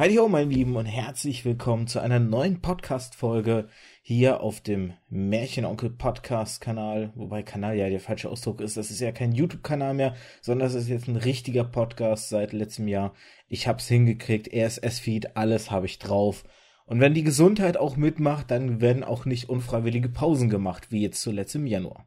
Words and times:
Heidi 0.00 0.16
ho, 0.16 0.28
mein 0.28 0.48
Lieben, 0.48 0.76
und 0.76 0.86
herzlich 0.86 1.44
willkommen 1.44 1.86
zu 1.86 2.00
einer 2.00 2.20
neuen 2.20 2.62
Podcast-Folge 2.62 3.68
hier 4.00 4.40
auf 4.40 4.62
dem 4.62 4.94
Märchenonkel 5.10 5.90
Podcast-Kanal. 5.90 7.12
Wobei 7.16 7.42
Kanal 7.42 7.76
ja 7.76 7.86
der 7.90 8.00
falsche 8.00 8.30
Ausdruck 8.30 8.62
ist. 8.62 8.78
Das 8.78 8.90
ist 8.90 9.00
ja 9.00 9.12
kein 9.12 9.32
YouTube-Kanal 9.32 9.92
mehr, 9.92 10.14
sondern 10.40 10.66
das 10.66 10.74
ist 10.74 10.88
jetzt 10.88 11.06
ein 11.06 11.16
richtiger 11.16 11.64
Podcast 11.64 12.30
seit 12.30 12.54
letztem 12.54 12.88
Jahr. 12.88 13.12
Ich 13.46 13.68
hab's 13.68 13.88
hingekriegt. 13.88 14.48
RSS-Feed, 14.50 15.36
alles 15.36 15.70
habe 15.70 15.84
ich 15.84 15.98
drauf. 15.98 16.44
Und 16.86 17.00
wenn 17.00 17.12
die 17.12 17.22
Gesundheit 17.22 17.76
auch 17.76 17.98
mitmacht, 17.98 18.50
dann 18.50 18.80
werden 18.80 19.04
auch 19.04 19.26
nicht 19.26 19.50
unfreiwillige 19.50 20.08
Pausen 20.08 20.48
gemacht, 20.48 20.90
wie 20.90 21.02
jetzt 21.02 21.20
zuletzt 21.20 21.56
im 21.56 21.66
Januar. 21.66 22.06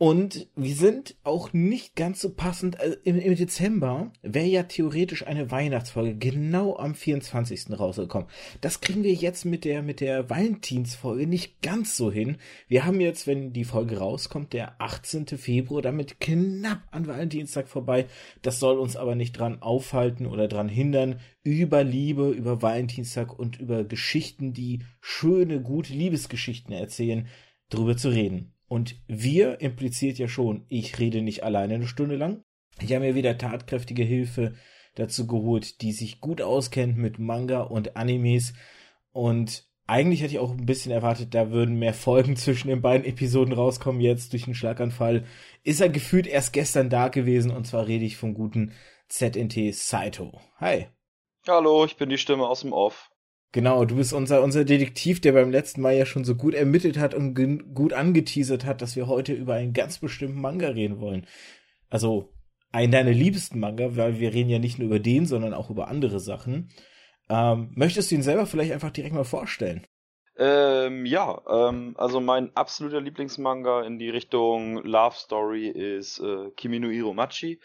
Und 0.00 0.46
wir 0.54 0.76
sind 0.76 1.16
auch 1.24 1.52
nicht 1.52 1.96
ganz 1.96 2.20
so 2.20 2.32
passend. 2.32 2.78
Also 2.78 2.96
im, 3.02 3.18
im, 3.18 3.34
Dezember 3.34 4.12
wäre 4.22 4.46
ja 4.46 4.62
theoretisch 4.62 5.26
eine 5.26 5.50
Weihnachtsfolge 5.50 6.14
genau 6.14 6.76
am 6.76 6.94
24. 6.94 7.76
rausgekommen. 7.76 8.28
Das 8.60 8.80
kriegen 8.80 9.02
wir 9.02 9.12
jetzt 9.12 9.44
mit 9.44 9.64
der, 9.64 9.82
mit 9.82 9.98
der 9.98 10.30
Valentinsfolge 10.30 11.26
nicht 11.26 11.62
ganz 11.62 11.96
so 11.96 12.12
hin. 12.12 12.36
Wir 12.68 12.86
haben 12.86 13.00
jetzt, 13.00 13.26
wenn 13.26 13.52
die 13.52 13.64
Folge 13.64 13.98
rauskommt, 13.98 14.52
der 14.52 14.80
18. 14.80 15.26
Februar, 15.26 15.82
damit 15.82 16.20
knapp 16.20 16.82
an 16.92 17.08
Valentinstag 17.08 17.68
vorbei. 17.68 18.06
Das 18.42 18.60
soll 18.60 18.78
uns 18.78 18.94
aber 18.94 19.16
nicht 19.16 19.32
dran 19.32 19.62
aufhalten 19.62 20.26
oder 20.26 20.46
dran 20.46 20.68
hindern, 20.68 21.18
über 21.42 21.82
Liebe, 21.82 22.30
über 22.30 22.62
Valentinstag 22.62 23.36
und 23.36 23.58
über 23.58 23.82
Geschichten, 23.82 24.52
die 24.52 24.84
schöne, 25.00 25.60
gute 25.60 25.92
Liebesgeschichten 25.92 26.72
erzählen, 26.72 27.26
drüber 27.68 27.96
zu 27.96 28.10
reden. 28.10 28.54
Und 28.68 28.96
wir 29.06 29.60
impliziert 29.60 30.18
ja 30.18 30.28
schon, 30.28 30.64
ich 30.68 30.98
rede 30.98 31.22
nicht 31.22 31.42
alleine 31.42 31.74
eine 31.74 31.88
Stunde 31.88 32.16
lang. 32.16 32.42
Ich 32.80 32.92
habe 32.92 33.06
mir 33.06 33.14
wieder 33.14 33.38
tatkräftige 33.38 34.04
Hilfe 34.04 34.54
dazu 34.94 35.26
geholt, 35.26 35.80
die 35.80 35.92
sich 35.92 36.20
gut 36.20 36.42
auskennt 36.42 36.96
mit 36.96 37.18
Manga 37.18 37.62
und 37.62 37.96
Animes. 37.96 38.52
Und 39.10 39.66
eigentlich 39.86 40.20
hätte 40.20 40.34
ich 40.34 40.38
auch 40.38 40.50
ein 40.50 40.66
bisschen 40.66 40.92
erwartet, 40.92 41.34
da 41.34 41.50
würden 41.50 41.78
mehr 41.78 41.94
Folgen 41.94 42.36
zwischen 42.36 42.68
den 42.68 42.82
beiden 42.82 43.06
Episoden 43.06 43.54
rauskommen. 43.54 44.00
Jetzt 44.00 44.32
durch 44.32 44.44
den 44.44 44.54
Schlaganfall 44.54 45.24
ist 45.64 45.80
er 45.80 45.88
gefühlt 45.88 46.26
erst 46.26 46.52
gestern 46.52 46.90
da 46.90 47.08
gewesen. 47.08 47.50
Und 47.50 47.66
zwar 47.66 47.86
rede 47.86 48.04
ich 48.04 48.16
vom 48.16 48.34
guten 48.34 48.72
ZNT 49.08 49.74
Saito. 49.74 50.38
Hi. 50.58 50.88
Hallo, 51.46 51.86
ich 51.86 51.96
bin 51.96 52.10
die 52.10 52.18
Stimme 52.18 52.46
aus 52.46 52.60
dem 52.60 52.74
Off. 52.74 53.10
Genau, 53.52 53.84
du 53.86 53.96
bist 53.96 54.12
unser, 54.12 54.42
unser 54.42 54.64
Detektiv, 54.64 55.20
der 55.20 55.32
beim 55.32 55.50
letzten 55.50 55.80
Mal 55.80 55.94
ja 55.94 56.04
schon 56.04 56.24
so 56.24 56.34
gut 56.34 56.54
ermittelt 56.54 56.98
hat 56.98 57.14
und 57.14 57.34
gut 57.74 57.94
angeteasert 57.94 58.66
hat, 58.66 58.82
dass 58.82 58.94
wir 58.94 59.06
heute 59.06 59.32
über 59.32 59.54
einen 59.54 59.72
ganz 59.72 59.98
bestimmten 59.98 60.40
Manga 60.40 60.68
reden 60.68 61.00
wollen. 61.00 61.26
Also 61.88 62.34
einen 62.72 62.92
deiner 62.92 63.12
liebsten 63.12 63.58
Manga, 63.58 63.96
weil 63.96 64.20
wir 64.20 64.34
reden 64.34 64.50
ja 64.50 64.58
nicht 64.58 64.78
nur 64.78 64.86
über 64.86 64.98
den, 64.98 65.24
sondern 65.24 65.54
auch 65.54 65.70
über 65.70 65.88
andere 65.88 66.20
Sachen. 66.20 66.70
Ähm, 67.30 67.72
möchtest 67.74 68.10
du 68.10 68.16
ihn 68.16 68.22
selber 68.22 68.46
vielleicht 68.46 68.72
einfach 68.72 68.90
direkt 68.90 69.14
mal 69.14 69.24
vorstellen? 69.24 69.86
Ähm, 70.36 71.04
ja, 71.06 71.40
ähm, 71.50 71.94
also 71.98 72.20
mein 72.20 72.54
absoluter 72.54 73.00
Lieblingsmanga 73.00 73.82
in 73.82 73.98
die 73.98 74.10
Richtung 74.10 74.84
Love 74.84 75.16
Story 75.16 75.68
ist 75.68 76.20
äh, 76.20 76.50
Kimi 76.56 76.76
Iromachi. 76.76 77.60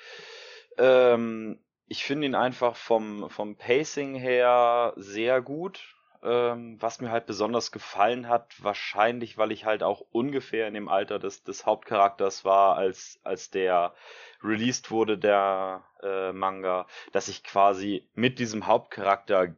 Ähm, 0.77 1.59
ich 1.87 2.03
finde 2.03 2.27
ihn 2.27 2.35
einfach 2.35 2.75
vom, 2.75 3.29
vom 3.29 3.55
Pacing 3.55 4.15
her 4.15 4.93
sehr 4.95 5.41
gut. 5.41 5.95
Ähm, 6.23 6.81
was 6.81 7.01
mir 7.01 7.11
halt 7.11 7.25
besonders 7.25 7.73
gefallen 7.73 8.29
hat, 8.29 8.55
wahrscheinlich, 8.63 9.37
weil 9.37 9.51
ich 9.51 9.65
halt 9.65 9.83
auch 9.83 9.99
ungefähr 10.11 10.69
in 10.69 10.73
dem 10.73 10.87
Alter 10.87 11.19
des, 11.19 11.43
des 11.43 11.65
Hauptcharakters 11.65 12.45
war, 12.45 12.77
als, 12.77 13.19
als 13.23 13.49
der 13.49 13.93
released 14.41 14.89
wurde, 14.89 15.17
der 15.17 15.83
äh, 16.01 16.31
Manga, 16.31 16.87
dass 17.11 17.27
ich 17.27 17.43
quasi 17.43 18.07
mit 18.13 18.39
diesem 18.39 18.67
Hauptcharakter 18.67 19.53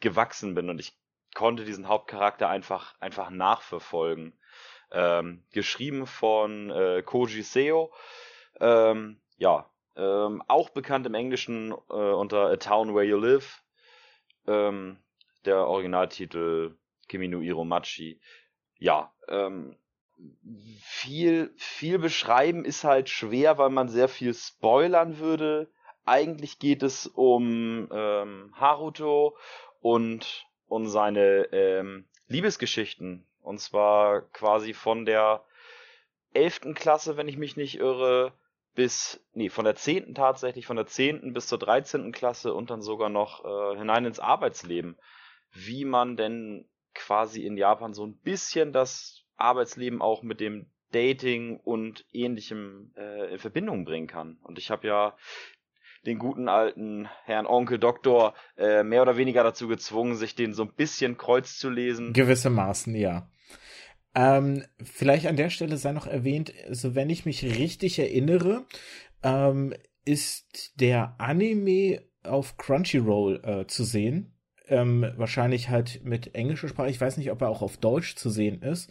gewachsen 0.00 0.56
bin 0.56 0.68
und 0.68 0.80
ich 0.80 0.98
konnte 1.34 1.64
diesen 1.64 1.86
Hauptcharakter 1.86 2.48
einfach, 2.48 2.94
einfach 3.00 3.30
nachverfolgen. 3.30 4.36
Ähm, 4.92 5.44
geschrieben 5.52 6.08
von 6.08 6.70
äh, 6.70 7.02
Koji 7.02 7.42
Seo. 7.42 7.92
Ähm, 8.58 9.20
ja, 9.36 9.69
ähm, 9.96 10.42
auch 10.48 10.70
bekannt 10.70 11.06
im 11.06 11.14
Englischen 11.14 11.72
äh, 11.72 11.94
unter 11.94 12.48
A 12.48 12.56
Town 12.56 12.94
Where 12.94 13.04
You 13.04 13.18
Live. 13.18 13.62
Ähm, 14.46 14.98
der 15.44 15.66
Originaltitel 15.66 16.76
Kimi 17.08 17.28
no 17.28 17.40
Iromachi. 17.40 18.20
Ja, 18.78 19.12
ähm, 19.28 19.76
viel, 20.82 21.52
viel 21.56 21.98
beschreiben 21.98 22.64
ist 22.64 22.84
halt 22.84 23.08
schwer, 23.08 23.58
weil 23.58 23.70
man 23.70 23.88
sehr 23.88 24.08
viel 24.08 24.34
spoilern 24.34 25.18
würde. 25.18 25.70
Eigentlich 26.04 26.58
geht 26.58 26.82
es 26.82 27.06
um 27.06 27.88
ähm, 27.92 28.54
Haruto 28.54 29.36
und 29.80 30.46
um 30.66 30.88
seine 30.88 31.48
ähm, 31.52 32.06
Liebesgeschichten. 32.28 33.26
Und 33.42 33.60
zwar 33.60 34.22
quasi 34.32 34.74
von 34.74 35.04
der 35.04 35.44
elften 36.32 36.74
Klasse, 36.74 37.16
wenn 37.16 37.28
ich 37.28 37.36
mich 37.36 37.56
nicht 37.56 37.78
irre, 37.78 38.32
bis, 38.74 39.20
nee, 39.32 39.48
von 39.48 39.64
der 39.64 39.74
10. 39.74 40.14
tatsächlich, 40.14 40.66
von 40.66 40.76
der 40.76 40.86
10. 40.86 41.32
bis 41.32 41.46
zur 41.46 41.58
13. 41.58 42.12
Klasse 42.12 42.54
und 42.54 42.70
dann 42.70 42.82
sogar 42.82 43.08
noch 43.08 43.44
äh, 43.44 43.78
hinein 43.78 44.04
ins 44.04 44.20
Arbeitsleben. 44.20 44.96
Wie 45.52 45.84
man 45.84 46.16
denn 46.16 46.68
quasi 46.94 47.44
in 47.44 47.56
Japan 47.56 47.92
so 47.92 48.06
ein 48.06 48.16
bisschen 48.18 48.72
das 48.72 49.24
Arbeitsleben 49.36 50.02
auch 50.02 50.22
mit 50.22 50.40
dem 50.40 50.70
Dating 50.92 51.58
und 51.58 52.04
ähnlichem 52.12 52.92
äh, 52.96 53.32
in 53.32 53.38
Verbindung 53.38 53.84
bringen 53.84 54.06
kann. 54.06 54.38
Und 54.42 54.58
ich 54.58 54.70
habe 54.70 54.86
ja 54.86 55.16
den 56.06 56.18
guten 56.18 56.48
alten 56.48 57.08
Herrn 57.24 57.46
Onkel 57.46 57.78
Doktor 57.78 58.34
äh, 58.56 58.82
mehr 58.82 59.02
oder 59.02 59.16
weniger 59.16 59.44
dazu 59.44 59.68
gezwungen, 59.68 60.16
sich 60.16 60.34
den 60.34 60.54
so 60.54 60.62
ein 60.64 60.72
bisschen 60.74 61.18
kreuz 61.18 61.58
zu 61.58 61.70
lesen. 61.70 62.12
Gewissermaßen, 62.12 62.94
ja. 62.94 63.28
Ähm, 64.14 64.64
vielleicht 64.82 65.26
an 65.26 65.36
der 65.36 65.50
Stelle 65.50 65.76
sei 65.76 65.92
noch 65.92 66.06
erwähnt, 66.06 66.52
so 66.70 66.94
wenn 66.94 67.10
ich 67.10 67.26
mich 67.26 67.44
richtig 67.44 67.98
erinnere, 67.98 68.64
ähm, 69.22 69.74
ist 70.04 70.72
der 70.80 71.14
Anime 71.18 72.02
auf 72.24 72.56
Crunchyroll 72.56 73.42
äh, 73.44 73.66
zu 73.66 73.84
sehen. 73.84 74.36
Ähm, 74.68 75.12
wahrscheinlich 75.16 75.68
halt 75.68 76.04
mit 76.04 76.34
englischer 76.34 76.68
Sprache. 76.68 76.90
Ich 76.90 77.00
weiß 77.00 77.16
nicht, 77.16 77.30
ob 77.30 77.40
er 77.42 77.48
auch 77.48 77.62
auf 77.62 77.76
Deutsch 77.76 78.16
zu 78.16 78.30
sehen 78.30 78.62
ist. 78.62 78.90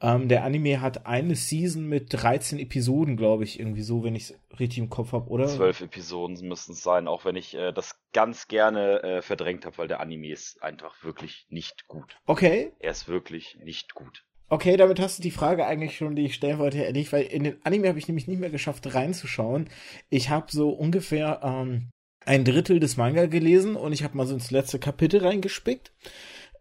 Ähm, 0.00 0.28
der 0.28 0.44
Anime 0.44 0.82
hat 0.82 1.06
eine 1.06 1.36
Season 1.36 1.86
mit 1.86 2.12
13 2.12 2.58
Episoden, 2.58 3.16
glaube 3.16 3.44
ich, 3.44 3.58
irgendwie 3.58 3.82
so, 3.82 4.04
wenn 4.04 4.14
ich 4.14 4.30
es 4.30 4.40
richtig 4.58 4.78
im 4.78 4.90
Kopf 4.90 5.12
habe, 5.12 5.30
oder? 5.30 5.46
Zwölf 5.46 5.80
Episoden 5.80 6.36
müssten 6.46 6.72
es 6.72 6.82
sein, 6.82 7.08
auch 7.08 7.24
wenn 7.24 7.34
ich 7.34 7.54
äh, 7.54 7.72
das 7.72 7.98
ganz 8.12 8.46
gerne 8.46 9.02
äh, 9.02 9.22
verdrängt 9.22 9.64
habe, 9.64 9.78
weil 9.78 9.88
der 9.88 10.00
Anime 10.00 10.30
ist 10.30 10.62
einfach 10.62 11.02
wirklich 11.02 11.46
nicht 11.48 11.86
gut. 11.86 12.18
Okay. 12.26 12.72
Er 12.78 12.90
ist 12.90 13.08
wirklich 13.08 13.58
nicht 13.62 13.94
gut. 13.94 14.25
Okay, 14.48 14.76
damit 14.76 15.00
hast 15.00 15.18
du 15.18 15.22
die 15.22 15.32
Frage 15.32 15.66
eigentlich 15.66 15.96
schon, 15.96 16.14
die 16.14 16.26
ich 16.26 16.34
stellen 16.34 16.58
wollte, 16.58 16.84
erledigt, 16.84 17.12
weil 17.12 17.24
in 17.24 17.42
den 17.44 17.64
Anime 17.64 17.88
habe 17.88 17.98
ich 17.98 18.06
nämlich 18.06 18.28
nicht 18.28 18.38
mehr 18.38 18.50
geschafft 18.50 18.94
reinzuschauen. 18.94 19.68
Ich 20.08 20.30
habe 20.30 20.46
so 20.50 20.70
ungefähr 20.70 21.40
ähm, 21.42 21.90
ein 22.24 22.44
Drittel 22.44 22.78
des 22.78 22.96
Manga 22.96 23.26
gelesen 23.26 23.74
und 23.74 23.92
ich 23.92 24.04
habe 24.04 24.16
mal 24.16 24.26
so 24.26 24.34
ins 24.34 24.52
letzte 24.52 24.78
Kapitel 24.78 25.20
reingespickt. 25.20 25.92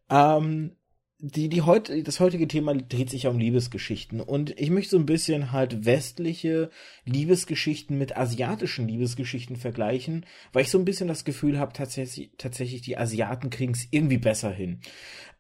Ähm, 0.09 0.75
die, 1.20 1.48
die 1.48 1.62
heute, 1.62 2.03
das 2.03 2.20
heutige 2.20 2.48
Thema 2.48 2.76
dreht 2.76 3.09
sich 3.09 3.24
ja 3.24 3.30
um 3.30 3.40
Liebesgeschichten 3.40 4.20
und 4.20 4.59
ich 4.59 4.70
möchte 4.70 4.92
so 4.92 4.98
ein 4.98 5.06
bisschen 5.06 5.52
halt 5.52 5.86
westliche 5.86 6.70
Liebesgeschichten 7.06 7.98
mit 7.98 8.18
asiatischen 8.18 8.88
Liebesgeschichten 8.88 9.56
vergleichen, 9.56 10.26
weil 10.52 10.64
ich 10.64 10.72
so 10.72 10.78
ein 10.78 10.86
bisschen 10.86 11.08
das 11.08 11.24
Gefühl 11.24 11.58
habe, 11.58 11.72
tatsächlich, 11.74 12.31
tatsächlich 12.38 12.81
die 12.81 12.98
Asiaten 12.98 13.50
kriegen 13.50 13.74
es 13.74 13.88
irgendwie 13.92 14.18
besser 14.18 14.52
hin. 14.52 14.81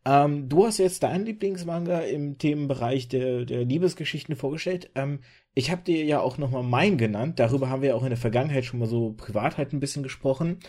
Ähm, 0.05 0.47
du 0.47 0.65
hast 0.65 0.77
jetzt 0.77 1.03
deinen 1.03 1.25
Lieblingsmanga 1.25 1.99
im 1.99 2.37
Themenbereich 2.37 3.09
der, 3.09 3.43
der 3.43 3.65
Liebesgeschichten 3.65 4.35
vorgestellt. 4.35 4.91
Ähm, 4.95 5.19
ich 5.55 5.71
habe 5.71 5.81
dir 5.81 6.05
ja 6.05 6.21
auch 6.21 6.37
nochmal 6.37 6.63
meinen 6.63 6.97
genannt. 6.97 7.39
Darüber 7.39 7.69
haben 7.69 7.81
wir 7.81 7.89
ja 7.89 7.95
auch 7.95 8.03
in 8.03 8.09
der 8.09 8.17
Vergangenheit 8.17 8.65
schon 8.65 8.79
mal 8.79 8.87
so 8.87 9.13
privat 9.13 9.57
halt 9.57 9.73
ein 9.73 9.79
bisschen 9.79 10.03
gesprochen. 10.03 10.59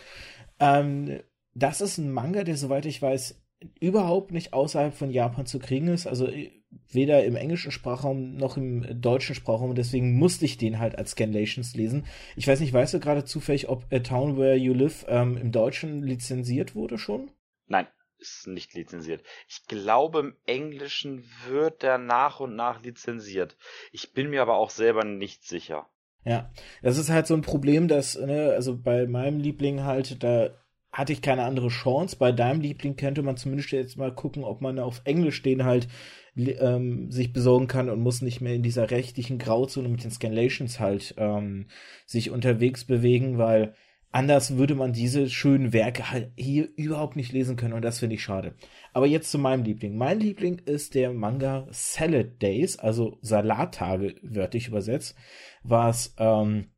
Ähm, 0.59 1.19
das 1.53 1.81
ist 1.81 1.97
ein 1.97 2.11
Manga, 2.11 2.43
der, 2.43 2.57
soweit 2.57 2.85
ich 2.85 3.01
weiß, 3.01 3.39
überhaupt 3.79 4.31
nicht 4.31 4.53
außerhalb 4.53 4.93
von 4.93 5.11
Japan 5.11 5.45
zu 5.45 5.59
kriegen 5.59 5.87
ist. 5.87 6.07
Also 6.07 6.27
äh, 6.27 6.51
weder 6.89 7.23
im 7.23 7.35
englischen 7.35 7.71
Sprachraum 7.71 8.35
noch 8.35 8.57
im 8.57 9.01
deutschen 9.01 9.35
Sprachraum. 9.35 9.75
Deswegen 9.75 10.17
musste 10.17 10.45
ich 10.45 10.57
den 10.57 10.79
halt 10.79 10.97
als 10.97 11.11
Scanlations 11.11 11.75
lesen. 11.75 12.05
Ich 12.35 12.47
weiß 12.47 12.59
nicht, 12.59 12.73
weißt 12.73 12.93
du 12.93 12.99
gerade 12.99 13.25
zufällig, 13.25 13.69
ob 13.69 13.85
A 13.91 13.99
Town 13.99 14.37
Where 14.37 14.55
You 14.55 14.73
Live 14.73 15.05
ähm, 15.07 15.37
im 15.37 15.51
Deutschen 15.51 16.03
lizenziert 16.03 16.75
wurde 16.75 16.97
schon? 16.97 17.31
Nein 17.67 17.87
ist 18.19 18.47
nicht 18.47 18.73
lizenziert. 18.73 19.23
Ich 19.47 19.65
glaube, 19.67 20.19
im 20.19 20.35
Englischen 20.45 21.23
wird 21.47 21.83
der 21.83 21.97
nach 21.97 22.39
und 22.39 22.55
nach 22.55 22.81
lizenziert. 22.81 23.57
Ich 23.91 24.13
bin 24.13 24.29
mir 24.29 24.41
aber 24.41 24.57
auch 24.57 24.69
selber 24.69 25.03
nicht 25.03 25.45
sicher. 25.45 25.87
Ja, 26.23 26.51
das 26.81 26.97
ist 26.97 27.09
halt 27.09 27.27
so 27.27 27.35
ein 27.35 27.41
Problem, 27.41 27.87
dass, 27.87 28.17
ne, 28.17 28.51
also 28.53 28.77
bei 28.77 29.07
meinem 29.07 29.39
Liebling 29.39 29.83
halt, 29.83 30.23
da 30.23 30.49
hatte 30.97 31.13
ich 31.13 31.21
keine 31.21 31.43
andere 31.43 31.67
Chance. 31.67 32.15
Bei 32.17 32.31
deinem 32.31 32.59
Liebling 32.59 32.95
könnte 32.95 33.21
man 33.21 33.37
zumindest 33.37 33.71
jetzt 33.71 33.97
mal 33.97 34.11
gucken, 34.11 34.43
ob 34.43 34.61
man 34.61 34.79
auf 34.79 35.01
Englisch 35.03 35.43
den 35.43 35.63
halt 35.63 35.87
ähm, 36.35 37.11
sich 37.11 37.33
besorgen 37.33 37.67
kann 37.67 37.91
und 37.91 38.01
muss 38.01 38.23
nicht 38.23 38.41
mehr 38.41 38.55
in 38.55 38.63
dieser 38.63 38.89
rechtlichen 38.89 39.37
Grauzone 39.37 39.89
mit 39.89 40.03
den 40.03 40.09
Scanlations 40.09 40.79
halt 40.79 41.13
ähm, 41.17 41.67
sich 42.07 42.31
unterwegs 42.31 42.83
bewegen, 42.83 43.37
weil 43.37 43.75
anders 44.11 44.57
würde 44.57 44.73
man 44.73 44.91
diese 44.91 45.29
schönen 45.29 45.71
Werke 45.71 46.09
halt 46.09 46.31
hier 46.35 46.67
überhaupt 46.75 47.15
nicht 47.15 47.31
lesen 47.31 47.57
können 47.57 47.73
und 47.73 47.83
das 47.83 47.99
finde 47.99 48.15
ich 48.15 48.23
schade. 48.23 48.55
Aber 48.91 49.05
jetzt 49.05 49.29
zu 49.29 49.37
meinem 49.37 49.63
Liebling. 49.63 49.97
Mein 49.97 50.19
Liebling 50.19 50.57
ist 50.65 50.95
der 50.95 51.13
Manga 51.13 51.67
Salad 51.69 52.41
Days, 52.41 52.79
also 52.79 53.19
Salattage 53.21 54.15
wörtlich 54.23 54.67
übersetzt, 54.67 55.15
was 55.61 56.15
ähm, 56.17 56.71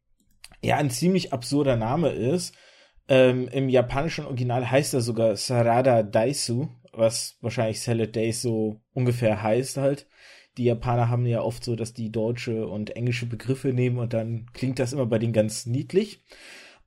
ja 0.62 0.76
ein 0.76 0.90
ziemlich 0.90 1.32
absurder 1.32 1.78
Name 1.78 2.10
ist. 2.10 2.54
Ähm, 3.10 3.48
Im 3.48 3.70
japanischen 3.70 4.26
Original 4.26 4.70
heißt 4.70 4.94
er 4.94 5.02
sogar 5.02 5.36
Sarada 5.36 6.04
Daisu, 6.04 6.68
was 6.94 7.38
wahrscheinlich 7.42 7.82
Salad 7.82 8.16
Days 8.16 8.42
so 8.42 8.82
ungefähr 8.94 9.42
heißt 9.42 9.78
halt. 9.78 10.08
Die 10.58 10.66
Japaner 10.66 11.10
haben 11.10 11.26
ja 11.26 11.42
oft 11.42 11.64
so, 11.64 11.76
dass 11.76 11.94
die 11.94 12.12
deutsche 12.12 12.68
und 12.68 12.96
englische 12.96 13.26
Begriffe 13.26 13.70
nehmen 13.70 13.98
und 13.98 14.14
dann 14.14 14.46
klingt 14.54 14.78
das 14.78 14.94
immer 14.94 15.08
bei 15.08 15.18
denen 15.18 15.34
ganz 15.34 15.66
niedlich. 15.66 16.24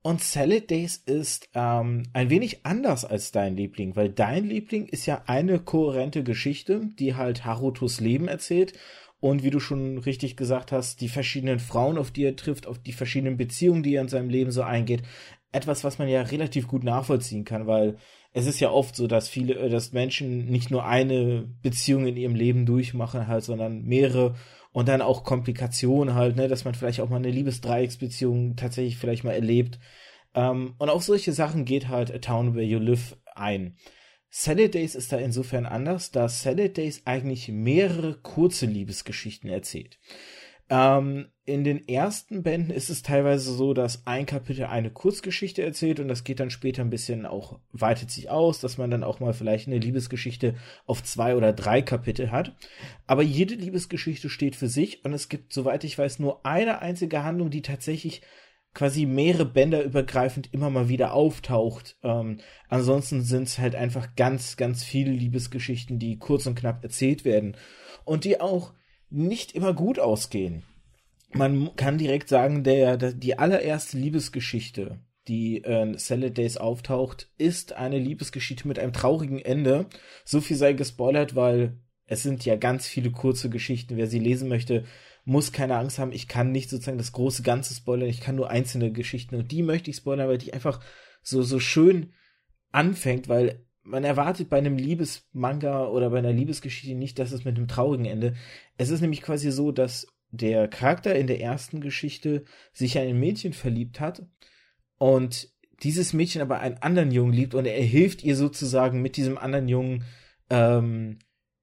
Und 0.03 0.21
Salad 0.21 0.71
Days 0.71 0.97
ist 0.97 1.49
ähm, 1.55 2.05
ein 2.13 2.31
wenig 2.31 2.67
anders 2.67 3.05
als 3.05 3.33
dein 3.33 3.57
Liebling, 3.57 3.97
weil 3.97 4.09
dein 4.09 4.45
Liebling 4.45 4.87
ist 4.87 5.07
ja 5.07 5.23
eine 5.27 5.59
kohärente 5.59 6.23
Geschichte, 6.23 6.89
die 6.99 7.15
halt 7.15 7.45
Harutos 7.45 8.01
Leben 8.01 8.29
erzählt 8.29 8.75
und 9.21 9.45
wie 9.45 9.51
du 9.51 9.61
schon 9.61 9.99
richtig 9.99 10.37
gesagt 10.37 10.73
hast, 10.73 11.01
die 11.01 11.09
verschiedenen 11.09 11.61
Frauen, 11.61 11.99
auf 11.99 12.11
die 12.11 12.25
er 12.25 12.35
trifft, 12.35 12.67
auf 12.67 12.81
die 12.81 12.93
verschiedenen 12.93 13.37
Beziehungen, 13.37 13.85
die 13.85 13.95
er 13.95 14.03
in 14.03 14.09
seinem 14.09 14.29
Leben 14.29 14.51
so 14.51 14.63
eingeht. 14.63 15.03
Etwas, 15.53 15.85
was 15.85 15.99
man 15.99 16.09
ja 16.09 16.23
relativ 16.23 16.67
gut 16.67 16.83
nachvollziehen 16.83 17.45
kann, 17.45 17.67
weil 17.67 17.97
es 18.33 18.47
ist 18.47 18.61
ja 18.61 18.71
oft 18.71 18.97
so, 18.97 19.07
dass 19.07 19.29
viele, 19.29 19.55
äh, 19.55 19.69
dass 19.69 19.93
Menschen 19.93 20.47
nicht 20.47 20.71
nur 20.71 20.85
eine 20.85 21.49
Beziehung 21.63 22.07
in 22.07 22.17
ihrem 22.17 22.35
Leben 22.35 22.67
durchmachen 22.67 23.29
halt, 23.29 23.45
sondern 23.45 23.85
mehrere 23.85 24.35
und 24.73 24.89
dann 24.89 25.03
auch 25.03 25.25
Komplikationen 25.25 26.15
halt, 26.15 26.37
ne, 26.37 26.49
dass 26.49 26.65
man 26.65 26.75
vielleicht 26.75 27.01
auch 27.01 27.11
mal 27.11 27.17
eine 27.17 27.31
Liebesdreiecksbeziehung 27.31 28.57
tatsächlich 28.57 28.97
vielleicht 28.97 29.25
mal 29.25 29.33
erlebt. 29.33 29.79
Ähm, 30.35 30.75
und 30.79 30.89
auf 30.89 31.03
solche 31.03 31.33
Sachen 31.33 31.65
geht 31.65 31.89
halt 31.89 32.13
A 32.13 32.19
Town 32.19 32.55
Where 32.55 32.65
You 32.65 32.79
Live 32.79 33.17
ein. 33.35 33.77
Salad 34.31 34.73
Days 34.73 34.95
ist 34.95 35.13
da 35.13 35.19
insofern 35.19 35.67
anders, 35.67 36.11
da 36.11 36.27
Salad 36.27 36.79
Days 36.79 37.03
eigentlich 37.05 37.49
mehrere 37.49 38.15
kurze 38.15 38.65
Liebesgeschichten 38.65 39.51
erzählt. 39.51 39.99
Ähm, 40.69 41.26
in 41.44 41.64
den 41.64 41.88
ersten 41.88 42.44
Bänden 42.44 42.70
ist 42.70 42.88
es 42.88 43.03
teilweise 43.03 43.53
so, 43.53 43.75
dass 43.75 44.06
ein 44.06 44.26
Kapitel 44.26 44.67
eine 44.67 44.91
Kurzgeschichte 44.91 45.61
erzählt 45.62 45.99
und 45.99 46.06
das 46.06 46.23
geht 46.23 46.38
dann 46.38 46.50
später 46.50 46.82
ein 46.82 46.91
bisschen 46.91 47.26
auch, 47.26 47.59
weitet 47.73 48.12
sich 48.12 48.31
aus, 48.31 48.61
dass 48.61 48.79
man 48.79 48.91
dann 48.91 49.03
auch 49.03 49.19
mal 49.19 49.32
vielleicht 49.32 49.67
eine 49.67 49.79
Liebesgeschichte 49.79 50.55
auf 50.87 51.03
zwei 51.03 51.35
oder 51.35 51.53
drei 51.53 51.82
Kapitel 51.82 52.31
hat. 52.31 52.55
Aber 53.09 53.23
jede 53.23 53.56
Liebesgeschichte 53.56 54.29
steht 54.29 54.55
für 54.55 54.69
sich 54.69 55.05
und 55.05 55.12
es 55.12 55.29
gibt, 55.29 55.53
soweit 55.53 55.82
ich 55.82 55.99
weiß, 55.99 56.20
nur 56.20 56.47
eine 56.47 56.81
einzige 56.81 57.25
Handlung, 57.25 57.50
die 57.50 57.62
tatsächlich 57.62 58.23
quasi 58.73 59.05
mehrere 59.05 59.44
Bänder 59.44 59.82
übergreifend 59.82 60.53
immer 60.53 60.70
mal 60.70 60.88
wieder 60.88 61.12
auftaucht. 61.12 61.97
Ähm, 62.03 62.38
ansonsten 62.69 63.23
sind 63.23 63.44
es 63.44 63.58
halt 63.58 63.75
einfach 63.75 64.15
ganz, 64.15 64.56
ganz 64.56 64.85
viele 64.85 65.11
Liebesgeschichten, 65.11 65.99
die 65.99 66.19
kurz 66.19 66.47
und 66.47 66.55
knapp 66.55 66.82
erzählt 66.82 67.25
werden 67.25 67.56
und 68.05 68.25
die 68.25 68.41
auch 68.41 68.73
nicht 69.12 69.53
immer 69.53 69.75
gut 69.75 69.99
ausgehen. 69.99 70.62
Man 71.32 71.75
kann 71.76 71.99
direkt 71.99 72.29
sagen, 72.29 72.64
der, 72.64 72.97
der 72.97 73.12
die 73.12 73.38
allererste 73.38 73.97
Liebesgeschichte, 73.97 74.99
die 75.29 75.59
in 75.59 75.97
Salad 75.99 76.37
Days 76.37 76.56
auftaucht, 76.56 77.31
ist 77.38 77.73
eine 77.75 77.99
Liebesgeschichte 77.99 78.67
mit 78.67 78.79
einem 78.79 78.93
traurigen 78.93 79.38
Ende. 79.38 79.87
So 80.25 80.41
viel 80.41 80.56
sei 80.56 80.73
gespoilert, 80.73 81.35
weil 81.35 81.79
es 82.06 82.23
sind 82.23 82.44
ja 82.44 82.56
ganz 82.56 82.87
viele 82.87 83.11
kurze 83.11 83.49
Geschichten. 83.49 83.97
Wer 83.97 84.09
sie 84.09 84.19
lesen 84.19 84.49
möchte, 84.49 84.85
muss 85.25 85.53
keine 85.53 85.76
Angst 85.76 85.99
haben. 85.99 86.12
Ich 86.12 86.29
kann 86.29 86.50
nicht 86.50 86.69
sozusagen 86.69 86.99
das 86.99 87.12
große 87.12 87.43
Ganze 87.43 87.75
spoilern. 87.75 88.08
Ich 88.08 88.20
kann 88.20 88.35
nur 88.35 88.50
einzelne 88.50 88.93
Geschichten 88.93 89.37
und 89.37 89.53
die 89.53 89.62
möchte 89.62 89.91
ich 89.91 89.97
spoilern, 89.97 90.29
weil 90.29 90.38
die 90.38 90.53
einfach 90.53 90.81
so, 91.23 91.43
so 91.43 91.61
schön 91.61 92.12
anfängt, 92.73 93.29
weil 93.29 93.65
man 93.85 94.05
erwartet 94.05 94.49
bei 94.49 94.58
einem 94.58 94.76
Liebesmanga 94.76 95.87
oder 95.87 96.11
bei 96.11 96.19
einer 96.19 96.32
Liebesgeschichte 96.32 96.94
nicht, 96.94 97.19
dass 97.19 97.32
es 97.32 97.44
mit 97.44 97.56
einem 97.56 97.69
traurigen 97.69 98.06
Ende. 98.06 98.35
Es 98.82 98.90
ist 98.90 99.00
nämlich 99.00 99.23
quasi 99.23 99.52
so, 99.52 99.70
dass 99.70 100.08
der 100.32 100.67
Charakter 100.67 101.14
in 101.14 101.29
der 101.29 101.40
ersten 101.40 101.81
Geschichte 101.81 102.44
sich 102.73 102.96
in 102.96 103.02
ein 103.02 103.20
Mädchen 103.20 103.52
verliebt 103.52 104.00
hat 104.00 104.25
und 104.99 105.49
dieses 105.84 106.12
Mädchen 106.12 106.43
aber 106.43 106.58
einen 106.58 106.79
anderen 106.79 107.12
Jungen 107.12 107.32
liebt 107.32 107.55
und 107.55 107.64
er 107.67 107.81
hilft 107.81 108.25
ihr 108.25 108.34
sozusagen 108.34 109.00
mit 109.00 109.17
diesem 109.17 109.38
anderen 109.38 109.69
Jungen 109.69 110.05
ähm, 110.50 111.20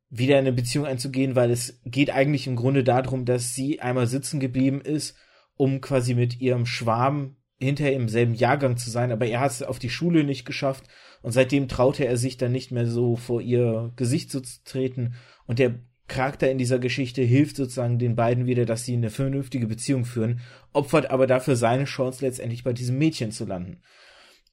wieder 0.09 0.37
eine 0.37 0.53
Beziehung 0.53 0.85
einzugehen, 0.85 1.35
weil 1.35 1.51
es 1.51 1.81
geht 1.83 2.09
eigentlich 2.09 2.47
im 2.47 2.55
Grunde 2.55 2.85
darum, 2.85 3.25
dass 3.25 3.53
sie 3.53 3.81
einmal 3.81 4.07
sitzen 4.07 4.39
geblieben 4.39 4.79
ist, 4.79 5.17
um 5.55 5.81
quasi 5.81 6.13
mit 6.13 6.39
ihrem 6.39 6.65
Schwarm 6.65 7.35
hinterher 7.57 7.95
im 7.95 8.07
selben 8.07 8.33
Jahrgang 8.33 8.77
zu 8.77 8.89
sein, 8.89 9.11
aber 9.11 9.25
er 9.25 9.41
hat 9.41 9.51
es 9.51 9.61
auf 9.61 9.79
die 9.79 9.89
Schule 9.89 10.23
nicht 10.23 10.45
geschafft 10.45 10.85
und 11.21 11.33
seitdem 11.33 11.67
traute 11.67 12.05
er 12.05 12.15
sich 12.15 12.37
dann 12.37 12.53
nicht 12.53 12.71
mehr 12.71 12.87
so 12.87 13.17
vor 13.17 13.41
ihr 13.41 13.91
Gesicht 13.97 14.31
zu 14.31 14.41
treten 14.63 15.15
und 15.45 15.59
der 15.59 15.79
Charakter 16.09 16.51
in 16.51 16.57
dieser 16.57 16.79
Geschichte 16.79 17.21
hilft 17.21 17.55
sozusagen 17.55 17.97
den 17.97 18.15
beiden 18.15 18.45
wieder, 18.45 18.65
dass 18.65 18.83
sie 18.83 18.93
eine 18.93 19.09
vernünftige 19.09 19.67
Beziehung 19.67 20.03
führen, 20.03 20.41
opfert 20.73 21.09
aber 21.09 21.27
dafür 21.27 21.55
seine 21.55 21.85
Chance 21.85 22.25
letztendlich 22.25 22.63
bei 22.63 22.73
diesem 22.73 22.97
Mädchen 22.97 23.31
zu 23.31 23.45
landen. 23.45 23.81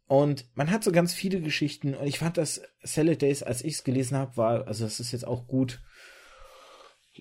Und 0.06 0.46
man 0.54 0.70
hat 0.70 0.84
so 0.84 0.92
ganz 0.92 1.12
viele 1.12 1.40
Geschichten 1.40 1.94
und 1.94 2.06
ich 2.06 2.20
fand 2.20 2.36
das 2.36 2.62
Salad 2.84 3.22
Days, 3.22 3.42
als 3.42 3.64
ich 3.64 3.74
es 3.74 3.84
gelesen 3.84 4.16
habe, 4.16 4.36
war, 4.36 4.68
also 4.68 4.84
das 4.84 5.00
ist 5.00 5.10
jetzt 5.10 5.26
auch 5.26 5.48
gut, 5.48 5.82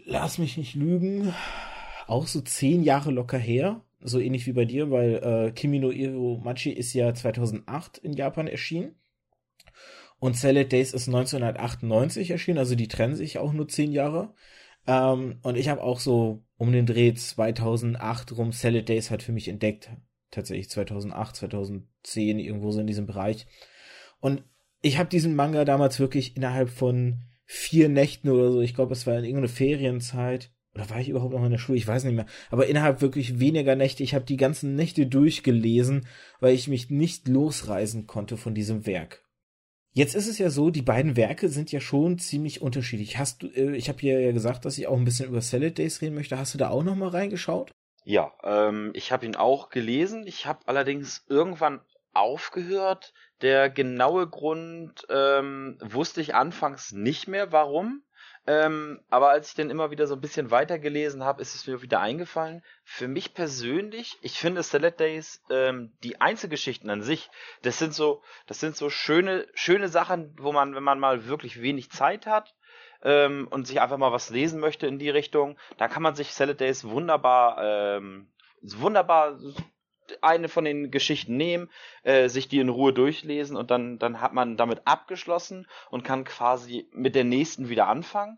lass 0.05 0.37
mich 0.37 0.57
nicht 0.57 0.75
lügen, 0.75 1.33
auch 2.05 2.27
so 2.27 2.41
zehn 2.41 2.83
Jahre 2.83 3.09
locker 3.09 3.39
her, 3.39 3.81
so 4.01 4.19
ähnlich 4.19 4.45
wie 4.45 4.53
bei 4.53 4.65
dir, 4.65 4.91
weil 4.91 5.15
äh, 5.15 5.51
Kimi 5.51 5.79
no 5.79 5.89
Iro 5.89 6.39
Machi 6.43 6.69
ist 6.69 6.93
ja 6.93 7.11
2008 7.11 7.97
in 7.97 8.13
Japan 8.13 8.45
erschienen 8.45 8.95
und 10.19 10.37
Salad 10.37 10.71
Days 10.71 10.93
ist 10.93 11.07
1998 11.07 12.31
erschienen, 12.31 12.57
also 12.57 12.75
die 12.75 12.87
trennen 12.87 13.15
sich 13.15 13.37
auch 13.37 13.53
nur 13.53 13.67
zehn 13.67 13.91
Jahre. 13.91 14.33
Ähm, 14.87 15.39
und 15.41 15.57
ich 15.57 15.69
habe 15.69 15.83
auch 15.83 15.99
so 15.99 16.43
um 16.57 16.71
den 16.71 16.85
Dreh 16.85 17.13
2008 17.13 18.37
rum 18.37 18.51
Salad 18.51 18.89
Days 18.89 19.11
halt 19.11 19.23
für 19.23 19.33
mich 19.33 19.47
entdeckt, 19.47 19.89
tatsächlich 20.31 20.69
2008, 20.69 21.35
2010, 21.35 22.39
irgendwo 22.39 22.71
so 22.71 22.79
in 22.79 22.87
diesem 22.87 23.05
Bereich. 23.05 23.47
Und 24.19 24.43
ich 24.81 24.97
habe 24.97 25.09
diesen 25.09 25.35
Manga 25.35 25.65
damals 25.65 25.99
wirklich 25.99 26.37
innerhalb 26.37 26.69
von 26.69 27.21
vier 27.45 27.89
Nächten 27.89 28.29
oder 28.29 28.51
so, 28.51 28.61
ich 28.61 28.73
glaube, 28.73 28.93
es 28.93 29.05
war 29.05 29.17
in 29.17 29.25
irgendeiner 29.25 29.49
Ferienzeit, 29.49 30.51
oder 30.73 30.89
war 30.89 30.99
ich 30.99 31.09
überhaupt 31.09 31.33
noch 31.33 31.43
in 31.43 31.51
der 31.51 31.57
Schule? 31.57 31.77
Ich 31.77 31.87
weiß 31.87 32.03
nicht 32.03 32.15
mehr. 32.15 32.25
Aber 32.51 32.67
innerhalb 32.67 33.01
wirklich 33.01 33.39
weniger 33.39 33.75
Nächte, 33.77 34.03
ich 34.03 34.13
habe 34.13 34.25
die 34.25 34.35
ganzen 34.35 34.75
Nächte 34.75 35.07
durchgelesen, 35.07 36.05
weil 36.41 36.53
ich 36.53 36.67
mich 36.67 36.89
nicht 36.89 37.29
losreißen 37.29 38.07
konnte 38.07 38.35
von 38.35 38.53
diesem 38.53 38.85
Werk. 38.85 39.24
Jetzt 39.97 40.13
ist 40.13 40.27
es 40.27 40.37
ja 40.39 40.49
so, 40.49 40.71
die 40.71 40.81
beiden 40.81 41.15
Werke 41.15 41.47
sind 41.47 41.71
ja 41.71 41.79
schon 41.79 42.19
ziemlich 42.19 42.61
unterschiedlich. 42.61 43.17
Hast 43.17 43.43
du, 43.43 43.47
äh, 43.47 43.77
ich 43.77 43.87
habe 43.87 43.99
hier 43.99 44.19
ja 44.19 44.33
gesagt, 44.33 44.65
dass 44.65 44.77
ich 44.77 44.87
auch 44.87 44.97
ein 44.97 45.05
bisschen 45.05 45.29
über 45.29 45.39
Salad 45.39 45.77
Days 45.77 46.01
reden 46.01 46.15
möchte. 46.15 46.37
Hast 46.37 46.53
du 46.53 46.57
da 46.57 46.69
auch 46.69 46.83
noch 46.83 46.97
mal 46.97 47.07
reingeschaut? 47.07 47.71
Ja, 48.03 48.33
ähm, 48.43 48.91
ich 48.93 49.13
habe 49.13 49.25
ihn 49.25 49.37
auch 49.37 49.69
gelesen. 49.69 50.27
Ich 50.27 50.47
habe 50.47 50.59
allerdings 50.65 51.23
irgendwann 51.29 51.79
aufgehört. 52.11 53.13
Der 53.41 53.69
genaue 53.69 54.27
Grund 54.27 55.07
ähm, 55.09 55.77
wusste 55.81 56.19
ich 56.19 56.35
anfangs 56.35 56.91
nicht 56.91 57.29
mehr, 57.29 57.53
warum. 57.53 58.03
Ähm, 58.47 59.01
aber 59.09 59.29
als 59.29 59.49
ich 59.49 59.55
dann 59.55 59.71
immer 59.71 59.89
wieder 59.89 60.05
so 60.05 60.13
ein 60.13 60.21
bisschen 60.21 60.51
weitergelesen 60.51 61.23
habe, 61.23 61.41
ist 61.41 61.55
es 61.55 61.65
mir 61.65 61.81
wieder 61.81 61.99
eingefallen. 61.99 62.63
Für 62.83 63.07
mich 63.07 63.33
persönlich, 63.33 64.17
ich 64.21 64.39
finde 64.39 64.61
Salad 64.61 64.99
Days, 64.99 65.41
ähm, 65.49 65.93
die 66.03 66.21
Einzelgeschichten 66.21 66.89
an 66.89 67.01
sich, 67.01 67.29
das 67.63 67.79
sind 67.79 67.93
so, 67.93 68.21
das 68.45 68.59
sind 68.59 68.77
so 68.77 68.89
schöne, 68.91 69.47
schöne 69.55 69.87
Sachen, 69.87 70.35
wo 70.39 70.51
man, 70.51 70.75
wenn 70.75 70.83
man 70.83 70.99
mal 70.99 71.25
wirklich 71.25 71.61
wenig 71.61 71.89
Zeit 71.89 72.27
hat, 72.27 72.53
ähm, 73.01 73.47
und 73.49 73.67
sich 73.67 73.81
einfach 73.81 73.97
mal 73.97 74.11
was 74.11 74.29
lesen 74.29 74.59
möchte 74.59 74.87
in 74.87 74.99
die 74.99 75.09
Richtung, 75.09 75.57
da 75.77 75.87
kann 75.87 76.03
man 76.03 76.15
sich 76.15 76.33
Salad 76.33 76.59
Days 76.59 76.83
wunderbar, 76.83 77.57
ähm, 77.61 78.31
wunderbar 78.61 79.37
eine 80.21 80.49
von 80.49 80.65
den 80.65 80.91
Geschichten 80.91 81.37
nehmen, 81.37 81.69
äh, 82.03 82.29
sich 82.29 82.47
die 82.47 82.59
in 82.59 82.69
Ruhe 82.69 82.93
durchlesen 82.93 83.55
und 83.57 83.71
dann, 83.71 83.99
dann 83.99 84.21
hat 84.21 84.33
man 84.33 84.57
damit 84.57 84.81
abgeschlossen 84.85 85.67
und 85.89 86.03
kann 86.03 86.23
quasi 86.23 86.87
mit 86.91 87.15
der 87.15 87.23
nächsten 87.23 87.69
wieder 87.69 87.87
anfangen. 87.87 88.37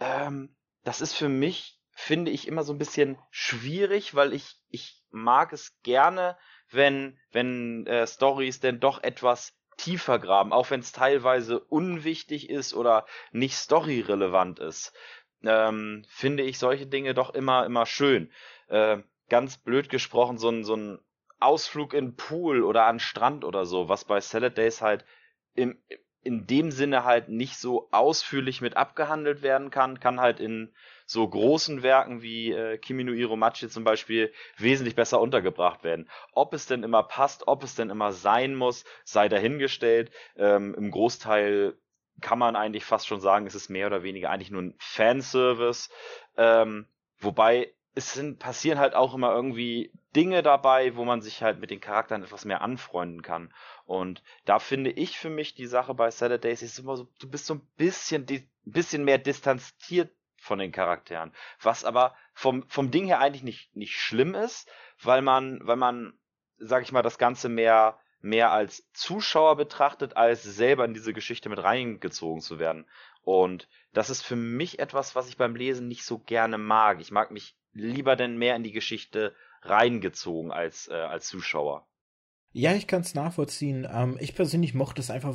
Ähm, 0.00 0.56
das 0.82 1.00
ist 1.00 1.14
für 1.14 1.28
mich, 1.28 1.78
finde 1.92 2.30
ich, 2.30 2.48
immer 2.48 2.62
so 2.62 2.72
ein 2.72 2.78
bisschen 2.78 3.18
schwierig, 3.30 4.14
weil 4.14 4.32
ich, 4.32 4.56
ich 4.68 5.02
mag 5.10 5.52
es 5.52 5.80
gerne, 5.82 6.36
wenn, 6.70 7.18
wenn 7.30 7.86
äh, 7.86 8.06
Stories 8.06 8.60
denn 8.60 8.80
doch 8.80 9.02
etwas 9.02 9.56
tiefer 9.76 10.18
graben, 10.18 10.52
auch 10.52 10.70
wenn 10.70 10.80
es 10.80 10.92
teilweise 10.92 11.60
unwichtig 11.60 12.48
ist 12.48 12.74
oder 12.74 13.06
nicht 13.32 13.56
storyrelevant 13.56 14.58
ist, 14.60 14.92
ähm, 15.42 16.04
finde 16.08 16.42
ich 16.42 16.58
solche 16.58 16.86
Dinge 16.86 17.14
doch 17.14 17.34
immer, 17.34 17.66
immer 17.66 17.86
schön. 17.86 18.32
Äh, 18.68 18.98
ganz 19.28 19.58
blöd 19.58 19.88
gesprochen, 19.88 20.38
so 20.38 20.48
ein, 20.48 20.64
so 20.64 20.76
ein 20.76 20.98
Ausflug 21.40 21.92
in 21.94 22.16
Pool 22.16 22.62
oder 22.62 22.86
an 22.86 23.00
Strand 23.00 23.44
oder 23.44 23.66
so, 23.66 23.88
was 23.88 24.04
bei 24.04 24.20
Salad 24.20 24.56
Days 24.56 24.80
halt 24.80 25.04
im, 25.54 25.78
in 26.24 26.46
dem 26.46 26.70
Sinne 26.70 27.04
halt 27.04 27.28
nicht 27.28 27.58
so 27.58 27.88
ausführlich 27.92 28.60
mit 28.60 28.76
abgehandelt 28.76 29.42
werden 29.42 29.70
kann, 29.70 30.00
kann 30.00 30.20
halt 30.20 30.40
in 30.40 30.74
so 31.06 31.28
großen 31.28 31.82
Werken 31.82 32.22
wie 32.22 32.50
äh, 32.50 32.78
Kimi 32.78 33.04
no 33.04 33.12
Iromachi 33.12 33.68
zum 33.68 33.84
Beispiel 33.84 34.32
wesentlich 34.56 34.96
besser 34.96 35.20
untergebracht 35.20 35.84
werden. 35.84 36.08
Ob 36.32 36.54
es 36.54 36.66
denn 36.66 36.82
immer 36.82 37.02
passt, 37.02 37.46
ob 37.46 37.62
es 37.62 37.74
denn 37.74 37.90
immer 37.90 38.12
sein 38.12 38.54
muss, 38.54 38.84
sei 39.04 39.28
dahingestellt. 39.28 40.10
Ähm, 40.36 40.74
Im 40.74 40.90
Großteil 40.90 41.76
kann 42.22 42.38
man 42.38 42.56
eigentlich 42.56 42.86
fast 42.86 43.06
schon 43.06 43.20
sagen, 43.20 43.46
es 43.46 43.54
ist 43.54 43.68
mehr 43.68 43.86
oder 43.86 44.02
weniger 44.02 44.30
eigentlich 44.30 44.50
nur 44.50 44.62
ein 44.62 44.74
Fanservice. 44.78 45.90
Ähm, 46.38 46.86
wobei 47.18 47.74
es 47.94 48.12
sind, 48.12 48.38
passieren 48.38 48.78
halt 48.78 48.94
auch 48.94 49.14
immer 49.14 49.32
irgendwie 49.32 49.92
Dinge 50.16 50.42
dabei, 50.42 50.96
wo 50.96 51.04
man 51.04 51.22
sich 51.22 51.42
halt 51.42 51.60
mit 51.60 51.70
den 51.70 51.80
Charakteren 51.80 52.24
etwas 52.24 52.44
mehr 52.44 52.60
anfreunden 52.60 53.22
kann. 53.22 53.52
Und 53.86 54.22
da 54.44 54.58
finde 54.58 54.90
ich 54.90 55.18
für 55.18 55.30
mich 55.30 55.54
die 55.54 55.66
Sache 55.66 55.94
bei 55.94 56.10
Saturdays 56.10 56.62
ist 56.62 56.78
immer 56.78 56.96
so, 56.96 57.08
du 57.20 57.28
bist 57.28 57.46
so 57.46 57.54
ein 57.54 57.68
bisschen, 57.76 58.26
ein 58.28 58.48
bisschen 58.64 59.04
mehr 59.04 59.18
distanziert 59.18 60.12
von 60.36 60.58
den 60.58 60.72
Charakteren. 60.72 61.32
Was 61.60 61.84
aber 61.84 62.14
vom, 62.32 62.68
vom 62.68 62.90
Ding 62.90 63.06
her 63.06 63.20
eigentlich 63.20 63.44
nicht, 63.44 63.76
nicht 63.76 63.96
schlimm 63.96 64.34
ist, 64.34 64.68
weil 65.00 65.22
man, 65.22 65.60
weil 65.66 65.76
man, 65.76 66.14
sag 66.58 66.82
ich 66.82 66.92
mal, 66.92 67.02
das 67.02 67.18
Ganze 67.18 67.48
mehr, 67.48 67.98
mehr 68.20 68.52
als 68.52 68.90
Zuschauer 68.92 69.56
betrachtet, 69.56 70.16
als 70.16 70.42
selber 70.42 70.84
in 70.84 70.94
diese 70.94 71.12
Geschichte 71.12 71.48
mit 71.48 71.62
reingezogen 71.62 72.40
zu 72.40 72.58
werden. 72.58 72.86
Und 73.22 73.68
das 73.92 74.10
ist 74.10 74.22
für 74.22 74.36
mich 74.36 74.80
etwas, 74.80 75.14
was 75.14 75.28
ich 75.28 75.36
beim 75.36 75.56
Lesen 75.56 75.88
nicht 75.88 76.04
so 76.04 76.18
gerne 76.18 76.58
mag. 76.58 77.00
Ich 77.00 77.10
mag 77.10 77.30
mich 77.30 77.56
lieber 77.74 78.16
denn 78.16 78.38
mehr 78.38 78.56
in 78.56 78.62
die 78.62 78.72
Geschichte 78.72 79.34
reingezogen 79.62 80.52
als, 80.52 80.88
äh, 80.88 80.94
als 80.94 81.28
Zuschauer. 81.28 81.86
Ja, 82.56 82.72
ich 82.72 82.86
kann 82.86 83.00
es 83.00 83.16
nachvollziehen. 83.16 83.84
Ähm, 83.92 84.16
ich 84.20 84.36
persönlich 84.36 84.74
mochte 84.74 85.00
es 85.00 85.10
einfach, 85.10 85.34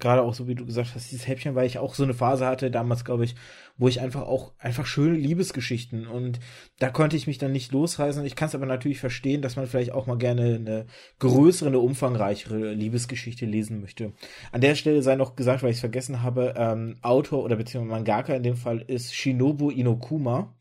gerade 0.00 0.22
auch 0.22 0.34
so 0.34 0.48
wie 0.48 0.56
du 0.56 0.66
gesagt 0.66 0.96
hast, 0.96 1.12
dieses 1.12 1.28
Häppchen, 1.28 1.54
weil 1.54 1.68
ich 1.68 1.78
auch 1.78 1.94
so 1.94 2.02
eine 2.02 2.12
Phase 2.12 2.44
hatte, 2.44 2.72
damals 2.72 3.04
glaube 3.04 3.24
ich, 3.24 3.36
wo 3.76 3.86
ich 3.86 4.00
einfach 4.00 4.22
auch 4.22 4.52
einfach 4.58 4.84
schöne 4.84 5.16
Liebesgeschichten 5.16 6.08
und 6.08 6.40
da 6.80 6.90
konnte 6.90 7.16
ich 7.16 7.28
mich 7.28 7.38
dann 7.38 7.52
nicht 7.52 7.70
losreißen. 7.70 8.24
Ich 8.24 8.34
kann 8.34 8.48
es 8.48 8.56
aber 8.56 8.66
natürlich 8.66 8.98
verstehen, 8.98 9.42
dass 9.42 9.54
man 9.54 9.68
vielleicht 9.68 9.92
auch 9.92 10.08
mal 10.08 10.18
gerne 10.18 10.56
eine 10.56 10.86
größere, 11.20 11.68
eine 11.68 11.78
umfangreichere 11.78 12.72
Liebesgeschichte 12.72 13.46
lesen 13.46 13.80
möchte. 13.80 14.12
An 14.50 14.60
der 14.60 14.74
Stelle 14.74 15.02
sei 15.02 15.14
noch 15.14 15.36
gesagt, 15.36 15.62
weil 15.62 15.70
ich 15.70 15.76
es 15.76 15.80
vergessen 15.80 16.24
habe, 16.24 16.54
ähm, 16.56 16.96
Autor 17.00 17.44
oder 17.44 17.54
beziehungsweise 17.54 17.94
Mangaka 17.94 18.34
in 18.34 18.42
dem 18.42 18.56
Fall 18.56 18.80
ist 18.80 19.14
Shinobu 19.14 19.70
Inokuma 19.70 20.52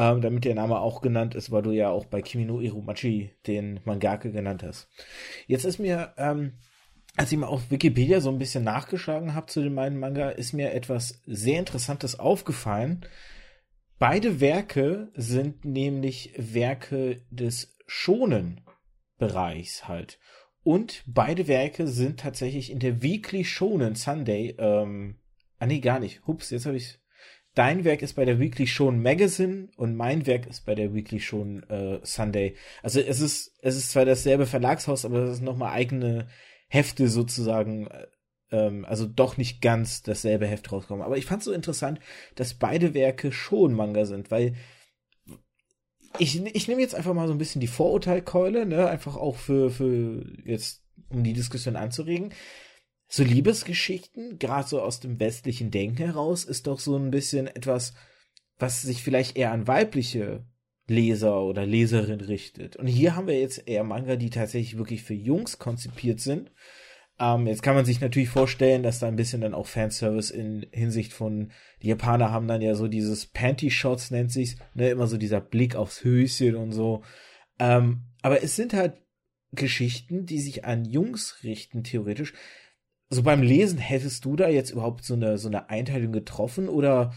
ähm, 0.00 0.22
damit 0.22 0.46
der 0.46 0.54
Name 0.54 0.80
auch 0.80 1.02
genannt 1.02 1.34
ist, 1.34 1.50
weil 1.50 1.60
du 1.60 1.72
ja 1.72 1.90
auch 1.90 2.06
bei 2.06 2.22
Kimi 2.22 2.46
no 2.46 2.58
Irumachi 2.58 3.32
den 3.46 3.80
Mangake 3.84 4.32
genannt 4.32 4.62
hast. 4.62 4.88
Jetzt 5.46 5.66
ist 5.66 5.78
mir, 5.78 6.14
ähm, 6.16 6.54
als 7.16 7.30
ich 7.30 7.36
mal 7.36 7.48
auf 7.48 7.70
Wikipedia 7.70 8.22
so 8.22 8.30
ein 8.30 8.38
bisschen 8.38 8.64
nachgeschlagen 8.64 9.34
habe 9.34 9.48
zu 9.48 9.62
den 9.62 9.74
beiden 9.74 9.98
Manga, 9.98 10.30
ist 10.30 10.54
mir 10.54 10.72
etwas 10.72 11.20
sehr 11.26 11.58
Interessantes 11.58 12.18
aufgefallen. 12.18 13.04
Beide 13.98 14.40
Werke 14.40 15.10
sind 15.16 15.66
nämlich 15.66 16.32
Werke 16.38 17.20
des 17.28 17.76
schonen 17.86 18.62
Bereichs 19.18 19.86
halt. 19.86 20.18
Und 20.62 21.04
beide 21.06 21.46
Werke 21.46 21.86
sind 21.86 22.20
tatsächlich 22.20 22.70
in 22.70 22.78
der 22.78 23.02
Weekly 23.02 23.44
Shonen 23.44 23.96
Sunday, 23.96 24.54
ähm, 24.58 25.18
ah 25.58 25.66
nee, 25.66 25.80
gar 25.80 26.00
nicht. 26.00 26.26
Hups, 26.26 26.48
jetzt 26.48 26.64
habe 26.64 26.78
ich 26.78 26.99
dein 27.54 27.84
Werk 27.84 28.02
ist 28.02 28.14
bei 28.14 28.24
der 28.24 28.38
Weekly 28.38 28.66
Shonen 28.66 29.02
Magazine 29.02 29.68
und 29.76 29.96
mein 29.96 30.26
Werk 30.26 30.46
ist 30.46 30.66
bei 30.66 30.74
der 30.74 30.94
Weekly 30.94 31.20
Shonen 31.20 31.62
äh, 31.68 32.00
Sunday. 32.02 32.56
Also 32.82 33.00
es 33.00 33.20
ist, 33.20 33.52
es 33.60 33.76
ist 33.76 33.90
zwar 33.90 34.04
dasselbe 34.04 34.46
Verlagshaus, 34.46 35.04
aber 35.04 35.24
es 35.24 35.34
ist 35.34 35.42
nochmal 35.42 35.72
eigene 35.72 36.28
Hefte 36.68 37.08
sozusagen, 37.08 37.88
äh, 37.88 38.06
ähm, 38.52 38.84
also 38.84 39.06
doch 39.06 39.36
nicht 39.36 39.60
ganz 39.60 40.02
dasselbe 40.02 40.46
Heft 40.46 40.70
rauskommen. 40.70 41.04
Aber 41.04 41.16
ich 41.16 41.26
fand 41.26 41.40
es 41.40 41.46
so 41.46 41.52
interessant, 41.52 42.00
dass 42.36 42.54
beide 42.54 42.94
Werke 42.94 43.32
schon 43.32 43.74
Manga 43.74 44.04
sind, 44.04 44.30
weil 44.30 44.54
ich, 46.18 46.44
ich 46.44 46.68
nehme 46.68 46.80
jetzt 46.80 46.94
einfach 46.94 47.14
mal 47.14 47.28
so 47.28 47.34
ein 47.34 47.38
bisschen 47.38 47.60
die 47.60 47.68
Vorurteilkeule, 47.68 48.66
ne, 48.66 48.88
einfach 48.88 49.16
auch 49.16 49.36
für, 49.36 49.70
für 49.70 50.24
jetzt, 50.44 50.82
um 51.08 51.22
die 51.24 51.32
Diskussion 51.32 51.76
anzuregen 51.76 52.32
so 53.12 53.24
Liebesgeschichten, 53.24 54.38
gerade 54.38 54.68
so 54.68 54.80
aus 54.80 55.00
dem 55.00 55.18
westlichen 55.18 55.72
Denken 55.72 55.96
heraus, 55.96 56.44
ist 56.44 56.68
doch 56.68 56.78
so 56.78 56.96
ein 56.96 57.10
bisschen 57.10 57.48
etwas, 57.48 57.92
was 58.56 58.82
sich 58.82 59.02
vielleicht 59.02 59.36
eher 59.36 59.50
an 59.50 59.66
weibliche 59.66 60.44
Leser 60.86 61.42
oder 61.42 61.66
Leserin 61.66 62.20
richtet. 62.20 62.76
Und 62.76 62.86
hier 62.86 63.16
haben 63.16 63.26
wir 63.26 63.38
jetzt 63.38 63.66
eher 63.66 63.82
Manga, 63.82 64.14
die 64.14 64.30
tatsächlich 64.30 64.78
wirklich 64.78 65.02
für 65.02 65.14
Jungs 65.14 65.58
konzipiert 65.58 66.20
sind. 66.20 66.52
Ähm, 67.18 67.48
jetzt 67.48 67.64
kann 67.64 67.74
man 67.74 67.84
sich 67.84 68.00
natürlich 68.00 68.28
vorstellen, 68.28 68.84
dass 68.84 69.00
da 69.00 69.08
ein 69.08 69.16
bisschen 69.16 69.40
dann 69.40 69.54
auch 69.54 69.66
Fanservice 69.66 70.30
in 70.30 70.66
Hinsicht 70.70 71.12
von, 71.12 71.50
die 71.82 71.88
Japaner 71.88 72.30
haben 72.30 72.46
dann 72.46 72.62
ja 72.62 72.76
so 72.76 72.86
dieses 72.86 73.26
Panty-Shots 73.26 74.12
nennt 74.12 74.30
sich's, 74.30 74.56
ne, 74.74 74.90
immer 74.90 75.08
so 75.08 75.16
dieser 75.16 75.40
Blick 75.40 75.74
aufs 75.74 76.04
Höschen 76.04 76.54
und 76.54 76.70
so. 76.70 77.02
Ähm, 77.58 78.02
aber 78.22 78.44
es 78.44 78.54
sind 78.54 78.72
halt 78.72 78.94
Geschichten, 79.52 80.26
die 80.26 80.38
sich 80.38 80.64
an 80.64 80.84
Jungs 80.84 81.38
richten, 81.42 81.82
theoretisch, 81.82 82.34
so 83.10 83.22
beim 83.24 83.42
Lesen, 83.42 83.78
hättest 83.78 84.24
du 84.24 84.36
da 84.36 84.48
jetzt 84.48 84.70
überhaupt 84.70 85.04
so 85.04 85.14
eine, 85.14 85.36
so 85.36 85.48
eine 85.48 85.68
Einteilung 85.68 86.12
getroffen 86.12 86.68
oder 86.68 87.12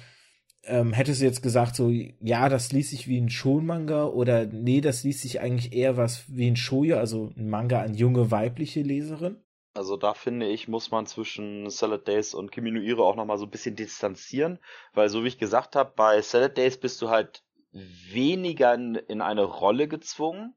ähm, 0.64 0.92
hättest 0.92 1.22
du 1.22 1.26
jetzt 1.26 1.44
gesagt, 1.44 1.76
so, 1.76 1.90
ja, 1.90 2.50
das 2.50 2.72
liest 2.72 2.90
sich 2.90 3.08
wie 3.08 3.20
ein 3.20 3.30
Shon-Manga 3.30 4.06
oder 4.06 4.46
nee, 4.46 4.82
das 4.82 5.04
liest 5.04 5.22
sich 5.22 5.40
eigentlich 5.40 5.74
eher 5.74 5.96
was 5.96 6.24
wie 6.28 6.50
ein 6.50 6.56
Shoujo, 6.56 6.98
also 6.98 7.32
ein 7.38 7.50
Manga 7.50 7.82
an 7.82 7.94
junge 7.94 8.32
weibliche 8.32 8.82
Leserin? 8.82 9.38
Also 9.76 9.98
da 9.98 10.14
finde 10.14 10.48
ich, 10.48 10.68
muss 10.68 10.92
man 10.92 11.06
zwischen 11.06 11.70
Salad 11.70 12.08
Days 12.08 12.34
und 12.34 12.52
Kimi 12.52 12.72
no 12.72 12.80
Iro 12.80 13.08
auch 13.08 13.16
nochmal 13.16 13.38
so 13.38 13.46
ein 13.46 13.52
bisschen 13.52 13.76
distanzieren, 13.76 14.60
weil 14.94 15.10
so 15.10 15.24
wie 15.24 15.28
ich 15.28 15.40
gesagt 15.40 15.76
habe, 15.76 15.94
bei 15.96 16.22
Salad 16.22 16.58
Days 16.58 16.78
bist 16.78 17.02
du 17.02 17.10
halt 17.10 17.44
weniger 17.72 18.74
in 18.74 19.22
eine 19.22 19.44
Rolle 19.44 19.88
gezwungen, 19.88 20.56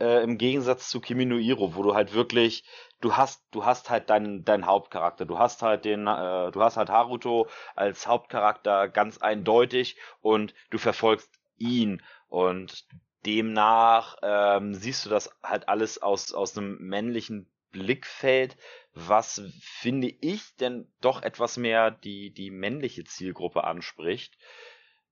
äh, 0.00 0.22
im 0.22 0.38
Gegensatz 0.38 0.88
zu 0.88 1.00
Kimi 1.00 1.26
no 1.26 1.36
Iro, 1.36 1.74
wo 1.74 1.82
du 1.82 1.94
halt 1.94 2.14
wirklich 2.14 2.64
du 3.00 3.16
hast, 3.16 3.42
du 3.50 3.64
hast 3.64 3.90
halt 3.90 4.10
deinen, 4.10 4.44
deinen 4.44 4.66
Hauptcharakter. 4.66 5.24
Du 5.24 5.38
hast 5.38 5.62
halt 5.62 5.84
den, 5.84 6.06
äh, 6.06 6.50
du 6.50 6.62
hast 6.62 6.76
halt 6.76 6.90
Haruto 6.90 7.48
als 7.74 8.06
Hauptcharakter 8.06 8.88
ganz 8.88 9.18
eindeutig 9.18 9.96
und 10.20 10.54
du 10.70 10.78
verfolgst 10.78 11.30
ihn 11.58 12.02
und 12.28 12.86
demnach 13.24 14.16
ähm, 14.22 14.74
siehst 14.74 15.04
du 15.04 15.10
das 15.10 15.30
halt 15.42 15.68
alles 15.68 16.00
aus, 16.00 16.32
aus 16.32 16.56
einem 16.56 16.78
männlichen 16.78 17.50
Blickfeld, 17.72 18.56
was 18.94 19.42
finde 19.60 20.08
ich 20.08 20.56
denn 20.56 20.90
doch 21.00 21.22
etwas 21.22 21.56
mehr 21.56 21.90
die, 21.90 22.30
die 22.30 22.50
männliche 22.50 23.04
Zielgruppe 23.04 23.64
anspricht. 23.64 24.38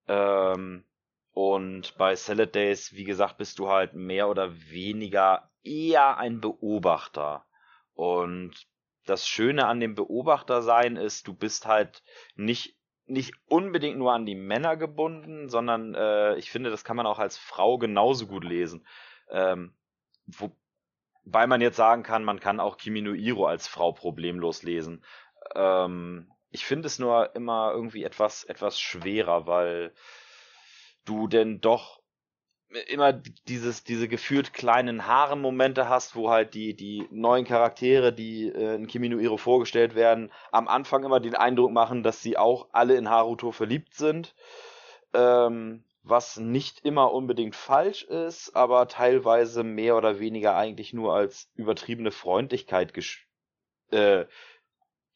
Ähm, 0.06 0.84
und 1.34 1.98
bei 1.98 2.14
Salad 2.14 2.54
Days, 2.54 2.92
wie 2.94 3.02
gesagt, 3.02 3.38
bist 3.38 3.58
du 3.58 3.68
halt 3.68 3.92
mehr 3.94 4.28
oder 4.28 4.54
weniger 4.70 5.50
eher 5.64 6.16
ein 6.16 6.40
Beobachter. 6.40 7.44
Und 7.92 8.52
das 9.04 9.26
Schöne 9.26 9.66
an 9.66 9.80
dem 9.80 9.96
Beobachter 9.96 10.62
sein 10.62 10.96
ist, 10.96 11.26
du 11.26 11.34
bist 11.34 11.66
halt 11.66 12.02
nicht 12.36 12.78
nicht 13.06 13.34
unbedingt 13.48 13.98
nur 13.98 14.14
an 14.14 14.24
die 14.24 14.34
Männer 14.34 14.78
gebunden, 14.78 15.50
sondern 15.50 15.94
äh, 15.94 16.36
ich 16.36 16.50
finde, 16.50 16.70
das 16.70 16.84
kann 16.84 16.96
man 16.96 17.04
auch 17.04 17.18
als 17.18 17.36
Frau 17.36 17.76
genauso 17.76 18.26
gut 18.26 18.44
lesen. 18.44 18.86
Ähm, 19.28 19.74
wobei 20.26 21.46
man 21.46 21.60
jetzt 21.60 21.76
sagen 21.76 22.02
kann, 22.02 22.24
man 22.24 22.40
kann 22.40 22.60
auch 22.60 22.78
Kimi 22.78 23.02
no 23.02 23.12
Iro 23.12 23.44
als 23.44 23.68
Frau 23.68 23.92
problemlos 23.92 24.62
lesen. 24.62 25.04
Ähm, 25.54 26.32
ich 26.48 26.64
finde 26.64 26.86
es 26.86 26.98
nur 26.98 27.34
immer 27.36 27.72
irgendwie 27.74 28.04
etwas 28.04 28.44
etwas 28.44 28.80
schwerer, 28.80 29.46
weil 29.46 29.92
du 31.04 31.28
denn 31.28 31.60
doch 31.60 32.00
immer 32.88 33.12
dieses, 33.48 33.84
diese 33.84 34.08
gefühlt 34.08 34.52
kleinen 34.52 35.06
Haaren-Momente 35.06 35.88
hast, 35.88 36.16
wo 36.16 36.30
halt 36.30 36.54
die, 36.54 36.74
die 36.74 37.06
neuen 37.10 37.44
Charaktere, 37.44 38.12
die 38.12 38.48
äh, 38.48 38.74
in 38.74 38.86
Kimi 38.86 39.08
no 39.08 39.18
Iro 39.18 39.36
vorgestellt 39.36 39.94
werden, 39.94 40.30
am 40.50 40.68
Anfang 40.68 41.04
immer 41.04 41.20
den 41.20 41.34
Eindruck 41.34 41.72
machen, 41.72 42.02
dass 42.02 42.22
sie 42.22 42.36
auch 42.36 42.68
alle 42.72 42.96
in 42.96 43.08
Haruto 43.08 43.52
verliebt 43.52 43.94
sind. 43.94 44.34
Ähm, 45.12 45.84
was 46.02 46.36
nicht 46.36 46.80
immer 46.84 47.12
unbedingt 47.12 47.56
falsch 47.56 48.02
ist, 48.02 48.54
aber 48.54 48.88
teilweise 48.88 49.64
mehr 49.64 49.96
oder 49.96 50.18
weniger 50.18 50.54
eigentlich 50.54 50.92
nur 50.92 51.14
als 51.14 51.48
übertriebene 51.54 52.10
Freundlichkeit 52.10 52.92
äh, 53.90 54.26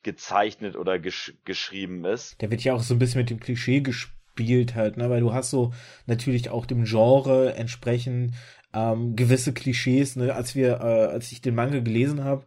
gezeichnet 0.02 0.76
oder 0.76 0.98
gesch 0.98 1.34
geschrieben 1.44 2.06
ist. 2.06 2.40
Der 2.40 2.50
wird 2.50 2.64
ja 2.64 2.72
auch 2.72 2.80
so 2.80 2.94
ein 2.94 2.98
bisschen 2.98 3.20
mit 3.20 3.28
dem 3.28 3.40
Klischee 3.40 3.80
gespielt 3.80 4.17
spielt 4.38 4.76
halt, 4.76 4.96
ne? 4.96 5.10
Weil 5.10 5.20
du 5.20 5.34
hast 5.34 5.50
so 5.50 5.72
natürlich 6.06 6.50
auch 6.50 6.64
dem 6.64 6.84
Genre 6.84 7.54
entsprechend 7.54 8.34
ähm, 8.72 9.16
gewisse 9.16 9.52
Klischees, 9.52 10.14
ne? 10.14 10.32
Als 10.34 10.54
wir, 10.54 10.80
äh, 10.80 11.12
als 11.12 11.32
ich 11.32 11.40
den 11.42 11.56
Manga 11.56 11.80
gelesen 11.80 12.22
habe, 12.22 12.44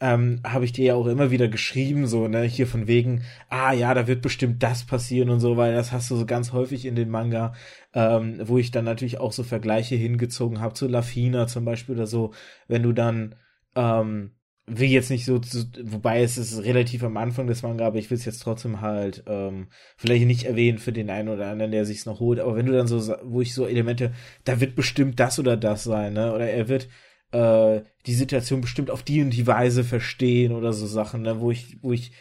ähm, 0.00 0.40
habe 0.44 0.64
ich 0.64 0.72
dir 0.72 0.84
ja 0.86 0.94
auch 0.94 1.06
immer 1.06 1.30
wieder 1.30 1.48
geschrieben, 1.48 2.06
so, 2.06 2.26
ne, 2.28 2.42
hier 2.42 2.66
von 2.66 2.88
wegen, 2.88 3.22
ah 3.48 3.72
ja, 3.72 3.94
da 3.94 4.06
wird 4.06 4.22
bestimmt 4.22 4.62
das 4.62 4.84
passieren 4.84 5.30
und 5.30 5.40
so, 5.40 5.56
weil 5.56 5.74
das 5.74 5.92
hast 5.92 6.10
du 6.10 6.16
so 6.16 6.26
ganz 6.26 6.52
häufig 6.52 6.84
in 6.84 6.96
den 6.96 7.10
Manga, 7.10 7.54
ähm, 7.92 8.40
wo 8.42 8.58
ich 8.58 8.70
dann 8.70 8.84
natürlich 8.84 9.20
auch 9.20 9.32
so 9.32 9.44
Vergleiche 9.44 9.94
hingezogen 9.94 10.60
habe 10.60 10.74
zu 10.74 10.88
Lafina 10.88 11.46
zum 11.46 11.64
Beispiel 11.64 11.94
oder 11.94 12.06
so, 12.06 12.32
wenn 12.68 12.82
du 12.82 12.92
dann 12.92 13.36
ähm, 13.76 14.32
will 14.66 14.88
jetzt 14.88 15.10
nicht 15.10 15.24
so, 15.26 15.38
zu, 15.38 15.66
wobei 15.82 16.22
es 16.22 16.38
ist 16.38 16.64
relativ 16.64 17.04
am 17.04 17.16
Anfang 17.16 17.46
des 17.46 17.62
Manga, 17.62 17.86
aber 17.86 17.98
ich 17.98 18.10
will 18.10 18.16
es 18.16 18.24
jetzt 18.24 18.42
trotzdem 18.42 18.80
halt 18.80 19.22
ähm, 19.26 19.68
vielleicht 19.96 20.26
nicht 20.26 20.44
erwähnen 20.44 20.78
für 20.78 20.92
den 20.92 21.10
einen 21.10 21.28
oder 21.28 21.48
anderen, 21.48 21.72
der 21.72 21.84
sich's 21.84 22.06
noch 22.06 22.20
holt. 22.20 22.40
Aber 22.40 22.56
wenn 22.56 22.66
du 22.66 22.72
dann 22.72 22.86
so, 22.86 23.14
wo 23.24 23.40
ich 23.42 23.54
so 23.54 23.66
Elemente, 23.66 24.12
da 24.44 24.60
wird 24.60 24.74
bestimmt 24.74 25.20
das 25.20 25.38
oder 25.38 25.56
das 25.56 25.84
sein, 25.84 26.14
ne? 26.14 26.34
Oder 26.34 26.48
er 26.48 26.68
wird 26.68 26.88
äh, 27.32 27.82
die 28.06 28.14
Situation 28.14 28.62
bestimmt 28.62 28.90
auf 28.90 29.02
die 29.02 29.22
und 29.22 29.30
die 29.30 29.46
Weise 29.46 29.84
verstehen 29.84 30.52
oder 30.52 30.72
so 30.72 30.86
Sachen, 30.86 31.22
ne? 31.22 31.40
Wo 31.40 31.50
ich, 31.50 31.78
wo 31.82 31.92
ich 31.92 32.12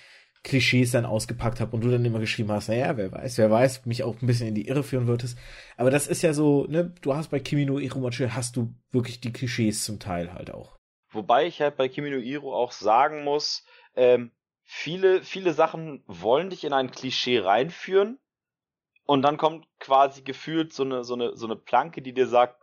Klischees 0.44 0.92
dann 0.92 1.06
ausgepackt 1.06 1.62
habe 1.62 1.74
und 1.74 1.84
du 1.84 1.90
dann 1.90 2.04
immer 2.04 2.20
geschrieben 2.20 2.52
hast, 2.52 2.68
naja, 2.68 2.98
wer 2.98 3.12
weiß, 3.12 3.38
wer 3.38 3.50
weiß, 3.50 3.86
mich 3.86 4.04
auch 4.04 4.22
ein 4.22 4.28
bisschen 4.28 4.50
in 4.50 4.56
die 4.56 4.68
Irre 4.68 4.84
führen 4.84 5.08
würdest. 5.08 5.38
Aber 5.78 5.90
das 5.90 6.08
ist 6.08 6.22
ja 6.22 6.34
so, 6.34 6.66
ne, 6.68 6.94
du 7.02 7.16
hast 7.16 7.32
bei 7.32 7.40
Kimi 7.40 7.66
no 7.66 7.80
Iromachi 7.80 8.28
hast 8.30 8.58
du 8.58 8.76
wirklich 8.92 9.22
die 9.22 9.32
Klischees 9.32 9.86
zum 9.86 10.00
Teil 10.00 10.34
halt 10.34 10.52
auch. 10.52 10.73
Wobei 11.14 11.46
ich 11.46 11.62
halt 11.62 11.78
bei 11.78 11.88
Kimi 11.88 12.10
no 12.10 12.18
Iro 12.18 12.56
auch 12.56 12.72
sagen 12.72 13.24
muss, 13.24 13.66
ähm, 13.96 14.32
viele, 14.64 15.24
viele 15.24 15.54
Sachen 15.54 16.04
wollen 16.08 16.50
dich 16.50 16.64
in 16.64 16.74
ein 16.74 16.92
Klischee 16.92 17.40
reinführen 17.40 18.20
und 19.06 19.22
dann 19.22 19.38
kommt 19.38 19.68
quasi 19.80 20.22
gefühlt 20.24 20.74
so 20.74 20.84
eine, 20.84 21.04
so 21.04 21.14
eine, 21.14 21.36
so 21.36 21.46
eine 21.46 21.56
Planke, 21.56 22.02
die 22.02 22.14
dir 22.14 22.28
sagt, 22.28 22.62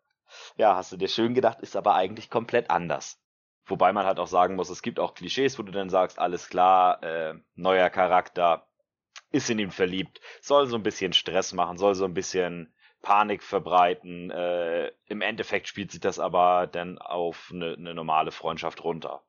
ja, 0.57 0.77
hast 0.77 0.93
du 0.93 0.97
dir 0.97 1.09
schön 1.09 1.35
gedacht, 1.35 1.61
ist 1.61 1.77
aber 1.77 1.95
eigentlich 1.95 2.31
komplett 2.31 2.71
anders. 2.71 3.21
Wobei 3.67 3.93
man 3.93 4.07
halt 4.07 4.19
auch 4.19 4.27
sagen 4.27 4.57
muss, 4.57 4.71
es 4.71 4.83
gibt 4.83 4.99
auch 4.99 5.15
Klischees, 5.15 5.59
wo 5.59 5.63
du 5.63 5.73
dann 5.73 5.91
sagst, 5.91 6.19
alles 6.19 6.49
klar, 6.49 7.03
äh, 7.03 7.35
neuer 7.55 7.91
Charakter, 7.91 8.67
ist 9.33 9.51
in 9.51 9.59
ihn 9.59 9.71
verliebt, 9.71 10.21
soll 10.41 10.67
so 10.67 10.77
ein 10.77 10.83
bisschen 10.83 11.13
Stress 11.13 11.53
machen, 11.53 11.79
soll 11.79 11.95
so 11.95 12.05
ein 12.05 12.15
bisschen 12.15 12.75
Panik 13.03 13.43
verbreiten. 13.43 14.31
Äh, 14.31 14.91
Im 15.07 15.23
Endeffekt 15.23 15.69
spielt 15.69 15.91
sich 15.91 16.01
das 16.01 16.19
aber 16.19 16.67
dann 16.67 16.99
auf 16.99 17.51
eine, 17.53 17.75
eine 17.75 17.95
normale 17.95 18.31
Freundschaft 18.31 18.85
runter. 18.85 19.23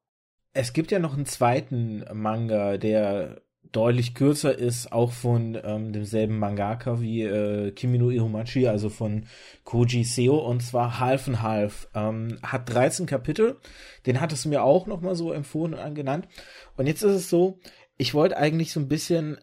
Es 0.53 0.73
gibt 0.73 0.91
ja 0.91 0.99
noch 0.99 1.13
einen 1.13 1.25
zweiten 1.25 2.05
Manga, 2.13 2.77
der 2.77 3.41
deutlich 3.71 4.15
kürzer 4.15 4.57
ist, 4.57 4.91
auch 4.91 5.11
von 5.13 5.57
ähm, 5.63 5.93
demselben 5.93 6.39
Mangaka 6.39 6.99
wie 6.99 7.23
äh, 7.23 7.71
Kimi 7.71 7.97
no 7.97 8.09
Iromachi, 8.09 8.67
also 8.67 8.89
von 8.89 9.27
Koji 9.63 10.03
Seo, 10.03 10.37
und 10.37 10.61
zwar 10.61 10.99
Half 10.99 11.27
and 11.27 11.41
Half. 11.41 11.87
Ähm, 11.95 12.39
hat 12.43 12.73
13 12.73 13.05
Kapitel, 13.05 13.57
den 14.05 14.19
hattest 14.19 14.45
du 14.45 14.49
mir 14.49 14.63
auch 14.63 14.87
noch 14.87 15.01
mal 15.01 15.15
so 15.15 15.31
empfohlen 15.31 15.75
und 15.75 15.79
angenannt. 15.79 16.27
Und 16.75 16.87
jetzt 16.87 17.03
ist 17.03 17.13
es 17.13 17.29
so, 17.29 17.59
ich 17.97 18.13
wollte 18.13 18.37
eigentlich 18.37 18.73
so 18.73 18.79
ein 18.79 18.89
bisschen 18.89 19.39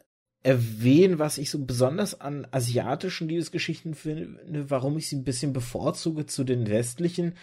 erwähnen, 0.49 1.19
was 1.19 1.37
ich 1.37 1.51
so 1.51 1.63
besonders 1.65 2.21
an 2.21 2.47
asiatischen 2.51 3.29
Liebesgeschichten 3.29 3.95
finde, 3.95 4.71
warum 4.71 4.97
ich 4.97 5.09
sie 5.09 5.17
ein 5.17 5.25
bisschen 5.25 5.53
bevorzuge 5.53 6.25
zu 6.25 6.43
den 6.43 6.69
westlichen. 6.69 7.35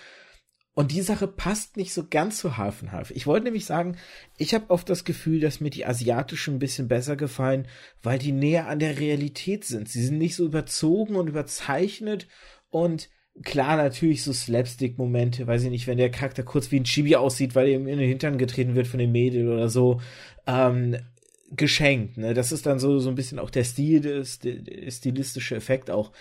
Und 0.74 0.91
die 0.91 1.01
Sache 1.01 1.27
passt 1.27 1.77
nicht 1.77 1.93
so 1.93 2.07
ganz 2.09 2.39
zu 2.39 2.57
Half 2.57 2.81
and 2.81 2.91
Half. 2.91 3.12
Ich 3.12 3.27
wollte 3.27 3.45
nämlich 3.45 3.65
sagen, 3.65 3.95
ich 4.38 4.55
habe 4.55 4.71
oft 4.71 4.89
das 4.89 5.05
Gefühl, 5.05 5.39
dass 5.39 5.62
mir 5.62 5.69
die 5.69 5.85
asiatischen 5.85 6.55
ein 6.55 6.59
bisschen 6.59 6.88
besser 6.88 7.15
gefallen, 7.15 7.67
weil 8.01 8.17
die 8.17 8.31
näher 8.31 8.67
an 8.67 8.79
der 8.79 9.00
Realität 9.00 9.65
sind. 9.65 9.88
Sie 9.88 10.03
sind 10.03 10.17
nicht 10.17 10.35
so 10.35 10.43
überzogen 10.43 11.15
und 11.15 11.29
überzeichnet 11.29 12.27
und 12.71 13.09
klar 13.43 13.77
natürlich 13.77 14.24
so 14.24 14.33
Slapstick-Momente, 14.33 15.45
weiß 15.45 15.63
ich 15.63 15.69
nicht, 15.69 15.85
wenn 15.85 15.97
der 15.97 16.09
Charakter 16.09 16.41
kurz 16.41 16.71
wie 16.71 16.79
ein 16.79 16.85
Chibi 16.85 17.15
aussieht, 17.15 17.53
weil 17.53 17.67
ihm 17.67 17.88
in 17.88 18.00
den 18.00 18.09
Hintern 18.09 18.39
getreten 18.39 18.74
wird 18.74 18.88
von 18.88 19.00
dem 19.00 19.12
Mädel 19.12 19.47
oder 19.47 19.69
so. 19.69 20.01
Ähm, 20.47 20.97
geschenkt. 21.51 22.17
Ne? 22.17 22.33
Das 22.33 22.51
ist 22.51 22.65
dann 22.65 22.79
so, 22.79 22.99
so 22.99 23.09
ein 23.09 23.15
bisschen 23.15 23.39
auch 23.39 23.49
der 23.49 23.63
Stil, 23.63 24.01
des, 24.01 24.39
der 24.39 24.91
stilistische 24.91 25.55
Effekt 25.55 25.89
auch. 25.89 26.11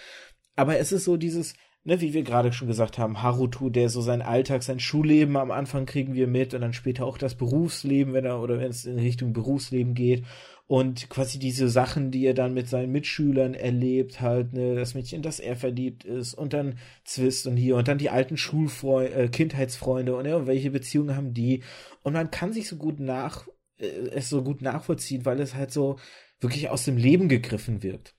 Aber 0.57 0.79
es 0.79 0.93
ist 0.93 1.05
so 1.05 1.17
dieses, 1.17 1.55
ne, 1.85 2.01
wie 2.01 2.15
wir 2.15 2.23
gerade 2.23 2.53
schon 2.53 2.69
gesagt 2.69 2.99
haben, 2.99 3.23
Haruto, 3.23 3.71
der 3.71 3.89
so 3.89 4.01
sein 4.01 4.23
Alltag, 4.23 4.63
sein 4.63 4.81
Schulleben 4.81 5.37
am 5.37 5.51
Anfang 5.51 5.87
kriegen 5.87 6.15
wir 6.15 6.27
mit 6.27 6.55
und 6.55 6.61
dann 6.61 6.73
später 6.73 7.05
auch 7.05 7.19
das 7.19 7.35
Berufsleben, 7.35 8.13
wenn 8.15 8.25
er 8.25 8.41
oder 8.41 8.59
wenn 8.59 8.71
es 8.71 8.85
in 8.85 8.99
Richtung 8.99 9.33
Berufsleben 9.33 9.95
geht 9.95 10.25
und 10.67 11.11
quasi 11.11 11.39
diese 11.39 11.69
Sachen, 11.69 12.11
die 12.11 12.25
er 12.25 12.35
dann 12.35 12.55
mit 12.55 12.69
seinen 12.69 12.91
Mitschülern 12.91 13.55
erlebt, 13.55 14.21
halt, 14.21 14.55
ne, 14.55 14.75
das 14.75 14.95
Mädchen, 14.95 15.23
das 15.23 15.41
er 15.41 15.57
verliebt 15.57 16.05
ist 16.05 16.35
und 16.35 16.53
dann 16.53 16.79
Zwist 17.05 17.47
und 17.47 17.57
hier 17.57 17.77
und 17.77 17.87
dann 17.87 17.99
die 17.99 18.11
alten 18.11 18.37
Schulfreunde, 18.37 19.13
äh, 19.13 19.29
Kindheitsfreunde 19.29 20.17
und 20.17 20.27
ja, 20.27 20.47
welche 20.47 20.71
Beziehungen 20.71 21.17
haben 21.17 21.35
die 21.35 21.63
und 22.03 22.15
man 22.15 22.31
kann 22.31 22.53
sich 22.53 22.69
so 22.69 22.77
gut 22.77 22.99
nach 22.99 23.47
es 23.79 24.29
so 24.29 24.43
gut 24.43 24.63
nachvollziehen, 24.63 25.25
weil 25.25 25.41
es 25.41 25.55
halt 25.55 25.73
so 25.73 25.99
wirklich 26.41 26.69
aus 26.71 26.85
dem 26.85 26.97
Leben 26.97 27.29
gegriffen 27.29 27.83
wirkt. 27.83 28.15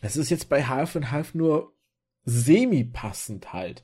Es 0.00 0.16
ist 0.16 0.30
jetzt 0.30 0.48
bei 0.48 0.64
Half 0.64 0.96
and 0.96 1.10
Half 1.10 1.34
nur 1.34 1.74
semi-passend 2.24 3.52
halt. 3.52 3.82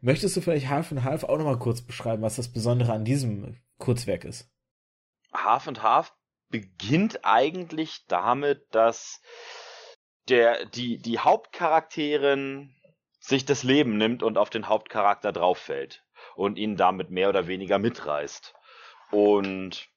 Möchtest 0.00 0.36
du 0.36 0.40
vielleicht 0.40 0.68
Half 0.68 0.92
and 0.92 1.04
Half 1.04 1.24
auch 1.24 1.36
nochmal 1.36 1.58
kurz 1.58 1.82
beschreiben, 1.82 2.22
was 2.22 2.36
das 2.36 2.52
Besondere 2.52 2.92
an 2.92 3.04
diesem 3.04 3.58
Kurzwerk 3.78 4.24
ist? 4.24 4.50
Half 5.32 5.68
and 5.68 5.82
Half 5.82 6.14
beginnt 6.48 7.24
eigentlich 7.24 8.06
damit, 8.08 8.66
dass 8.70 9.20
der, 10.28 10.66
die, 10.66 10.98
die 10.98 11.18
Hauptcharakterin 11.18 12.74
sich 13.18 13.44
das 13.44 13.62
Leben 13.62 13.98
nimmt 13.98 14.22
und 14.22 14.38
auf 14.38 14.50
den 14.50 14.68
Hauptcharakter 14.68 15.32
drauffällt 15.32 16.02
und 16.34 16.56
ihn 16.56 16.76
damit 16.76 17.10
mehr 17.10 17.28
oder 17.28 17.46
weniger 17.46 17.78
mitreißt. 17.78 18.54
Und 19.10 19.90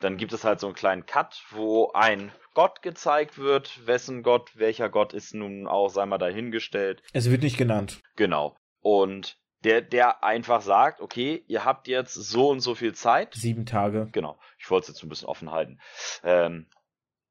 dann 0.00 0.16
gibt 0.16 0.32
es 0.32 0.44
halt 0.44 0.60
so 0.60 0.66
einen 0.66 0.76
kleinen 0.76 1.06
Cut, 1.06 1.42
wo 1.50 1.90
ein 1.92 2.32
Gott 2.54 2.82
gezeigt 2.82 3.38
wird. 3.38 3.86
Wessen 3.86 4.22
Gott, 4.22 4.56
welcher 4.56 4.88
Gott 4.88 5.12
ist 5.12 5.34
nun 5.34 5.66
auch, 5.66 5.88
sei 5.88 6.06
mal 6.06 6.18
dahingestellt. 6.18 7.02
Es 7.12 7.30
wird 7.30 7.42
nicht 7.42 7.58
genannt. 7.58 8.02
Genau. 8.16 8.56
Und 8.80 9.38
der, 9.64 9.82
der 9.82 10.22
einfach 10.22 10.60
sagt, 10.60 11.00
okay, 11.00 11.44
ihr 11.48 11.64
habt 11.64 11.88
jetzt 11.88 12.14
so 12.14 12.50
und 12.50 12.60
so 12.60 12.74
viel 12.74 12.94
Zeit. 12.94 13.34
Sieben 13.34 13.66
Tage. 13.66 14.08
Genau. 14.12 14.38
Ich 14.58 14.70
wollte 14.70 14.84
es 14.84 14.88
jetzt 14.88 15.02
ein 15.02 15.08
bisschen 15.08 15.28
offen 15.28 15.50
halten. 15.50 15.80
Ähm, 16.22 16.66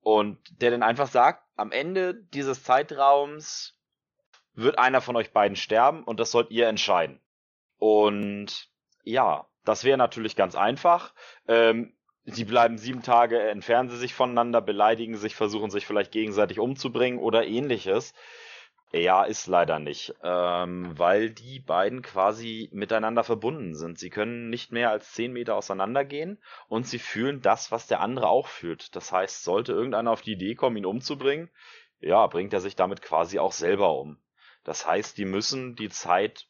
und 0.02 0.40
der 0.62 0.72
dann 0.72 0.84
einfach 0.84 1.08
sagt, 1.08 1.44
am 1.56 1.72
Ende 1.72 2.14
dieses 2.14 2.64
Zeitraums 2.64 3.74
wird 4.54 4.80
einer 4.80 5.02
von 5.02 5.16
euch 5.16 5.32
beiden 5.32 5.56
sterben 5.56 6.04
und 6.04 6.20
das 6.20 6.32
sollt 6.32 6.52
ihr 6.52 6.68
entscheiden. 6.68 7.20
Und 7.78 8.70
ja, 9.04 9.48
das 9.64 9.84
wäre 9.84 9.98
natürlich 9.98 10.36
ganz 10.36 10.56
einfach. 10.56 11.14
Ähm, 11.48 11.96
sie 12.26 12.46
bleiben 12.46 12.78
sieben 12.78 13.02
Tage, 13.02 13.40
entfernen 13.40 13.90
sie 13.90 13.98
sich 13.98 14.14
voneinander, 14.14 14.62
beleidigen 14.62 15.16
sich, 15.16 15.36
versuchen 15.36 15.70
sich 15.70 15.86
vielleicht 15.86 16.12
gegenseitig 16.12 16.60
umzubringen 16.60 17.20
oder 17.20 17.46
ähnliches. 17.46 18.14
Ja, 18.92 19.24
ist 19.24 19.48
leider 19.48 19.80
nicht, 19.80 20.14
ähm, 20.24 20.98
weil 20.98 21.30
die 21.30 21.60
beiden 21.60 22.02
quasi 22.02 22.70
miteinander 22.72 23.24
verbunden 23.24 23.76
sind. 23.76 24.00
Sie 24.00 24.10
können 24.10 24.50
nicht 24.50 24.72
mehr 24.72 24.90
als 24.90 25.12
zehn 25.12 25.34
Meter 25.34 25.56
auseinander 25.56 26.06
gehen 26.06 26.42
und 26.70 26.88
sie 26.88 27.00
fühlen 27.00 27.42
das, 27.42 27.72
was 27.72 27.88
der 27.88 28.00
andere 28.00 28.30
auch 28.30 28.48
fühlt. 28.48 28.96
Das 28.96 29.12
heißt, 29.12 29.44
sollte 29.44 29.74
irgendeiner 29.74 30.12
auf 30.12 30.22
die 30.22 30.34
Idee 30.34 30.56
kommen, 30.56 30.78
ihn 30.78 30.86
umzubringen, 30.86 31.50
ja, 32.00 32.26
bringt 32.28 32.54
er 32.54 32.62
sich 32.62 32.76
damit 32.76 33.02
quasi 33.02 33.38
auch 33.40 33.52
selber 33.52 33.98
um. 34.00 34.18
Das 34.64 34.88
heißt, 34.88 35.18
die 35.18 35.26
müssen 35.26 35.76
die 35.76 35.90
Zeit 35.90 36.48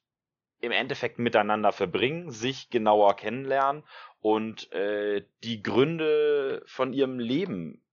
im 0.62 0.72
Endeffekt 0.72 1.20
miteinander 1.20 1.72
verbringen, 1.72 2.32
sich 2.32 2.70
genauer 2.70 3.15
kennenlernen 3.15 3.84
und 4.20 4.72
äh, 4.72 5.26
die 5.44 5.62
Gründe 5.62 6.63
von 6.65 6.94
ihrem 6.94 7.20
Leben 7.20 7.84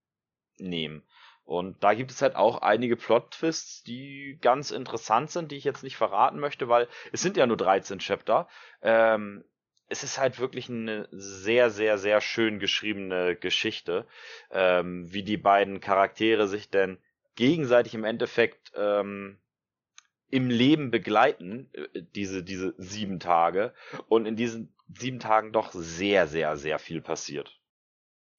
nehmen. 0.58 1.02
Und 1.44 1.82
da 1.82 1.92
gibt 1.94 2.12
es 2.12 2.22
halt 2.22 2.36
auch 2.36 2.62
einige 2.62 2.96
Plot-Twists, 2.96 3.82
die 3.82 4.38
ganz 4.40 4.70
interessant 4.70 5.30
sind, 5.30 5.50
die 5.50 5.56
ich 5.56 5.64
jetzt 5.64 5.82
nicht 5.82 5.96
verraten 5.96 6.38
möchte, 6.38 6.68
weil 6.68 6.88
es 7.10 7.20
sind 7.20 7.36
ja 7.36 7.46
nur 7.46 7.56
13 7.56 7.98
Chapter. 7.98 8.48
Ähm, 8.80 9.44
es 9.88 10.04
ist 10.04 10.18
halt 10.18 10.38
wirklich 10.38 10.70
eine 10.70 11.08
sehr, 11.10 11.68
sehr, 11.70 11.98
sehr 11.98 12.20
schön 12.20 12.58
geschriebene 12.58 13.36
Geschichte, 13.36 14.06
ähm, 14.50 15.12
wie 15.12 15.22
die 15.22 15.36
beiden 15.36 15.80
Charaktere 15.80 16.48
sich 16.48 16.70
denn 16.70 16.98
gegenseitig 17.34 17.94
im 17.94 18.04
Endeffekt 18.04 18.72
ähm, 18.74 19.38
im 20.32 20.48
Leben 20.48 20.90
begleiten, 20.90 21.68
äh, 21.74 22.02
diese, 22.16 22.42
diese 22.42 22.74
sieben 22.78 23.20
Tage. 23.20 23.72
Und 24.08 24.26
in 24.26 24.34
diesen 24.34 24.74
sieben 24.98 25.20
Tagen 25.20 25.52
doch 25.52 25.72
sehr, 25.72 26.26
sehr, 26.26 26.56
sehr 26.56 26.80
viel 26.80 27.00
passiert. 27.00 27.60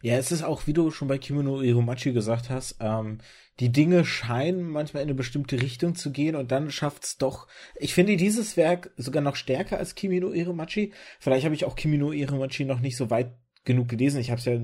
Ja, 0.01 0.15
es 0.17 0.33
ist 0.33 0.43
auch, 0.43 0.67
wie 0.67 0.73
du 0.73 0.91
schon 0.91 1.07
bei 1.07 1.17
Kimono 1.17 1.61
Iromachi 1.61 2.11
gesagt 2.11 2.49
hast, 2.49 2.75
ähm, 2.81 3.19
die 3.61 3.71
Dinge 3.71 4.03
scheinen 4.03 4.63
manchmal 4.63 5.03
in 5.03 5.09
eine 5.09 5.15
bestimmte 5.15 5.61
Richtung 5.61 5.95
zu 5.95 6.11
gehen 6.11 6.35
und 6.35 6.51
dann 6.51 6.71
schafft's 6.71 7.17
doch. 7.17 7.47
Ich 7.75 7.93
finde 7.93 8.17
dieses 8.17 8.57
Werk 8.57 8.91
sogar 8.97 9.21
noch 9.21 9.37
stärker 9.37 9.77
als 9.77 9.95
Kimino 9.95 10.33
Iromachi. 10.33 10.93
Vielleicht 11.19 11.45
habe 11.45 11.55
ich 11.55 11.63
auch 11.63 11.75
Kimino 11.75 12.11
Iromachi 12.11 12.65
noch 12.65 12.81
nicht 12.81 12.97
so 12.97 13.11
weit 13.11 13.33
genug 13.63 13.87
gelesen. 13.89 14.19
Ich 14.19 14.29
habe 14.29 14.39
es 14.39 14.45
ja, 14.45 14.59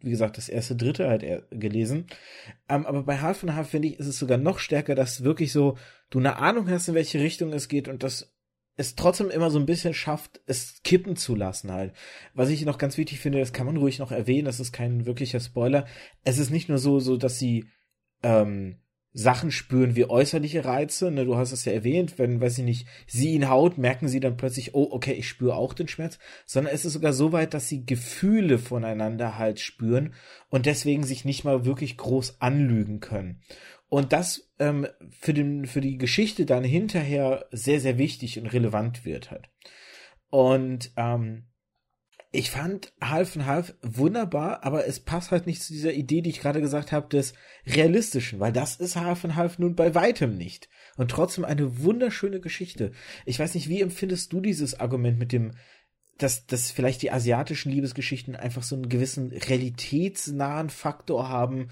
wie 0.00 0.10
gesagt, 0.10 0.38
das 0.38 0.48
erste, 0.48 0.76
dritte 0.76 1.08
halt 1.08 1.24
gelesen. 1.50 2.06
Ähm, 2.68 2.86
aber 2.86 3.02
bei 3.02 3.20
Half 3.20 3.42
and 3.42 3.54
Half 3.54 3.70
finde 3.70 3.88
ich, 3.88 3.98
ist 3.98 4.06
es 4.06 4.18
sogar 4.18 4.38
noch 4.38 4.58
stärker, 4.58 4.94
dass 4.94 5.24
wirklich 5.24 5.52
so 5.52 5.76
du 6.10 6.18
eine 6.18 6.36
Ahnung 6.36 6.68
hast, 6.68 6.88
in 6.88 6.94
welche 6.94 7.20
Richtung 7.20 7.52
es 7.52 7.68
geht 7.68 7.88
und 7.88 8.02
das 8.02 8.34
es 8.76 8.96
trotzdem 8.96 9.30
immer 9.30 9.50
so 9.50 9.58
ein 9.58 9.66
bisschen 9.66 9.94
schafft, 9.94 10.40
es 10.46 10.80
kippen 10.82 11.16
zu 11.16 11.34
lassen 11.36 11.70
halt. 11.70 11.92
Was 12.34 12.48
ich 12.48 12.64
noch 12.64 12.78
ganz 12.78 12.98
wichtig 12.98 13.20
finde, 13.20 13.38
das 13.38 13.52
kann 13.52 13.66
man 13.66 13.76
ruhig 13.76 13.98
noch 13.98 14.10
erwähnen, 14.10 14.46
das 14.46 14.58
ist 14.58 14.72
kein 14.72 15.06
wirklicher 15.06 15.38
Spoiler. 15.40 15.86
Es 16.24 16.38
ist 16.38 16.50
nicht 16.50 16.68
nur 16.68 16.78
so, 16.78 16.98
so 16.98 17.16
dass 17.16 17.38
sie 17.38 17.66
ähm, 18.22 18.78
Sachen 19.16 19.52
spüren 19.52 19.94
wie 19.94 20.10
äußerliche 20.10 20.64
Reize. 20.64 21.10
Ne, 21.10 21.24
du 21.24 21.36
hast 21.36 21.52
es 21.52 21.64
ja 21.64 21.72
erwähnt, 21.72 22.18
wenn, 22.18 22.40
weiß 22.40 22.58
ich 22.58 22.64
nicht, 22.64 22.88
sie 23.06 23.32
ihn 23.32 23.48
haut, 23.48 23.78
merken 23.78 24.08
sie 24.08 24.18
dann 24.18 24.36
plötzlich, 24.36 24.74
oh, 24.74 24.88
okay, 24.90 25.12
ich 25.12 25.28
spüre 25.28 25.54
auch 25.54 25.72
den 25.72 25.88
Schmerz. 25.88 26.18
Sondern 26.44 26.74
es 26.74 26.84
ist 26.84 26.94
sogar 26.94 27.12
so 27.12 27.32
weit, 27.32 27.54
dass 27.54 27.68
sie 27.68 27.86
Gefühle 27.86 28.58
voneinander 28.58 29.38
halt 29.38 29.60
spüren 29.60 30.14
und 30.50 30.66
deswegen 30.66 31.04
sich 31.04 31.24
nicht 31.24 31.44
mal 31.44 31.64
wirklich 31.64 31.96
groß 31.96 32.40
anlügen 32.40 32.98
können. 32.98 33.40
Und 33.88 34.12
das 34.12 34.50
ähm, 34.58 34.88
für, 35.20 35.32
den, 35.32 35.66
für 35.66 35.80
die 35.80 35.96
Geschichte 35.96 36.44
dann 36.44 36.64
hinterher 36.64 37.46
sehr, 37.52 37.78
sehr 37.80 37.96
wichtig 37.96 38.40
und 38.40 38.48
relevant 38.48 39.04
wird 39.04 39.30
halt. 39.30 39.48
Und 40.30 40.90
ähm, 40.96 41.44
ich 42.34 42.50
fand 42.50 42.92
Half 43.00 43.36
and 43.36 43.46
Half 43.46 43.74
wunderbar, 43.80 44.64
aber 44.64 44.86
es 44.86 44.98
passt 44.98 45.30
halt 45.30 45.46
nicht 45.46 45.62
zu 45.62 45.72
dieser 45.72 45.92
Idee, 45.92 46.20
die 46.20 46.30
ich 46.30 46.40
gerade 46.40 46.60
gesagt 46.60 46.90
habe, 46.90 47.08
des 47.08 47.32
Realistischen, 47.64 48.40
weil 48.40 48.52
das 48.52 48.76
ist 48.76 48.96
Half 48.96 49.24
and 49.24 49.36
Half 49.36 49.60
nun 49.60 49.76
bei 49.76 49.94
weitem 49.94 50.36
nicht. 50.36 50.68
Und 50.96 51.12
trotzdem 51.12 51.44
eine 51.44 51.82
wunderschöne 51.82 52.40
Geschichte. 52.40 52.92
Ich 53.24 53.38
weiß 53.38 53.54
nicht, 53.54 53.68
wie 53.68 53.80
empfindest 53.80 54.32
du 54.32 54.40
dieses 54.40 54.80
Argument 54.80 55.16
mit 55.18 55.30
dem, 55.30 55.52
dass, 56.18 56.46
dass 56.46 56.72
vielleicht 56.72 57.02
die 57.02 57.12
asiatischen 57.12 57.70
Liebesgeschichten 57.70 58.34
einfach 58.34 58.64
so 58.64 58.74
einen 58.74 58.88
gewissen 58.88 59.32
realitätsnahen 59.32 60.70
Faktor 60.70 61.28
haben, 61.28 61.70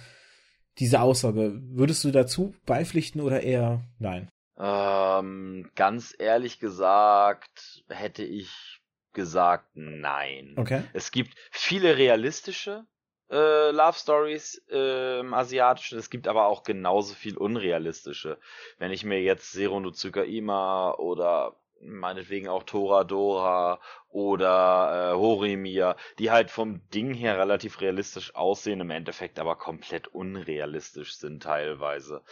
diese 0.78 1.00
Aussage. 1.00 1.60
Würdest 1.70 2.04
du 2.04 2.12
dazu 2.12 2.54
beipflichten 2.66 3.20
oder 3.20 3.42
eher 3.42 3.84
nein? 3.98 4.28
Ähm, 4.58 5.70
ganz 5.74 6.14
ehrlich 6.18 6.60
gesagt, 6.60 7.84
hätte 7.88 8.22
ich 8.22 8.81
gesagt 9.12 9.70
nein. 9.74 10.54
Okay. 10.56 10.82
Es 10.92 11.10
gibt 11.10 11.34
viele 11.50 11.96
realistische 11.96 12.84
äh, 13.32 13.70
Love 13.70 13.96
Stories 13.98 14.62
äh, 14.70 15.20
im 15.20 15.32
Asiatischen, 15.32 15.98
es 15.98 16.10
gibt 16.10 16.28
aber 16.28 16.46
auch 16.46 16.62
genauso 16.62 17.14
viel 17.14 17.36
unrealistische. 17.36 18.38
Wenn 18.78 18.92
ich 18.92 19.04
mir 19.04 19.22
jetzt 19.22 19.52
Zero 19.52 19.80
no 19.80 19.90
Tsukaima 19.90 20.92
oder 20.92 21.56
meinetwegen 21.80 22.48
auch 22.48 22.62
Toradora 22.62 23.80
oder 24.08 25.12
äh, 25.12 25.16
Horimir, 25.16 25.96
die 26.18 26.30
halt 26.30 26.50
vom 26.50 26.86
Ding 26.90 27.14
her 27.14 27.38
relativ 27.38 27.80
realistisch 27.80 28.34
aussehen, 28.34 28.80
im 28.80 28.90
Endeffekt 28.90 29.38
aber 29.38 29.56
komplett 29.56 30.08
unrealistisch 30.08 31.16
sind 31.16 31.42
teilweise. 31.42 32.22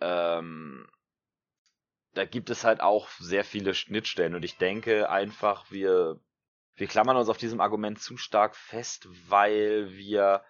Ähm, 0.00 0.86
da 2.14 2.24
gibt 2.24 2.50
es 2.50 2.64
halt 2.64 2.80
auch 2.80 3.08
sehr 3.18 3.44
viele 3.44 3.74
Schnittstellen 3.74 4.34
und 4.34 4.44
ich 4.44 4.56
denke 4.56 5.10
einfach, 5.10 5.70
wir, 5.70 6.20
wir 6.76 6.86
klammern 6.86 7.16
uns 7.16 7.28
auf 7.28 7.38
diesem 7.38 7.60
Argument 7.60 8.00
zu 8.00 8.16
stark 8.16 8.56
fest, 8.56 9.08
weil 9.28 9.90
wir 9.90 10.42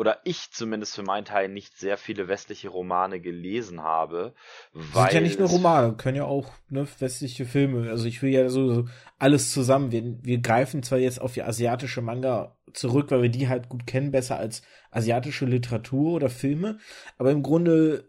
oder 0.00 0.20
ich 0.24 0.50
zumindest 0.50 0.94
für 0.94 1.02
meinen 1.02 1.26
Teil 1.26 1.50
nicht 1.50 1.76
sehr 1.76 1.98
viele 1.98 2.26
westliche 2.26 2.70
Romane 2.70 3.20
gelesen 3.20 3.82
habe. 3.82 4.34
Weil 4.72 5.10
sind 5.10 5.14
ja 5.14 5.20
nicht 5.20 5.38
nur 5.38 5.50
Romane, 5.50 5.94
können 5.94 6.16
ja 6.16 6.24
auch 6.24 6.50
ne, 6.70 6.88
westliche 7.00 7.44
Filme. 7.44 7.90
Also 7.90 8.06
ich 8.06 8.22
will 8.22 8.30
ja 8.30 8.48
so, 8.48 8.72
so 8.72 8.88
alles 9.18 9.52
zusammen. 9.52 9.92
Wir, 9.92 10.02
wir 10.22 10.38
greifen 10.38 10.82
zwar 10.82 10.98
jetzt 10.98 11.20
auf 11.20 11.34
die 11.34 11.42
asiatische 11.42 12.00
Manga 12.00 12.56
zurück, 12.72 13.10
weil 13.10 13.20
wir 13.20 13.28
die 13.28 13.48
halt 13.48 13.68
gut 13.68 13.86
kennen, 13.86 14.10
besser 14.10 14.38
als 14.38 14.62
asiatische 14.90 15.44
Literatur 15.44 16.14
oder 16.14 16.30
Filme, 16.30 16.78
aber 17.18 17.30
im 17.30 17.42
Grunde 17.42 18.08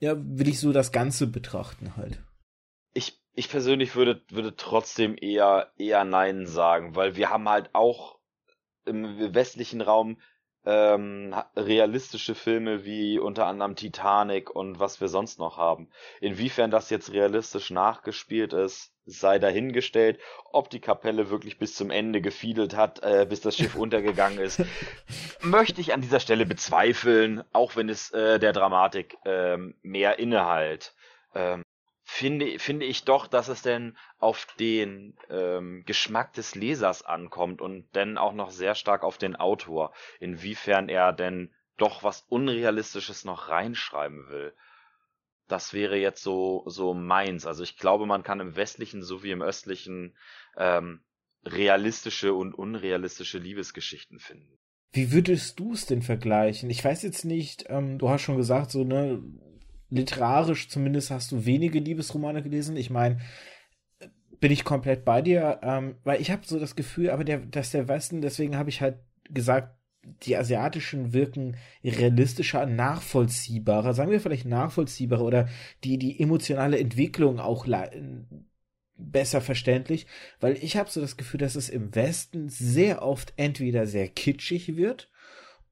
ja, 0.00 0.14
will 0.16 0.48
ich 0.48 0.60
so 0.60 0.72
das 0.72 0.92
Ganze 0.92 1.26
betrachten 1.26 1.96
halt. 1.96 2.22
Ich, 2.94 3.20
ich 3.34 3.48
persönlich 3.48 3.94
würde, 3.96 4.22
würde 4.30 4.56
trotzdem 4.56 5.16
eher, 5.18 5.72
eher 5.76 6.04
Nein 6.04 6.46
sagen, 6.46 6.94
weil 6.96 7.16
wir 7.16 7.30
haben 7.30 7.48
halt 7.48 7.74
auch 7.74 8.18
im 8.84 9.34
westlichen 9.34 9.80
Raum 9.80 10.18
ähm, 10.64 11.34
realistische 11.56 12.34
Filme 12.34 12.84
wie 12.84 13.18
unter 13.18 13.46
anderem 13.46 13.76
Titanic 13.76 14.50
und 14.50 14.80
was 14.80 15.00
wir 15.00 15.08
sonst 15.08 15.38
noch 15.38 15.56
haben. 15.56 15.88
Inwiefern 16.20 16.70
das 16.70 16.90
jetzt 16.90 17.12
realistisch 17.12 17.70
nachgespielt 17.70 18.52
ist, 18.52 18.92
sei 19.08 19.38
dahingestellt. 19.38 20.20
Ob 20.52 20.70
die 20.70 20.80
Kapelle 20.80 21.30
wirklich 21.30 21.58
bis 21.58 21.74
zum 21.74 21.90
Ende 21.90 22.20
gefiedelt 22.20 22.76
hat, 22.76 23.02
äh, 23.02 23.26
bis 23.28 23.40
das 23.40 23.56
Schiff 23.56 23.74
untergegangen 23.76 24.38
ist, 24.38 24.62
möchte 25.40 25.80
ich 25.80 25.92
an 25.92 26.00
dieser 26.00 26.20
Stelle 26.20 26.46
bezweifeln, 26.46 27.42
auch 27.52 27.76
wenn 27.76 27.88
es 27.88 28.10
äh, 28.10 28.38
der 28.38 28.52
Dramatik 28.52 29.16
äh, 29.24 29.56
mehr 29.82 30.18
Innehalt. 30.18 30.94
Ähm, 31.34 31.62
finde, 32.04 32.58
finde 32.58 32.86
ich 32.86 33.04
doch, 33.04 33.26
dass 33.26 33.48
es 33.48 33.62
denn 33.62 33.96
auf 34.18 34.46
den 34.58 35.16
ähm, 35.30 35.84
Geschmack 35.86 36.32
des 36.32 36.54
Lesers 36.54 37.02
ankommt 37.02 37.60
und 37.60 37.86
dann 37.92 38.18
auch 38.18 38.32
noch 38.32 38.50
sehr 38.50 38.74
stark 38.74 39.02
auf 39.02 39.18
den 39.18 39.36
Autor, 39.36 39.92
inwiefern 40.20 40.88
er 40.88 41.12
denn 41.12 41.52
doch 41.76 42.02
was 42.02 42.22
Unrealistisches 42.28 43.24
noch 43.24 43.48
reinschreiben 43.48 44.28
will. 44.28 44.54
Das 45.48 45.72
wäre 45.72 45.96
jetzt 45.96 46.22
so, 46.22 46.64
so 46.66 46.94
meins. 46.94 47.46
Also 47.46 47.62
ich 47.62 47.76
glaube, 47.76 48.06
man 48.06 48.22
kann 48.22 48.40
im 48.40 48.56
westlichen 48.56 49.02
sowie 49.02 49.30
im 49.30 49.42
östlichen 49.42 50.16
ähm, 50.56 51.00
realistische 51.44 52.34
und 52.34 52.54
unrealistische 52.54 53.38
Liebesgeschichten 53.38 54.18
finden. 54.18 54.58
Wie 54.92 55.12
würdest 55.12 55.58
du 55.58 55.72
es 55.72 55.86
denn 55.86 56.02
vergleichen? 56.02 56.70
Ich 56.70 56.84
weiß 56.84 57.02
jetzt 57.02 57.24
nicht, 57.24 57.66
ähm, 57.68 57.98
du 57.98 58.08
hast 58.08 58.22
schon 58.22 58.36
gesagt, 58.36 58.70
so, 58.70 58.84
ne, 58.84 59.22
literarisch 59.90 60.68
zumindest 60.68 61.10
hast 61.10 61.32
du 61.32 61.44
wenige 61.44 61.78
Liebesromane 61.78 62.42
gelesen. 62.42 62.76
Ich 62.76 62.90
meine, 62.90 63.20
bin 64.40 64.52
ich 64.52 64.64
komplett 64.64 65.04
bei 65.04 65.22
dir, 65.22 65.60
ähm, 65.62 65.96
weil 66.04 66.20
ich 66.20 66.30
habe 66.30 66.46
so 66.46 66.58
das 66.58 66.76
Gefühl, 66.76 67.10
aber 67.10 67.24
der, 67.24 67.38
dass 67.38 67.70
der 67.70 67.88
Westen, 67.88 68.20
deswegen 68.20 68.56
habe 68.56 68.70
ich 68.70 68.80
halt 68.80 68.98
gesagt, 69.30 69.77
die 70.02 70.36
asiatischen 70.36 71.12
wirken 71.12 71.56
realistischer, 71.84 72.66
nachvollziehbarer, 72.66 73.94
sagen 73.94 74.10
wir 74.10 74.20
vielleicht 74.20 74.46
nachvollziehbarer 74.46 75.24
oder 75.24 75.48
die 75.84 75.98
die 75.98 76.20
emotionale 76.20 76.78
Entwicklung 76.78 77.40
auch 77.40 77.66
besser 78.96 79.40
verständlich, 79.40 80.06
weil 80.40 80.56
ich 80.56 80.76
habe 80.76 80.90
so 80.90 81.00
das 81.00 81.16
Gefühl, 81.16 81.38
dass 81.38 81.54
es 81.54 81.68
im 81.68 81.94
Westen 81.94 82.48
sehr 82.48 83.02
oft 83.02 83.32
entweder 83.36 83.86
sehr 83.86 84.08
kitschig 84.08 84.76
wird 84.76 85.08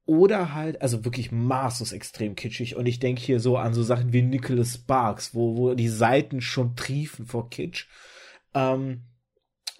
oder 0.05 0.53
halt, 0.53 0.81
also 0.81 1.03
wirklich 1.03 1.31
maßlos 1.31 1.91
extrem 1.91 2.35
kitschig. 2.35 2.77
Und 2.77 2.85
ich 2.85 2.99
denke 2.99 3.21
hier 3.21 3.41
so 3.41 3.57
an 3.57 3.73
so 3.73 3.83
Sachen 3.83 4.13
wie 4.13 4.21
Nicholas 4.21 4.75
Sparks, 4.75 5.35
wo, 5.35 5.57
wo 5.57 5.73
die 5.73 5.89
Seiten 5.89 6.39
schon 6.39 6.77
triefen 6.77 7.25
vor 7.25 7.49
Kitsch. 7.49 7.87
Ähm, 8.53 9.03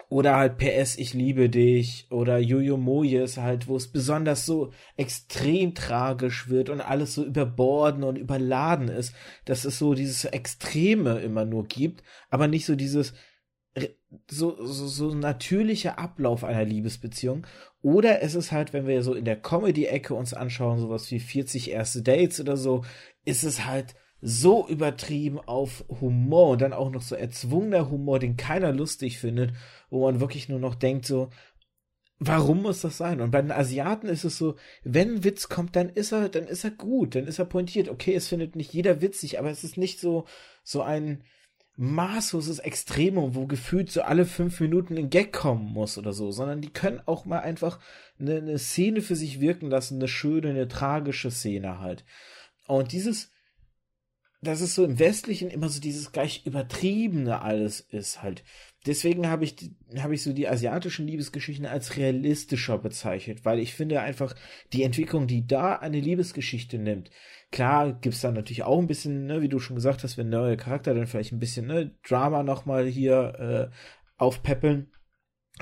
oder 0.08 0.36
halt 0.36 0.56
PS, 0.56 0.96
ich 0.96 1.12
liebe 1.12 1.50
dich. 1.50 2.06
Oder 2.10 2.38
Jojo 2.38 2.76
Moyes 2.76 3.36
halt, 3.36 3.68
wo 3.68 3.76
es 3.76 3.88
besonders 3.88 4.46
so 4.46 4.72
extrem 4.96 5.74
tragisch 5.74 6.48
wird 6.48 6.70
und 6.70 6.80
alles 6.80 7.14
so 7.14 7.24
überborden 7.24 8.04
und 8.04 8.16
überladen 8.16 8.88
ist, 8.88 9.14
dass 9.44 9.64
es 9.64 9.78
so 9.78 9.94
dieses 9.94 10.24
Extreme 10.24 11.18
immer 11.20 11.44
nur 11.44 11.64
gibt, 11.66 12.02
aber 12.30 12.48
nicht 12.48 12.64
so 12.64 12.74
dieses, 12.74 13.12
so, 14.30 14.64
so, 14.64 14.86
so 14.86 15.14
natürlicher 15.14 15.98
Ablauf 15.98 16.42
einer 16.42 16.64
Liebesbeziehung. 16.64 17.46
Oder 17.82 18.22
es 18.22 18.34
ist 18.34 18.50
halt, 18.50 18.72
wenn 18.72 18.86
wir 18.86 19.02
so 19.02 19.12
in 19.12 19.26
der 19.26 19.40
Comedy-Ecke 19.40 20.14
uns 20.14 20.32
anschauen, 20.32 20.78
sowas 20.78 21.10
wie 21.10 21.20
40 21.20 21.70
erste 21.70 22.02
Dates 22.02 22.40
oder 22.40 22.56
so, 22.56 22.84
ist 23.24 23.44
es 23.44 23.66
halt 23.66 23.94
so 24.20 24.66
übertrieben 24.68 25.38
auf 25.38 25.84
Humor 26.00 26.50
und 26.50 26.60
dann 26.60 26.72
auch 26.72 26.90
noch 26.90 27.02
so 27.02 27.14
erzwungener 27.14 27.90
Humor, 27.90 28.18
den 28.18 28.36
keiner 28.36 28.72
lustig 28.72 29.18
findet, 29.18 29.52
wo 29.90 30.02
man 30.02 30.20
wirklich 30.20 30.48
nur 30.48 30.58
noch 30.58 30.74
denkt 30.74 31.06
so, 31.06 31.30
warum 32.18 32.62
muss 32.62 32.80
das 32.80 32.96
sein? 32.96 33.20
Und 33.20 33.30
bei 33.30 33.40
den 33.40 33.52
Asiaten 33.52 34.08
ist 34.08 34.24
es 34.24 34.38
so, 34.38 34.56
wenn 34.82 35.16
ein 35.16 35.24
Witz 35.24 35.48
kommt, 35.48 35.76
dann 35.76 35.88
ist 35.88 36.12
er, 36.12 36.28
dann 36.28 36.48
ist 36.48 36.64
er 36.64 36.72
gut, 36.72 37.14
dann 37.14 37.26
ist 37.26 37.38
er 37.38 37.44
pointiert. 37.44 37.88
Okay, 37.88 38.14
es 38.14 38.28
findet 38.28 38.56
nicht 38.56 38.72
jeder 38.72 39.00
witzig, 39.00 39.38
aber 39.38 39.50
es 39.50 39.62
ist 39.62 39.76
nicht 39.76 40.00
so, 40.00 40.24
so 40.64 40.82
ein, 40.82 41.22
maßloses 41.80 42.58
Extremum, 42.58 43.36
wo 43.36 43.46
gefühlt 43.46 43.92
so 43.92 44.02
alle 44.02 44.26
fünf 44.26 44.58
Minuten 44.58 44.98
ein 44.98 45.10
Gag 45.10 45.32
kommen 45.32 45.72
muss 45.72 45.96
oder 45.96 46.12
so, 46.12 46.32
sondern 46.32 46.60
die 46.60 46.72
können 46.72 47.00
auch 47.06 47.24
mal 47.24 47.38
einfach 47.38 47.78
eine, 48.18 48.38
eine 48.38 48.58
Szene 48.58 49.00
für 49.00 49.14
sich 49.14 49.40
wirken 49.40 49.70
lassen, 49.70 49.94
eine 49.94 50.08
schöne, 50.08 50.50
eine 50.50 50.66
tragische 50.66 51.30
Szene 51.30 51.78
halt. 51.78 52.04
Und 52.66 52.90
dieses, 52.90 53.30
dass 54.40 54.60
es 54.60 54.74
so 54.74 54.84
im 54.84 54.98
Westlichen 54.98 55.50
immer 55.50 55.68
so 55.68 55.80
dieses 55.80 56.12
gleich 56.12 56.46
übertriebene 56.46 57.42
alles 57.42 57.80
ist 57.80 58.22
halt. 58.22 58.44
Deswegen 58.86 59.28
habe 59.28 59.44
ich, 59.44 59.56
habe 59.98 60.14
ich 60.14 60.22
so 60.22 60.32
die 60.32 60.48
asiatischen 60.48 61.06
Liebesgeschichten 61.06 61.66
als 61.66 61.96
realistischer 61.96 62.78
bezeichnet, 62.78 63.44
weil 63.44 63.58
ich 63.58 63.74
finde 63.74 64.00
einfach 64.00 64.34
die 64.72 64.84
Entwicklung, 64.84 65.26
die 65.26 65.46
da 65.46 65.74
eine 65.74 66.00
Liebesgeschichte 66.00 66.78
nimmt. 66.78 67.10
Klar 67.50 67.92
gibt's 67.92 68.20
da 68.20 68.30
natürlich 68.30 68.62
auch 68.62 68.78
ein 68.78 68.86
bisschen, 68.86 69.26
ne, 69.26 69.42
wie 69.42 69.48
du 69.48 69.58
schon 69.58 69.76
gesagt 69.76 70.04
hast, 70.04 70.16
wenn 70.16 70.28
neue 70.28 70.56
Charakter 70.56 70.94
dann 70.94 71.08
vielleicht 71.08 71.32
ein 71.32 71.40
bisschen 71.40 71.66
ne, 71.66 71.96
Drama 72.06 72.44
nochmal 72.44 72.86
hier 72.86 73.70
äh, 73.72 73.76
aufpeppeln. 74.16 74.92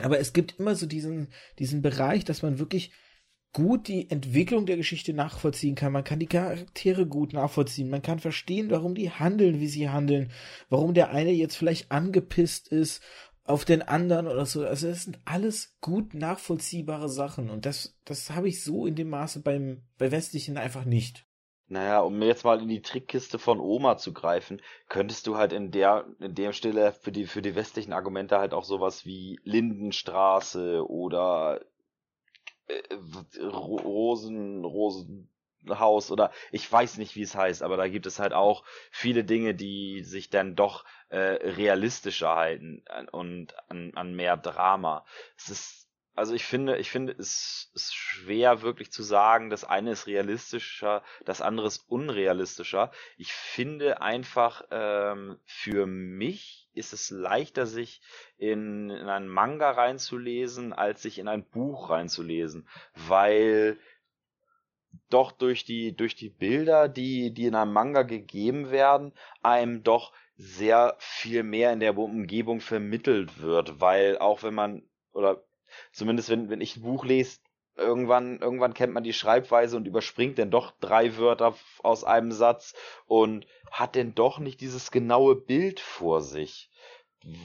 Aber 0.03 0.19
es 0.19 0.35
gibt 0.35 0.59
immer 0.59 0.75
so 0.75 0.85
diesen, 0.85 1.29
diesen 1.59 1.81
Bereich, 1.81 2.25
dass 2.27 2.43
man 2.43 2.59
wirklich 2.59 2.93
gut 3.57 3.89
die 3.89 4.11
Entwicklung 4.11 4.67
der 4.67 4.77
Geschichte 4.77 5.15
nachvollziehen 5.15 5.77
kann. 5.77 5.91
Man 5.91 6.05
kann 6.05 6.19
die 6.19 6.27
Charaktere 6.27 7.07
gut 7.07 7.33
nachvollziehen. 7.33 7.89
Man 7.89 8.03
kann 8.03 8.19
verstehen, 8.19 8.71
warum 8.71 8.95
die 8.95 9.11
handeln, 9.11 9.61
wie 9.61 9.67
sie 9.67 9.89
handeln. 9.89 10.31
Warum 10.69 10.93
der 10.93 11.09
eine 11.09 11.31
jetzt 11.31 11.57
vielleicht 11.57 11.91
angepisst 11.91 12.69
ist 12.69 13.03
auf 13.45 13.65
den 13.65 13.81
anderen 13.81 14.27
oder 14.27 14.45
so. 14.45 14.67
Also 14.67 14.89
es 14.89 15.05
sind 15.05 15.21
alles 15.25 15.79
gut 15.81 16.13
nachvollziehbare 16.13 17.09
Sachen. 17.09 17.49
Und 17.49 17.65
das, 17.65 17.99
das 18.05 18.29
habe 18.29 18.47
ich 18.47 18.63
so 18.63 18.85
in 18.85 18.95
dem 18.95 19.09
Maße 19.09 19.41
beim, 19.41 19.85
bei 19.97 20.11
Westlichen 20.11 20.59
einfach 20.59 20.85
nicht. 20.85 21.25
Naja, 21.67 22.01
um 22.01 22.21
jetzt 22.21 22.45
mal 22.45 22.61
in 22.61 22.69
die 22.69 22.83
Trickkiste 22.83 23.39
von 23.39 23.59
Oma 23.59 23.97
zu 23.97 24.13
greifen, 24.13 24.61
könntest 24.91 25.27
du 25.27 25.39
halt 25.39 25.55
in 25.55 25.71
der, 25.71 26.05
in 26.21 26.35
dem 26.35 26.53
Stelle 26.53 26.93
für 26.93 27.11
die, 27.11 27.25
für 27.25 27.41
die 27.41 27.55
westlichen 27.55 27.95
Argumente 27.95 28.37
halt 28.37 28.53
auch 28.53 28.65
sowas 28.65 29.07
wie 29.07 29.41
Lindenstraße 29.45 30.87
oder 30.87 31.63
äh, 32.69 33.43
Rosen, 33.43 34.65
Rosenhaus 34.65 36.11
oder 36.11 36.33
ich 36.53 36.71
weiß 36.71 36.99
nicht, 36.99 37.17
wie 37.17 37.23
es 37.23 37.35
heißt, 37.35 37.63
aber 37.63 37.77
da 37.77 37.89
gibt 37.89 38.07
es 38.07 38.19
halt 38.19 38.33
auch 38.33 38.65
viele 38.91 39.25
Dinge, 39.25 39.55
die 39.55 40.03
sich 40.03 40.31
dann 40.31 40.55
doch 40.57 40.85
äh, 41.09 41.19
realistischer 41.19 42.35
halten 42.35 42.85
und 43.13 43.55
an, 43.71 43.93
an 43.95 44.15
mehr 44.15 44.37
Drama. 44.37 45.05
Es 45.37 45.49
ist 45.49 45.86
also 46.17 46.35
ich 46.35 46.47
finde, 46.47 46.79
ich 46.79 46.91
finde, 46.91 47.13
es 47.13 47.71
ist 47.75 47.95
schwer 47.95 48.63
wirklich 48.63 48.91
zu 48.91 49.03
sagen, 49.03 49.51
das 49.51 49.65
eine 49.65 49.93
ist 49.93 50.07
realistischer, 50.07 51.03
das 51.27 51.43
andere 51.43 51.67
ist 51.67 51.85
unrealistischer. 51.89 52.91
Ich 53.19 53.35
finde 53.35 54.01
einfach, 54.01 54.65
ähm, 54.71 55.39
für 55.45 55.87
mich 55.87 56.71
ist 56.73 56.95
es 56.95 57.11
leichter, 57.11 57.67
sich 57.67 58.01
in, 58.39 58.89
in 58.89 59.09
einen 59.09 59.29
Manga 59.29 59.71
reinzulesen, 59.71 60.73
als 60.73 61.03
sich 61.03 61.19
in 61.19 61.29
ein 61.29 61.45
Buch 61.45 61.91
reinzulesen, 61.91 62.67
weil 62.95 63.79
doch 65.11 65.33
durch 65.33 65.65
die, 65.65 65.95
durch 65.95 66.15
die 66.17 66.31
Bilder, 66.31 66.89
die, 66.89 67.35
die 67.35 67.45
in 67.45 67.55
einem 67.55 67.75
Manga 67.75 68.03
gegeben 68.03 68.71
werden, 68.71 69.13
einem 69.43 69.83
doch 69.83 70.13
sehr 70.39 70.97
viel 70.99 71.43
mehr 71.43 71.75
in 71.75 71.81
der 71.81 71.97
Umgebung 71.97 72.61
vermittelt 72.61 73.41
wird, 73.41 73.81
weil 73.81 74.17
auch 74.19 74.43
wenn 74.43 74.55
man, 74.55 74.83
oder 75.13 75.43
zumindest 75.93 76.29
wenn, 76.31 76.51
wenn 76.51 76.61
ich 76.61 76.77
ein 76.77 76.83
Buch 76.83 77.05
lese, 77.05 77.39
irgendwann, 77.77 78.39
irgendwann 78.39 78.75
kennt 78.75 78.93
man 78.93 79.05
die 79.05 79.13
Schreibweise 79.13 79.77
und 79.77 79.87
überspringt 79.87 80.39
dann 80.39 80.51
doch 80.51 80.73
drei 80.81 81.17
Wörter 81.17 81.55
aus 81.83 82.05
einem 82.05 82.33
Satz 82.33 82.75
und 83.07 83.47
hat 83.71 83.95
denn 83.95 84.15
doch 84.15 84.39
nicht 84.39 84.61
dieses 84.61 84.91
genaue 84.91 85.37
Bild 85.37 85.81
vor 85.81 86.21
sich. 86.21 86.71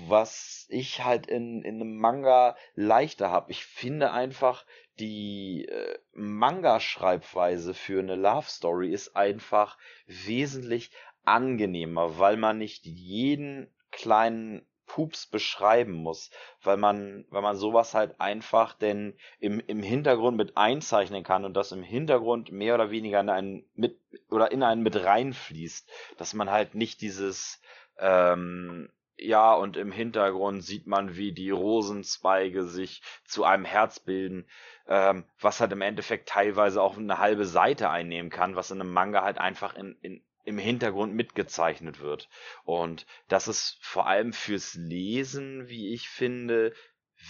Was 0.07 0.67
ich 0.69 1.03
halt 1.03 1.25
in, 1.25 1.63
in 1.63 1.75
einem 1.75 1.97
Manga 1.97 2.55
leichter 2.75 3.31
habe. 3.31 3.51
Ich 3.51 3.65
finde 3.65 4.12
einfach, 4.12 4.65
die 4.99 5.65
äh, 5.65 5.97
Manga-Schreibweise 6.13 7.73
für 7.73 7.99
eine 7.99 8.15
Love 8.15 8.47
Story 8.47 8.93
ist 8.93 9.15
einfach 9.15 9.77
wesentlich 10.05 10.91
angenehmer, 11.23 12.19
weil 12.19 12.38
man 12.38 12.60
nicht 12.60 12.86
jeden 12.86 13.73
kleinen 13.89 14.67
Pups 14.91 15.25
beschreiben 15.25 15.93
muss, 15.93 16.32
weil 16.63 16.75
man, 16.75 17.23
weil 17.30 17.41
man 17.41 17.56
sowas 17.56 17.93
halt 17.93 18.19
einfach 18.19 18.73
denn 18.73 19.13
im, 19.39 19.62
im 19.62 19.82
Hintergrund 19.82 20.36
mit 20.36 20.58
einzeichnen 20.58 21.23
kann 21.23 21.45
und 21.45 21.54
das 21.54 21.71
im 21.71 21.82
Hintergrund 21.82 22.51
mehr 22.51 22.75
oder 22.75 22.91
weniger 22.91 23.21
in 23.21 23.30
einen 23.30 23.65
mit 23.73 23.97
oder 24.30 24.51
in 24.51 24.63
einen 24.63 24.84
mit 24.84 24.97
reinfließt, 24.97 25.89
dass 26.17 26.34
man 26.34 26.49
halt 26.49 26.75
nicht 26.75 26.99
dieses 26.99 27.62
ähm, 27.99 28.89
ja, 29.15 29.54
und 29.54 29.77
im 29.77 29.93
Hintergrund 29.93 30.62
sieht 30.65 30.88
man, 30.88 31.15
wie 31.15 31.32
die 31.32 31.51
Rosenzweige 31.51 32.65
sich 32.65 33.01
zu 33.23 33.45
einem 33.45 33.63
Herz 33.63 33.99
bilden, 33.99 34.45
ähm, 34.88 35.23
was 35.39 35.62
halt 35.62 35.71
im 35.71 35.82
Endeffekt 35.82 36.27
teilweise 36.27 36.82
auch 36.82 36.97
eine 36.97 37.17
halbe 37.17 37.45
Seite 37.45 37.89
einnehmen 37.89 38.30
kann, 38.30 38.58
was 38.58 38.71
in 38.71 38.82
einem 38.82 38.91
Manga 38.91 39.23
halt 39.23 39.38
einfach 39.38 39.75
in, 39.75 39.95
in 40.01 40.21
im 40.45 40.58
Hintergrund 40.58 41.13
mitgezeichnet 41.13 41.99
wird. 41.99 42.30
Und 42.63 43.06
das 43.27 43.47
ist 43.47 43.77
vor 43.82 44.08
allem 44.08 44.34
fürs 44.34 44.75
Lesen, 44.75 45.67
wie 45.67 45.93
ich 45.93 46.10
finde, 46.10 46.73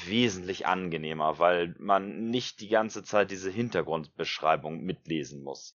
wesentlich 0.05 0.67
angenehmer, 0.67 1.39
weil 1.39 1.75
man 1.79 2.29
nicht 2.29 2.61
die 2.61 2.69
ganze 2.69 3.03
Zeit 3.03 3.31
diese 3.31 3.51
Hintergrundbeschreibung 3.51 4.81
mitlesen 4.81 5.43
muss. 5.43 5.77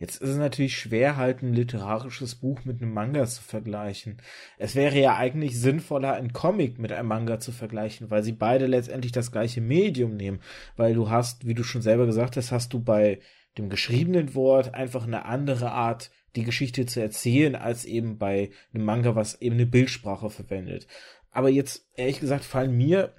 Jetzt 0.00 0.22
ist 0.22 0.28
es 0.28 0.36
natürlich 0.36 0.78
schwer, 0.78 1.16
halt 1.16 1.42
ein 1.42 1.52
literarisches 1.52 2.36
Buch 2.36 2.64
mit 2.64 2.80
einem 2.80 2.94
Manga 2.94 3.26
zu 3.26 3.42
vergleichen. 3.42 4.22
Es 4.56 4.76
wäre 4.76 4.96
ja 4.96 5.16
eigentlich 5.16 5.58
sinnvoller, 5.58 6.14
ein 6.14 6.32
Comic 6.32 6.78
mit 6.78 6.92
einem 6.92 7.08
Manga 7.08 7.40
zu 7.40 7.50
vergleichen, 7.50 8.08
weil 8.08 8.22
sie 8.22 8.32
beide 8.32 8.66
letztendlich 8.66 9.10
das 9.10 9.32
gleiche 9.32 9.60
Medium 9.60 10.16
nehmen. 10.16 10.40
Weil 10.76 10.94
du 10.94 11.10
hast, 11.10 11.48
wie 11.48 11.54
du 11.54 11.64
schon 11.64 11.82
selber 11.82 12.06
gesagt 12.06 12.36
hast, 12.36 12.52
hast 12.52 12.72
du 12.72 12.80
bei 12.80 13.18
dem 13.58 13.70
geschriebenen 13.70 14.36
Wort 14.36 14.72
einfach 14.72 15.04
eine 15.04 15.24
andere 15.24 15.72
Art 15.72 16.12
die 16.36 16.44
Geschichte 16.44 16.86
zu 16.86 17.00
erzählen, 17.00 17.54
als 17.54 17.84
eben 17.84 18.18
bei 18.18 18.50
einem 18.72 18.84
Manga, 18.84 19.14
was 19.14 19.40
eben 19.40 19.54
eine 19.54 19.66
Bildsprache 19.66 20.30
verwendet. 20.30 20.86
Aber 21.30 21.48
jetzt, 21.48 21.88
ehrlich 21.94 22.20
gesagt, 22.20 22.44
fallen 22.44 22.76
mir 22.76 23.14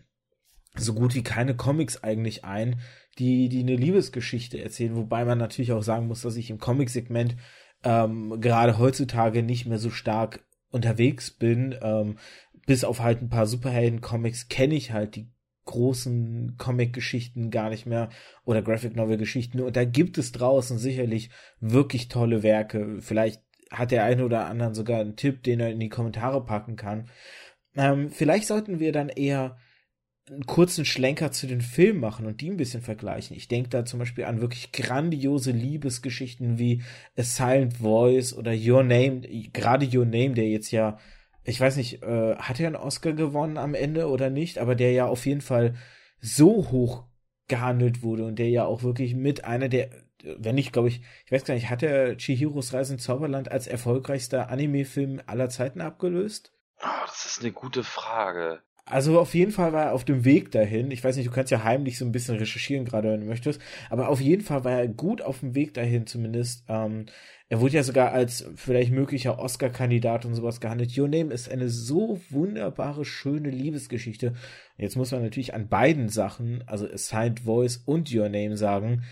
so 0.76 0.94
gut 0.94 1.16
wie 1.16 1.24
keine 1.24 1.56
Comics 1.56 2.04
eigentlich 2.04 2.46
ein, 2.46 2.80
die, 3.18 3.50
die 3.50 3.60
eine 3.60 3.76
Liebesgeschichte 3.76 4.62
erzählen, 4.62 4.96
wobei 4.96 5.26
man 5.26 5.38
natürlich 5.38 5.72
auch 5.72 5.84
sagen 5.84 6.08
muss, 6.08 6.22
dass 6.22 6.38
ich 6.38 6.50
im 6.50 6.60
Comic-Segment 6.60 7.36
ähm, 7.84 8.40
gerade 8.40 8.78
heutzutage 8.78 9.44
nicht 9.44 9.66
mehr 9.66 9.80
so 9.80 9.90
stark 9.90 10.46
unterwegs 10.72 11.32
bin. 11.32 11.76
Ähm, 11.82 12.18
bis 12.66 12.84
auf 12.84 13.00
halt 13.00 13.22
ein 13.22 13.30
paar 13.30 13.48
Superhelden-Comics 13.48 14.48
kenne 14.48 14.76
ich 14.76 14.92
halt 14.92 15.16
die 15.16 15.28
großen 15.70 16.56
Comic-Geschichten 16.58 17.52
gar 17.52 17.70
nicht 17.70 17.86
mehr 17.86 18.10
oder 18.44 18.64
Graphic 18.64 18.96
Novel-Geschichten. 18.96 19.62
Und 19.62 19.76
da 19.76 19.86
gibt 19.86 20.18
es 20.18 20.32
draußen 20.32 20.80
sicherlich 20.80 21.30
wirklich 21.60 22.08
tolle 22.08 22.42
Werke. 22.42 22.98
Vielleicht 23.02 23.42
hat 23.72 23.92
der 23.92 24.04
eine 24.04 24.26
oder 24.26 24.48
andere 24.48 24.74
sogar 24.74 25.00
einen 25.00 25.16
Tipp, 25.16 25.44
den 25.44 25.60
er 25.60 25.70
in 25.70 25.80
die 25.80 25.90
Kommentare 25.90 26.44
packen 26.44 26.76
kann. 26.76 27.08
Ähm, 27.76 28.10
vielleicht 28.10 28.48
sollten 28.48 28.80
wir 28.80 28.92
dann 28.92 29.10
eher 29.10 29.58
einen 30.28 30.46
kurzen 30.46 30.86
Schlenker 30.86 31.32
zu 31.32 31.46
den 31.46 31.62
Filmen 31.62 32.00
machen 32.00 32.26
und 32.26 32.42
die 32.42 32.50
ein 32.50 32.58
bisschen 32.58 32.82
vergleichen. 32.82 33.38
Ich 33.38 33.48
denke 33.48 33.70
da 33.70 33.86
zum 33.86 34.00
Beispiel 34.00 34.26
an 34.26 34.42
wirklich 34.42 34.72
grandiose 34.72 35.52
Liebesgeschichten 35.52 36.58
wie 36.58 36.82
A 37.16 37.24
Silent 37.24 37.78
Voice 37.78 38.34
oder 38.34 38.54
Your 38.54 38.84
Name, 38.84 39.22
gerade 39.54 39.86
Your 39.86 40.06
Name, 40.06 40.32
der 40.32 40.48
jetzt 40.48 40.72
ja 40.72 40.98
ich 41.50 41.60
weiß 41.60 41.76
nicht, 41.78 42.04
äh, 42.04 42.36
hat 42.36 42.60
er 42.60 42.68
einen 42.68 42.76
Oscar 42.76 43.14
gewonnen 43.14 43.58
am 43.58 43.74
Ende 43.74 44.10
oder 44.10 44.30
nicht, 44.30 44.60
aber 44.60 44.76
der 44.76 44.92
ja 44.92 45.08
auf 45.08 45.26
jeden 45.26 45.42
Fall 45.42 45.76
so 46.22 46.70
hoch 46.72 47.06
gehandelt 47.48 48.04
wurde 48.04 48.26
und 48.26 48.38
der 48.38 48.50
ja 48.50 48.66
auch 48.66 48.84
wirklich 48.84 49.16
mit 49.16 49.44
einer 49.44 49.70
der, 49.70 49.90
wenn 50.24 50.56
nicht, 50.56 50.72
glaube 50.72 50.90
ich, 50.90 51.02
ich 51.26 51.32
weiß 51.32 51.46
gar 51.46 51.56
nicht, 51.56 51.70
hat 51.70 51.84
er 51.84 52.18
Chihiros 52.18 52.74
Reise 52.74 52.94
ins 52.94 53.04
Zauberland 53.04 53.52
als 53.52 53.68
erfolgreichster 53.68 54.50
Anime-Film 54.50 55.22
aller 55.26 55.50
Zeiten 55.50 55.82
abgelöst? 55.82 56.54
Oh, 56.82 57.06
das 57.06 57.26
ist 57.26 57.42
eine 57.42 57.52
gute 57.52 57.84
Frage. 57.84 58.62
Also 58.90 59.20
auf 59.20 59.36
jeden 59.36 59.52
Fall 59.52 59.72
war 59.72 59.86
er 59.86 59.94
auf 59.94 60.04
dem 60.04 60.26
Weg 60.26 60.52
dahin. 60.52 60.90
Ich 60.90 61.04
weiß 61.04 61.16
nicht, 61.16 61.28
du 61.28 61.32
kannst 61.32 61.52
ja 61.52 61.64
heimlich 61.64 62.00
so 62.00 62.06
ein 62.06 62.12
bisschen 62.12 62.38
recherchieren, 62.38 62.86
gerade 62.86 63.12
wenn 63.12 63.22
du 63.22 63.28
möchtest. 63.28 63.62
Aber 63.92 64.10
auf 64.10 64.20
jeden 64.20 64.42
Fall 64.42 64.64
war 64.64 64.72
er 64.72 64.88
gut 64.88 65.22
auf 65.22 65.42
dem 65.42 65.54
Weg 65.54 65.76
dahin, 65.76 66.08
zumindest. 66.08 66.64
Ähm, 66.68 67.06
er 67.50 67.62
wurde 67.62 67.76
ja 67.76 67.84
sogar 67.84 68.14
als 68.14 68.50
vielleicht 68.56 68.92
möglicher 68.92 69.38
Oscar-Kandidat 69.38 70.26
und 70.26 70.34
sowas 70.34 70.60
gehandelt. 70.60 70.98
Your 70.98 71.08
Name 71.08 71.32
ist 71.32 71.52
eine 71.52 71.70
so 71.70 72.20
wunderbare, 72.32 73.06
schöne 73.06 73.52
Liebesgeschichte. 73.52 74.34
Jetzt 74.78 74.98
muss 74.98 75.12
man 75.12 75.22
natürlich 75.22 75.54
an 75.54 75.70
beiden 75.70 76.10
Sachen, 76.10 76.64
also 76.66 76.88
Assigned 76.88 77.42
Voice 77.42 77.78
und 77.78 78.12
Your 78.12 78.30
Name 78.30 78.58
sagen, 78.58 79.04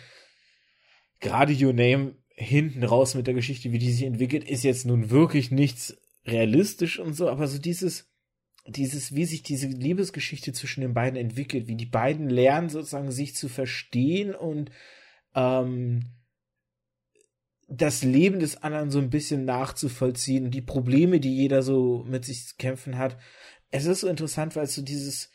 gerade 1.20 1.54
Your 1.54 1.74
Name 1.74 2.16
hinten 2.34 2.84
raus 2.84 3.14
mit 3.14 3.28
der 3.28 3.36
Geschichte, 3.36 3.72
wie 3.72 3.80
die 3.80 3.92
sich 3.92 4.06
entwickelt, 4.06 4.44
ist 4.44 4.64
jetzt 4.64 4.86
nun 4.88 5.12
wirklich 5.12 5.52
nichts 5.52 5.98
realistisch 6.26 7.00
und 7.00 7.14
so, 7.14 7.30
aber 7.30 7.48
so 7.48 7.60
dieses, 7.60 8.12
dieses, 8.68 9.16
wie 9.16 9.26
sich 9.26 9.44
diese 9.44 9.68
Liebesgeschichte 9.68 10.54
zwischen 10.54 10.82
den 10.82 10.94
beiden 10.94 11.18
entwickelt, 11.18 11.68
wie 11.68 11.76
die 11.76 11.86
beiden 11.86 12.30
lernen 12.30 12.70
sozusagen 12.70 13.12
sich 13.12 13.36
zu 13.36 13.48
verstehen 13.50 14.36
und 14.36 14.72
ähm, 15.36 16.12
das 17.70 18.04
Leben 18.04 18.40
des 18.40 18.64
anderen 18.64 18.92
so 18.92 19.00
ein 19.00 19.10
bisschen 19.10 19.46
nachzuvollziehen 19.46 20.46
und 20.46 20.52
die 20.52 20.62
Probleme, 20.62 21.20
die 21.20 21.36
jeder 21.36 21.64
so 21.64 22.04
mit 22.08 22.26
sich 22.26 22.48
zu 22.48 22.56
kämpfen 22.58 22.98
hat. 22.98 23.18
Es 23.72 23.86
ist 23.86 24.02
so 24.02 24.08
interessant, 24.08 24.56
weil 24.56 24.64
es 24.64 24.76
so 24.76 24.82
dieses, 24.82 25.32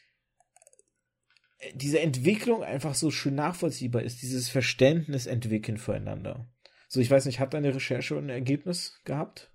diese 1.74 2.00
Entwicklung 2.00 2.62
einfach 2.62 2.94
so 2.94 3.10
schön 3.10 3.34
nachvollziehbar 3.34 4.02
ist, 4.02 4.22
dieses 4.22 4.48
Verständnis 4.48 5.26
entwickeln 5.26 5.76
füreinander. 5.76 6.48
So, 6.88 7.00
ich 7.00 7.10
weiß 7.10 7.26
nicht, 7.26 7.40
hat 7.40 7.54
deine 7.54 7.74
Recherche 7.74 8.16
ein 8.16 8.28
Ergebnis 8.28 9.00
gehabt? 9.04 9.50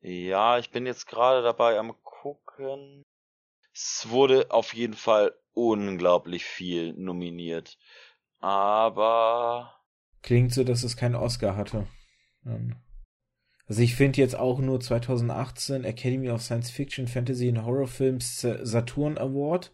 Ja, 0.00 0.58
ich 0.58 0.70
bin 0.70 0.86
jetzt 0.86 1.06
gerade 1.06 1.42
dabei 1.42 1.78
am 1.78 1.94
gucken. 2.58 3.04
Es 3.72 4.06
wurde 4.10 4.50
auf 4.50 4.74
jeden 4.74 4.94
Fall 4.94 5.34
unglaublich 5.52 6.44
viel 6.44 6.92
nominiert. 6.94 7.78
Aber 8.40 9.74
Klingt 10.22 10.52
so, 10.52 10.64
dass 10.64 10.82
es 10.82 10.96
keinen 10.96 11.14
Oscar 11.14 11.56
hatte. 11.56 11.86
Ähm, 12.44 12.76
also 13.66 13.82
ich 13.82 13.94
finde 13.94 14.20
jetzt 14.20 14.36
auch 14.36 14.58
nur 14.58 14.80
2018 14.80 15.84
Academy 15.84 16.30
of 16.30 16.42
Science 16.42 16.70
Fiction, 16.70 17.06
Fantasy 17.06 17.48
and 17.48 17.64
Horror 17.64 17.86
Films 17.86 18.40
Saturn 18.40 19.18
Award. 19.18 19.72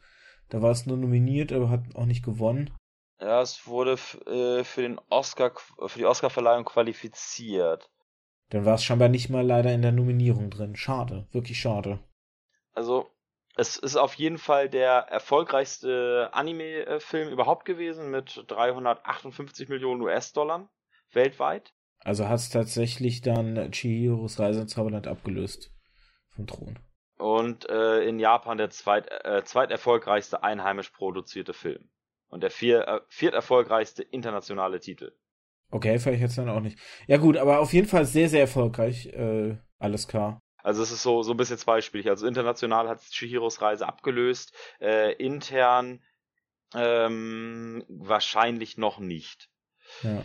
Da 0.49 0.61
war 0.61 0.71
es 0.71 0.87
nur 0.87 0.97
nominiert, 0.97 1.53
aber 1.53 1.71
hat 1.71 1.95
auch 1.95 2.07
nicht 2.07 2.25
gewonnen. 2.25 2.75
Ja, 3.21 3.41
es 3.41 3.67
wurde 3.67 3.93
äh, 4.27 4.65
für 4.65 4.83
den 4.83 5.01
Oscar, 5.09 5.53
für 5.87 5.99
die 5.99 6.05
Oscarverleihung 6.05 6.65
qualifiziert. 6.65 7.89
Dann 8.51 8.65
war 8.65 8.75
es 8.75 8.85
scheinbar 8.85 9.09
nicht 9.09 9.31
mal 9.31 9.47
leider 9.47 9.73
in 9.73 9.83
der 9.83 9.93
Nominierung 9.93 10.51
drin. 10.51 10.77
Schade, 10.77 11.27
wirklich 11.33 11.59
schade. 11.59 12.01
Also, 12.75 13.11
es 13.57 13.77
ist 13.77 13.97
auf 13.97 14.15
jeden 14.15 14.39
Fall 14.39 14.69
der 14.69 14.91
erfolgreichste 15.09 16.31
Anime-Film 16.33 17.29
überhaupt 17.29 17.65
gewesen 17.65 18.11
mit 18.11 18.45
358 18.49 19.69
Millionen 19.69 20.03
US-Dollar 20.03 20.69
weltweit. 21.13 21.73
Also 22.01 22.29
hat 22.29 22.39
es 22.39 22.51
tatsächlich 22.51 23.23
dann 23.23 23.71
Chihiros 23.71 24.39
Reise 24.39 24.63
ins 24.63 24.73
Zauberland 24.73 25.07
abgelöst 25.07 25.73
vom 26.31 26.47
Thron. 26.47 26.79
Und 27.17 27.69
äh, 27.71 28.03
in 28.03 28.19
Japan 28.19 28.59
der 28.59 28.71
zweit, 28.71 29.09
äh, 29.25 29.43
zweiterfolgreichste 29.45 30.43
einheimisch 30.43 30.91
produzierte 30.91 31.55
Film. 31.55 31.89
Und 32.29 32.43
der 32.43 32.51
vier, 32.51 32.89
äh, 32.89 33.01
vierterfolgreichste 33.09 34.03
internationale 34.03 34.81
Titel. 34.81 35.13
Okay, 35.71 35.99
vielleicht 35.99 36.21
jetzt 36.21 36.37
dann 36.37 36.51
auch 36.51 36.61
nicht. 36.61 36.79
Ja 37.07 37.17
gut, 37.17 37.37
aber 37.37 37.61
auf 37.61 37.73
jeden 37.73 37.89
Fall 37.89 38.05
sehr, 38.05 38.29
sehr 38.29 38.43
erfolgreich. 38.43 39.07
Äh, 39.07 39.57
alles 39.79 40.09
klar. 40.09 40.41
Also 40.65 40.83
es 40.83 40.91
ist 40.91 41.03
so, 41.03 41.23
so 41.23 41.33
ein 41.33 41.37
bisschen 41.37 41.59
zweispielig. 41.59 42.09
Also 42.09 42.27
international 42.27 42.89
hat 42.89 43.03
Chihiros 43.03 43.61
Reise 43.61 43.87
abgelöst, 43.87 44.55
äh, 44.81 45.13
intern 45.13 46.03
ähm, 46.75 47.85
wahrscheinlich 47.89 48.79
noch 48.79 48.99
nicht. 48.99 49.51
Ja. 50.03 50.25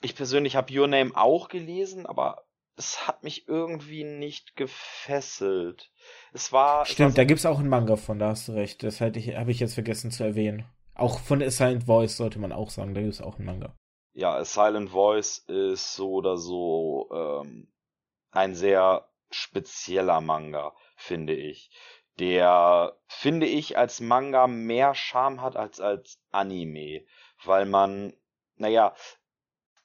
Ich 0.00 0.16
persönlich 0.16 0.56
habe 0.56 0.72
Your 0.74 0.88
Name 0.88 1.12
auch 1.14 1.48
gelesen, 1.48 2.06
aber 2.06 2.46
es 2.76 3.06
hat 3.06 3.24
mich 3.24 3.46
irgendwie 3.46 4.04
nicht 4.04 4.56
gefesselt. 4.56 5.92
Es 6.32 6.50
war. 6.50 6.86
Stimmt, 6.86 7.10
es 7.10 7.16
war, 7.16 7.16
da 7.16 7.24
gibt's 7.24 7.44
auch 7.44 7.58
einen 7.58 7.68
Manga 7.68 7.96
von, 7.96 8.18
da 8.18 8.30
hast 8.30 8.48
du 8.48 8.52
recht. 8.52 8.82
Das 8.82 9.02
habe 9.02 9.18
ich, 9.18 9.60
jetzt 9.60 9.74
vergessen 9.74 10.10
zu 10.10 10.24
erwähnen. 10.24 10.64
Auch 10.94 11.20
von 11.20 11.42
A 11.42 11.50
Silent 11.50 11.84
Voice 11.84 12.16
sollte 12.16 12.38
man 12.38 12.52
auch 12.52 12.70
sagen, 12.70 12.94
da 12.94 13.02
gibt's 13.02 13.20
auch 13.20 13.36
einen 13.36 13.44
Manga. 13.44 13.76
Ja, 14.14 14.34
A 14.34 14.46
Silent 14.46 14.90
Voice 14.90 15.38
ist 15.46 15.94
so 15.94 16.12
oder 16.12 16.38
so 16.38 17.10
ähm, 17.12 17.70
ein 18.30 18.54
sehr 18.54 19.11
spezieller 19.34 20.20
Manga, 20.20 20.74
finde 20.96 21.34
ich. 21.34 21.70
Der, 22.18 22.96
finde 23.08 23.46
ich, 23.46 23.78
als 23.78 24.00
Manga 24.00 24.46
mehr 24.46 24.94
Charme 24.94 25.40
hat 25.40 25.56
als 25.56 25.80
als 25.80 26.20
Anime. 26.30 27.06
Weil 27.44 27.66
man, 27.66 28.12
naja, 28.56 28.94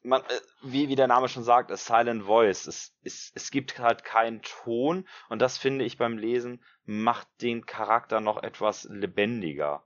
man, 0.04 0.22
äh, 0.22 0.42
wie, 0.64 0.90
wie 0.90 0.96
der 0.96 1.08
Name 1.08 1.30
schon 1.30 1.44
sagt, 1.44 1.72
a 1.72 1.78
silent 1.78 2.24
voice. 2.24 2.68
Es, 2.68 2.96
es, 3.04 3.32
es 3.36 3.52
gibt 3.52 3.80
halt 3.80 4.04
keinen 4.04 4.42
Ton 4.42 5.08
und 5.30 5.42
das 5.42 5.58
finde 5.58 5.86
ich 5.86 5.98
beim 5.98 6.18
Lesen 6.18 6.64
macht 6.86 7.28
den 7.42 7.66
Charakter 7.66 8.22
noch 8.22 8.42
etwas 8.42 8.86
lebendiger. 8.86 9.84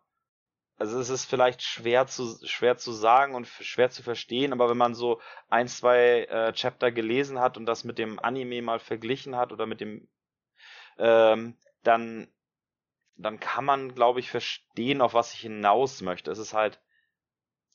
Also 0.82 1.00
es 1.00 1.12
ist 1.12 1.26
vielleicht 1.26 1.62
schwer 1.62 2.08
zu, 2.08 2.44
schwer 2.44 2.76
zu 2.76 2.92
sagen 2.92 3.36
und 3.36 3.46
schwer 3.46 3.92
zu 3.92 4.02
verstehen, 4.02 4.52
aber 4.52 4.68
wenn 4.68 4.80
man 4.80 4.96
so 4.96 5.22
ein, 5.48 5.68
zwei 5.68 6.24
äh, 6.24 6.54
Chapter 6.54 6.92
gelesen 6.92 7.40
hat 7.40 7.56
und 7.56 7.68
das 7.68 7.84
mit 7.84 8.00
dem 8.00 8.18
Anime 8.18 8.64
mal 8.64 8.80
verglichen 8.80 9.36
hat 9.36 9.52
oder 9.52 9.68
mit 9.68 9.80
dem, 9.80 10.10
ähm, 10.98 11.56
dann, 11.84 12.34
dann 13.16 13.40
kann 13.40 13.64
man, 13.64 13.94
glaube 13.94 14.22
ich, 14.22 14.32
verstehen, 14.32 15.02
auf 15.02 15.14
was 15.14 15.36
ich 15.36 15.42
hinaus 15.42 16.02
möchte. 16.02 16.32
Es 16.32 16.40
ist 16.40 16.54
halt, 16.54 16.82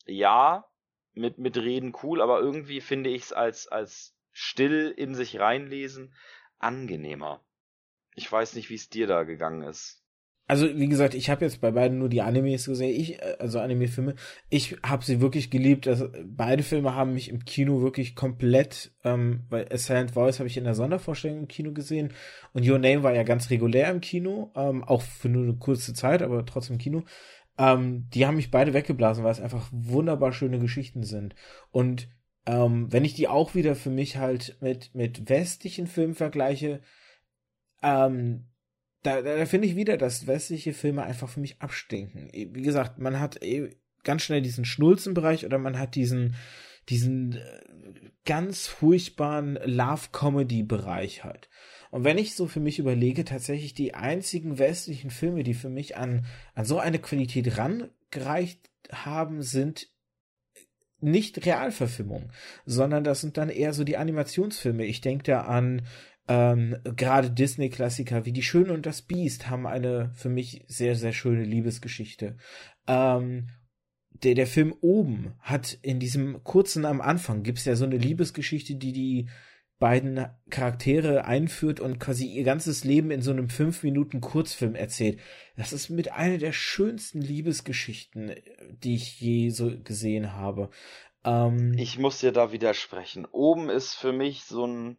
ja, 0.04 0.68
mit, 1.12 1.38
mit 1.38 1.56
Reden 1.56 1.94
cool, 2.02 2.20
aber 2.20 2.40
irgendwie 2.40 2.80
finde 2.80 3.10
ich 3.10 3.22
es 3.22 3.32
als, 3.32 3.68
als 3.68 4.18
still 4.32 4.92
in 4.96 5.14
sich 5.14 5.38
reinlesen 5.38 6.12
angenehmer. 6.58 7.40
Ich 8.16 8.32
weiß 8.32 8.54
nicht, 8.54 8.68
wie 8.68 8.74
es 8.74 8.88
dir 8.88 9.06
da 9.06 9.22
gegangen 9.22 9.62
ist. 9.62 10.04
Also, 10.48 10.68
wie 10.76 10.88
gesagt, 10.88 11.14
ich 11.14 11.28
habe 11.28 11.44
jetzt 11.44 11.60
bei 11.60 11.72
beiden 11.72 11.98
nur 11.98 12.08
die 12.08 12.22
Animes 12.22 12.66
gesehen, 12.66 12.94
ich, 12.94 13.20
äh, 13.20 13.36
also 13.40 13.58
Anime-Filme. 13.58 14.14
Ich 14.48 14.76
habe 14.84 15.04
sie 15.04 15.20
wirklich 15.20 15.50
geliebt. 15.50 15.88
Also, 15.88 16.08
beide 16.24 16.62
Filme 16.62 16.94
haben 16.94 17.14
mich 17.14 17.28
im 17.30 17.44
Kino 17.44 17.82
wirklich 17.82 18.14
komplett, 18.14 18.92
ähm, 19.02 19.44
weil 19.48 19.66
A 19.72 19.76
Silent 19.76 20.12
Voice 20.12 20.38
habe 20.38 20.48
ich 20.48 20.56
in 20.56 20.64
der 20.64 20.74
Sondervorstellung 20.74 21.40
im 21.40 21.48
Kino 21.48 21.72
gesehen 21.72 22.12
und 22.52 22.68
Your 22.68 22.78
Name 22.78 23.02
war 23.02 23.12
ja 23.12 23.24
ganz 23.24 23.50
regulär 23.50 23.90
im 23.90 24.00
Kino, 24.00 24.52
ähm, 24.54 24.84
auch 24.84 25.02
für 25.02 25.28
nur 25.28 25.42
eine 25.42 25.56
kurze 25.56 25.94
Zeit, 25.94 26.22
aber 26.22 26.46
trotzdem 26.46 26.74
im 26.74 26.80
Kino. 26.80 27.02
Ähm, 27.58 28.08
die 28.10 28.26
haben 28.26 28.36
mich 28.36 28.50
beide 28.50 28.74
weggeblasen, 28.74 29.24
weil 29.24 29.32
es 29.32 29.40
einfach 29.40 29.68
wunderbar 29.72 30.32
schöne 30.32 30.58
Geschichten 30.58 31.02
sind. 31.02 31.34
Und 31.70 32.08
ähm, 32.46 32.92
wenn 32.92 33.04
ich 33.04 33.14
die 33.14 33.28
auch 33.28 33.54
wieder 33.54 33.74
für 33.74 33.90
mich 33.90 34.16
halt 34.16 34.58
mit, 34.60 34.94
mit 34.94 35.28
westlichen 35.28 35.88
Filmen 35.88 36.14
vergleiche, 36.14 36.80
ähm, 37.82 38.46
da, 39.06 39.22
da, 39.22 39.36
da 39.36 39.46
finde 39.46 39.68
ich 39.68 39.76
wieder, 39.76 39.96
dass 39.96 40.26
westliche 40.26 40.72
Filme 40.72 41.04
einfach 41.04 41.28
für 41.28 41.40
mich 41.40 41.60
abstinken. 41.60 42.28
Wie 42.32 42.62
gesagt, 42.62 42.98
man 42.98 43.20
hat 43.20 43.40
ganz 44.02 44.22
schnell 44.22 44.42
diesen 44.42 44.64
Schnulzenbereich 44.64 45.46
oder 45.46 45.58
man 45.58 45.78
hat 45.78 45.94
diesen, 45.94 46.34
diesen 46.88 47.36
äh, 47.36 47.60
ganz 48.24 48.66
furchtbaren 48.66 49.58
Love-Comedy-Bereich 49.64 51.24
halt. 51.24 51.48
Und 51.90 52.04
wenn 52.04 52.18
ich 52.18 52.34
so 52.34 52.46
für 52.46 52.60
mich 52.60 52.78
überlege, 52.78 53.24
tatsächlich 53.24 53.74
die 53.74 53.94
einzigen 53.94 54.58
westlichen 54.58 55.10
Filme, 55.10 55.44
die 55.44 55.54
für 55.54 55.70
mich 55.70 55.96
an, 55.96 56.26
an 56.54 56.64
so 56.64 56.78
eine 56.78 56.98
Qualität 56.98 57.56
rangereicht 57.56 58.70
haben, 58.90 59.42
sind 59.42 59.88
nicht 61.00 61.46
Realverfilmungen, 61.46 62.32
sondern 62.64 63.04
das 63.04 63.20
sind 63.20 63.36
dann 63.36 63.50
eher 63.50 63.72
so 63.72 63.84
die 63.84 63.96
Animationsfilme. 63.96 64.84
Ich 64.84 65.00
denke 65.00 65.24
da 65.24 65.42
an 65.42 65.82
ähm, 66.28 66.76
gerade 66.82 67.30
Disney-Klassiker 67.30 68.24
wie 68.24 68.32
Die 68.32 68.42
Schöne 68.42 68.72
und 68.72 68.86
das 68.86 69.02
Biest 69.02 69.48
haben 69.48 69.66
eine 69.66 70.10
für 70.14 70.28
mich 70.28 70.64
sehr, 70.66 70.96
sehr 70.96 71.12
schöne 71.12 71.44
Liebesgeschichte. 71.44 72.36
Ähm, 72.86 73.48
der, 74.22 74.34
der 74.34 74.46
Film 74.46 74.74
oben 74.80 75.34
hat 75.40 75.78
in 75.82 76.00
diesem 76.00 76.42
kurzen 76.42 76.84
am 76.84 77.00
Anfang 77.00 77.42
gibt's 77.42 77.64
ja 77.64 77.76
so 77.76 77.84
eine 77.84 77.98
Liebesgeschichte, 77.98 78.76
die 78.76 78.92
die 78.92 79.28
beiden 79.78 80.26
Charaktere 80.48 81.26
einführt 81.26 81.80
und 81.80 81.98
quasi 81.98 82.26
ihr 82.26 82.44
ganzes 82.44 82.82
Leben 82.84 83.10
in 83.10 83.20
so 83.20 83.30
einem 83.30 83.50
fünf 83.50 83.82
Minuten 83.82 84.22
Kurzfilm 84.22 84.74
erzählt. 84.74 85.20
Das 85.56 85.74
ist 85.74 85.90
mit 85.90 86.12
einer 86.12 86.38
der 86.38 86.52
schönsten 86.52 87.20
Liebesgeschichten, 87.20 88.34
die 88.70 88.94
ich 88.94 89.20
je 89.20 89.50
so 89.50 89.70
gesehen 89.84 90.32
habe. 90.32 90.70
Ähm, 91.24 91.74
ich 91.76 91.98
muss 91.98 92.20
dir 92.20 92.32
da 92.32 92.52
widersprechen. 92.52 93.26
Oben 93.26 93.68
ist 93.68 93.94
für 93.94 94.12
mich 94.14 94.44
so 94.44 94.66
ein 94.66 94.96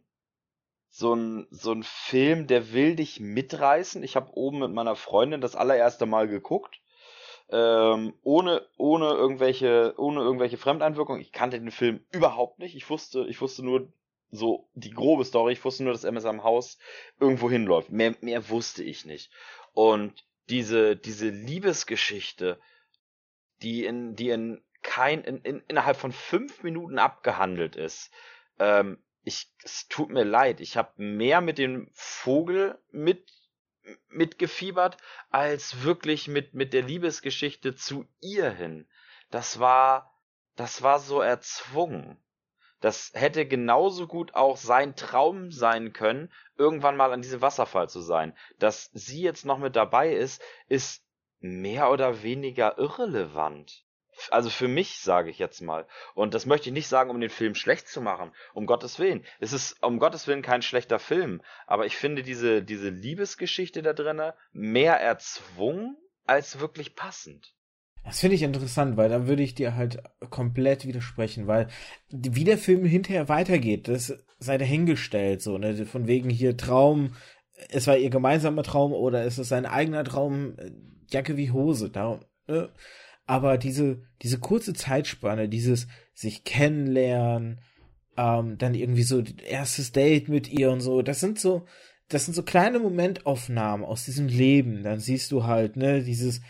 so 0.98 1.14
ein 1.14 1.46
so 1.50 1.70
ein 1.70 1.84
Film, 1.84 2.48
der 2.48 2.72
will 2.72 2.96
dich 2.96 3.20
mitreißen. 3.20 4.02
Ich 4.02 4.16
habe 4.16 4.32
oben 4.32 4.58
mit 4.58 4.72
meiner 4.72 4.96
Freundin 4.96 5.40
das 5.40 5.54
allererste 5.54 6.06
Mal 6.06 6.26
geguckt. 6.26 6.80
Ähm, 7.50 8.14
ohne 8.24 8.66
ohne 8.76 9.06
irgendwelche 9.06 9.94
ohne 9.96 10.20
irgendwelche 10.20 10.56
Fremdeinwirkung. 10.56 11.20
Ich 11.20 11.30
kannte 11.30 11.60
den 11.60 11.70
Film 11.70 12.04
überhaupt 12.10 12.58
nicht. 12.58 12.74
Ich 12.74 12.90
wusste 12.90 13.26
ich 13.28 13.40
wusste 13.40 13.64
nur 13.64 13.92
so 14.32 14.68
die 14.74 14.90
grobe 14.90 15.24
Story. 15.24 15.52
Ich 15.52 15.64
wusste 15.64 15.84
nur, 15.84 15.92
dass 15.92 16.02
Emma 16.02 16.20
am 16.24 16.42
Haus 16.42 16.78
irgendwo 17.20 17.48
hinläuft. 17.48 17.90
Mehr, 17.90 18.16
mehr 18.20 18.48
wusste 18.48 18.82
ich 18.82 19.04
nicht. 19.04 19.30
Und 19.74 20.26
diese, 20.50 20.96
diese 20.96 21.28
Liebesgeschichte, 21.28 22.58
die 23.62 23.84
in, 23.84 24.16
die 24.16 24.30
in 24.30 24.60
kein, 24.82 25.22
in, 25.22 25.42
in, 25.42 25.62
innerhalb 25.68 25.96
von 25.96 26.10
fünf 26.10 26.64
Minuten 26.64 26.98
abgehandelt 26.98 27.76
ist, 27.76 28.10
ähm, 28.58 28.98
ich, 29.22 29.52
es 29.62 29.88
tut 29.88 30.10
mir 30.10 30.24
leid, 30.24 30.60
ich 30.60 30.76
habe 30.76 30.90
mehr 30.96 31.40
mit 31.40 31.58
dem 31.58 31.90
Vogel 31.92 32.78
mit 32.90 33.26
mitgefiebert 34.08 34.98
als 35.30 35.82
wirklich 35.82 36.28
mit 36.28 36.52
mit 36.52 36.74
der 36.74 36.82
Liebesgeschichte 36.82 37.74
zu 37.74 38.06
ihr 38.20 38.50
hin. 38.50 38.86
Das 39.30 39.60
war 39.60 40.14
das 40.56 40.82
war 40.82 40.98
so 40.98 41.20
erzwungen. 41.20 42.18
Das 42.80 43.10
hätte 43.14 43.46
genauso 43.46 44.06
gut 44.06 44.34
auch 44.34 44.56
sein 44.56 44.94
Traum 44.94 45.50
sein 45.50 45.92
können, 45.92 46.32
irgendwann 46.56 46.96
mal 46.96 47.12
an 47.12 47.22
diesem 47.22 47.40
Wasserfall 47.40 47.88
zu 47.88 48.00
sein. 48.00 48.36
Dass 48.58 48.90
sie 48.92 49.22
jetzt 49.22 49.44
noch 49.44 49.58
mit 49.58 49.74
dabei 49.74 50.12
ist, 50.12 50.40
ist 50.68 51.04
mehr 51.40 51.90
oder 51.90 52.22
weniger 52.22 52.78
irrelevant. 52.78 53.84
Also 54.30 54.50
für 54.50 54.68
mich 54.68 55.00
sage 55.00 55.30
ich 55.30 55.38
jetzt 55.38 55.60
mal. 55.60 55.86
Und 56.14 56.34
das 56.34 56.46
möchte 56.46 56.68
ich 56.68 56.74
nicht 56.74 56.88
sagen, 56.88 57.10
um 57.10 57.20
den 57.20 57.30
Film 57.30 57.54
schlecht 57.54 57.88
zu 57.88 58.00
machen. 58.00 58.32
Um 58.54 58.66
Gottes 58.66 58.98
Willen. 58.98 59.24
Es 59.40 59.52
ist 59.52 59.82
um 59.82 59.98
Gottes 59.98 60.26
Willen 60.26 60.42
kein 60.42 60.62
schlechter 60.62 60.98
Film. 60.98 61.42
Aber 61.66 61.86
ich 61.86 61.96
finde 61.96 62.22
diese, 62.22 62.62
diese 62.62 62.90
Liebesgeschichte 62.90 63.82
da 63.82 63.92
drinnen 63.92 64.32
mehr 64.52 65.00
erzwungen 65.00 65.96
als 66.24 66.60
wirklich 66.60 66.94
passend. 66.94 67.54
Das 68.04 68.20
finde 68.20 68.36
ich 68.36 68.42
interessant, 68.42 68.96
weil 68.96 69.10
dann 69.10 69.28
würde 69.28 69.42
ich 69.42 69.54
dir 69.54 69.74
halt 69.74 70.02
komplett 70.30 70.86
widersprechen, 70.86 71.46
weil 71.46 71.68
wie 72.08 72.44
der 72.44 72.56
Film 72.56 72.84
hinterher 72.84 73.28
weitergeht, 73.28 73.88
das 73.88 74.16
sei 74.38 74.56
dahingestellt, 74.56 75.42
so, 75.42 75.58
ne, 75.58 75.84
von 75.84 76.06
wegen 76.06 76.30
hier 76.30 76.56
Traum, 76.56 77.16
es 77.68 77.86
war 77.86 77.98
ihr 77.98 78.10
gemeinsamer 78.10 78.62
Traum 78.62 78.92
oder 78.92 79.24
ist 79.24 79.38
es 79.38 79.48
sein 79.48 79.66
eigener 79.66 80.04
Traum, 80.04 80.56
äh, 80.58 80.70
Jacke 81.10 81.36
wie 81.36 81.50
Hose, 81.50 81.90
da, 81.90 82.20
ne? 82.46 82.70
Aber 83.28 83.58
diese, 83.58 84.02
diese 84.22 84.38
kurze 84.38 84.72
Zeitspanne, 84.72 85.50
dieses 85.50 85.86
sich 86.14 86.44
kennenlernen, 86.44 87.60
ähm, 88.16 88.56
dann 88.56 88.74
irgendwie 88.74 89.02
so 89.02 89.22
erstes 89.46 89.92
Date 89.92 90.28
mit 90.30 90.48
ihr 90.48 90.70
und 90.70 90.80
so, 90.80 91.02
das 91.02 91.20
sind 91.20 91.38
so, 91.38 91.66
das 92.08 92.24
sind 92.24 92.32
so 92.32 92.42
kleine 92.42 92.78
Momentaufnahmen 92.78 93.84
aus 93.84 94.06
diesem 94.06 94.28
Leben, 94.28 94.82
dann 94.82 94.98
siehst 94.98 95.30
du 95.30 95.44
halt, 95.44 95.76
ne, 95.76 96.02
dieses, 96.02 96.40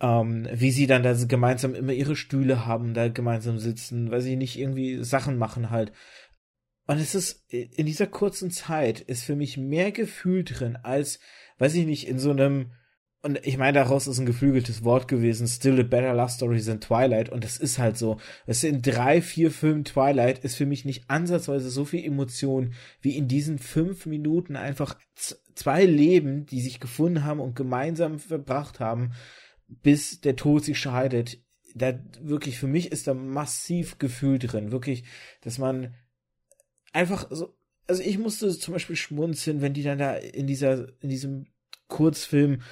ähm, 0.00 0.48
wie 0.50 0.70
sie 0.70 0.86
dann 0.86 1.02
da 1.02 1.12
gemeinsam 1.12 1.74
immer 1.74 1.92
ihre 1.92 2.16
Stühle 2.16 2.64
haben, 2.64 2.94
da 2.94 3.08
gemeinsam 3.08 3.58
sitzen, 3.58 4.10
weil 4.10 4.22
sie 4.22 4.36
nicht 4.36 4.58
irgendwie 4.58 5.04
Sachen 5.04 5.36
machen 5.36 5.68
halt. 5.68 5.92
Und 6.86 6.96
es 6.98 7.14
ist, 7.14 7.44
in 7.52 7.84
dieser 7.84 8.06
kurzen 8.06 8.50
Zeit 8.50 9.00
ist 9.00 9.22
für 9.22 9.36
mich 9.36 9.58
mehr 9.58 9.92
Gefühl 9.92 10.44
drin, 10.44 10.78
als, 10.82 11.20
weiß 11.58 11.74
ich 11.74 11.84
nicht, 11.84 12.08
in 12.08 12.18
so 12.18 12.30
einem 12.30 12.72
und 13.26 13.44
ich 13.44 13.58
meine, 13.58 13.72
daraus 13.72 14.06
ist 14.06 14.20
ein 14.20 14.24
geflügeltes 14.24 14.84
Wort 14.84 15.08
gewesen, 15.08 15.48
still 15.48 15.80
a 15.80 15.82
better 15.82 16.14
love 16.14 16.30
story 16.30 16.62
than 16.62 16.80
Twilight. 16.80 17.28
Und 17.28 17.42
das 17.42 17.56
ist 17.56 17.76
halt 17.76 17.98
so. 17.98 18.18
Es 18.46 18.62
in 18.62 18.82
drei, 18.82 19.20
vier 19.20 19.50
Filmen 19.50 19.84
Twilight 19.84 20.44
ist 20.44 20.54
für 20.54 20.64
mich 20.64 20.84
nicht 20.84 21.10
ansatzweise 21.10 21.68
so 21.68 21.84
viel 21.84 22.04
Emotion 22.04 22.74
wie 23.00 23.16
in 23.16 23.26
diesen 23.26 23.58
fünf 23.58 24.06
Minuten 24.06 24.54
einfach 24.54 24.96
zwei 25.56 25.84
Leben, 25.84 26.46
die 26.46 26.60
sich 26.60 26.78
gefunden 26.78 27.24
haben 27.24 27.40
und 27.40 27.56
gemeinsam 27.56 28.20
verbracht 28.20 28.78
haben, 28.78 29.10
bis 29.66 30.20
der 30.20 30.36
Tod 30.36 30.64
sich 30.64 30.78
scheidet. 30.78 31.42
Da 31.74 31.98
wirklich, 32.20 32.60
für 32.60 32.68
mich 32.68 32.92
ist 32.92 33.08
da 33.08 33.14
massiv 33.14 33.98
Gefühl 33.98 34.38
drin. 34.38 34.70
Wirklich, 34.70 35.02
dass 35.40 35.58
man 35.58 35.96
einfach 36.92 37.26
so, 37.30 37.58
also 37.88 38.04
ich 38.04 38.18
musste 38.18 38.56
zum 38.56 38.72
Beispiel 38.72 38.94
schmunzeln, 38.94 39.62
wenn 39.62 39.74
die 39.74 39.82
dann 39.82 39.98
da 39.98 40.14
in 40.14 40.46
dieser, 40.46 40.86
in 41.02 41.08
diesem 41.08 41.46
Kurzfilm 41.88 42.62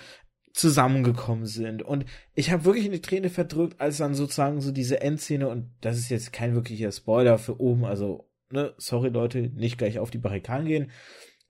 zusammengekommen 0.54 1.46
sind. 1.46 1.82
Und 1.82 2.06
ich 2.34 2.52
habe 2.52 2.64
wirklich 2.64 2.86
eine 2.86 3.00
Träne 3.00 3.28
verdrückt, 3.28 3.80
als 3.80 3.98
dann 3.98 4.14
sozusagen 4.14 4.60
so 4.60 4.70
diese 4.70 5.00
Endszene, 5.00 5.48
und 5.48 5.68
das 5.80 5.98
ist 5.98 6.10
jetzt 6.10 6.32
kein 6.32 6.54
wirklicher 6.54 6.92
Spoiler 6.92 7.38
für 7.38 7.60
oben, 7.60 7.84
also, 7.84 8.30
ne, 8.50 8.72
sorry 8.78 9.08
Leute, 9.08 9.50
nicht 9.54 9.78
gleich 9.78 9.98
auf 9.98 10.12
die 10.12 10.18
Barrikaden 10.18 10.66
gehen, 10.66 10.92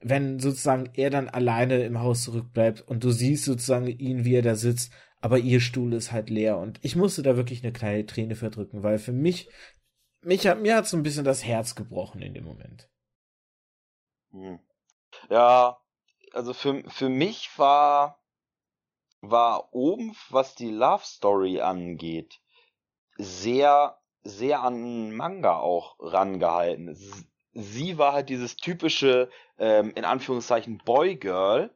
wenn 0.01 0.41
sozusagen 0.41 0.91
er 0.95 1.11
dann 1.11 1.29
alleine 1.29 1.85
im 1.85 2.01
Haus 2.01 2.23
zurückbleibt 2.23 2.81
und 2.81 3.05
du 3.05 3.11
siehst 3.11 3.45
sozusagen 3.45 3.87
ihn, 3.87 4.25
wie 4.25 4.37
er 4.37 4.43
da 4.43 4.55
sitzt, 4.55 4.91
aber 5.21 5.39
ihr 5.39 5.61
Stuhl 5.61 5.93
ist 5.93 6.11
halt 6.11 6.31
leer. 6.31 6.57
Und 6.57 6.79
ich 6.83 6.97
musste 6.97 7.23
da 7.23 7.37
wirklich 7.37 7.63
eine 7.63 7.73
kleine 7.73 8.07
Träne 8.07 8.37
verdrücken, 8.37 8.83
weil 8.83 8.99
für 8.99 9.13
mich, 9.13 9.51
mich 10.23 10.47
hat, 10.47 10.63
mir 10.63 10.77
hat 10.77 10.87
so 10.87 10.97
ein 10.97 11.03
bisschen 11.03 11.25
das 11.25 11.45
Herz 11.45 11.75
gebrochen 11.75 12.23
in 12.23 12.33
dem 12.33 12.45
Moment. 12.45 12.89
Hm. 14.33 14.61
Ja, 15.29 15.77
also 16.33 16.55
für, 16.55 16.83
für 16.89 17.11
mich 17.11 17.51
war 17.59 18.24
war 19.31 19.72
oben, 19.72 20.14
was 20.31 20.55
die 20.55 20.70
Love 20.70 21.05
Story 21.05 21.61
angeht, 21.61 22.41
sehr, 23.16 23.99
sehr 24.22 24.62
an 24.62 25.12
Manga 25.12 25.59
auch 25.59 25.97
rangehalten. 25.99 26.97
Sie 27.53 27.99
war 27.99 28.12
halt 28.12 28.29
dieses 28.29 28.57
typische, 28.57 29.31
ähm, 29.59 29.93
in 29.95 30.05
Anführungszeichen, 30.05 30.79
Boy-Girl 30.79 31.70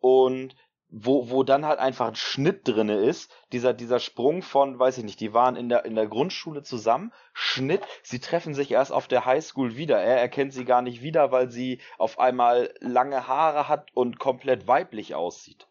und 0.00 0.54
wo, 0.90 1.28
wo 1.28 1.42
dann 1.42 1.66
halt 1.66 1.80
einfach 1.80 2.08
ein 2.08 2.16
Schnitt 2.16 2.66
drinne 2.66 2.96
ist, 2.96 3.30
dieser, 3.52 3.74
dieser 3.74 4.00
Sprung 4.00 4.42
von, 4.42 4.78
weiß 4.78 4.98
ich 4.98 5.04
nicht, 5.04 5.20
die 5.20 5.34
waren 5.34 5.54
in 5.54 5.68
der, 5.68 5.84
in 5.84 5.94
der 5.94 6.06
Grundschule 6.06 6.62
zusammen, 6.62 7.12
Schnitt, 7.34 7.82
sie 8.02 8.20
treffen 8.20 8.54
sich 8.54 8.70
erst 8.70 8.92
auf 8.92 9.06
der 9.06 9.26
Highschool 9.26 9.76
wieder, 9.76 10.00
er 10.00 10.18
erkennt 10.18 10.54
sie 10.54 10.64
gar 10.64 10.80
nicht 10.80 11.02
wieder, 11.02 11.30
weil 11.30 11.50
sie 11.50 11.80
auf 11.98 12.18
einmal 12.18 12.72
lange 12.80 13.28
Haare 13.28 13.68
hat 13.68 13.94
und 13.94 14.18
komplett 14.18 14.66
weiblich 14.66 15.14
aussieht. 15.14 15.68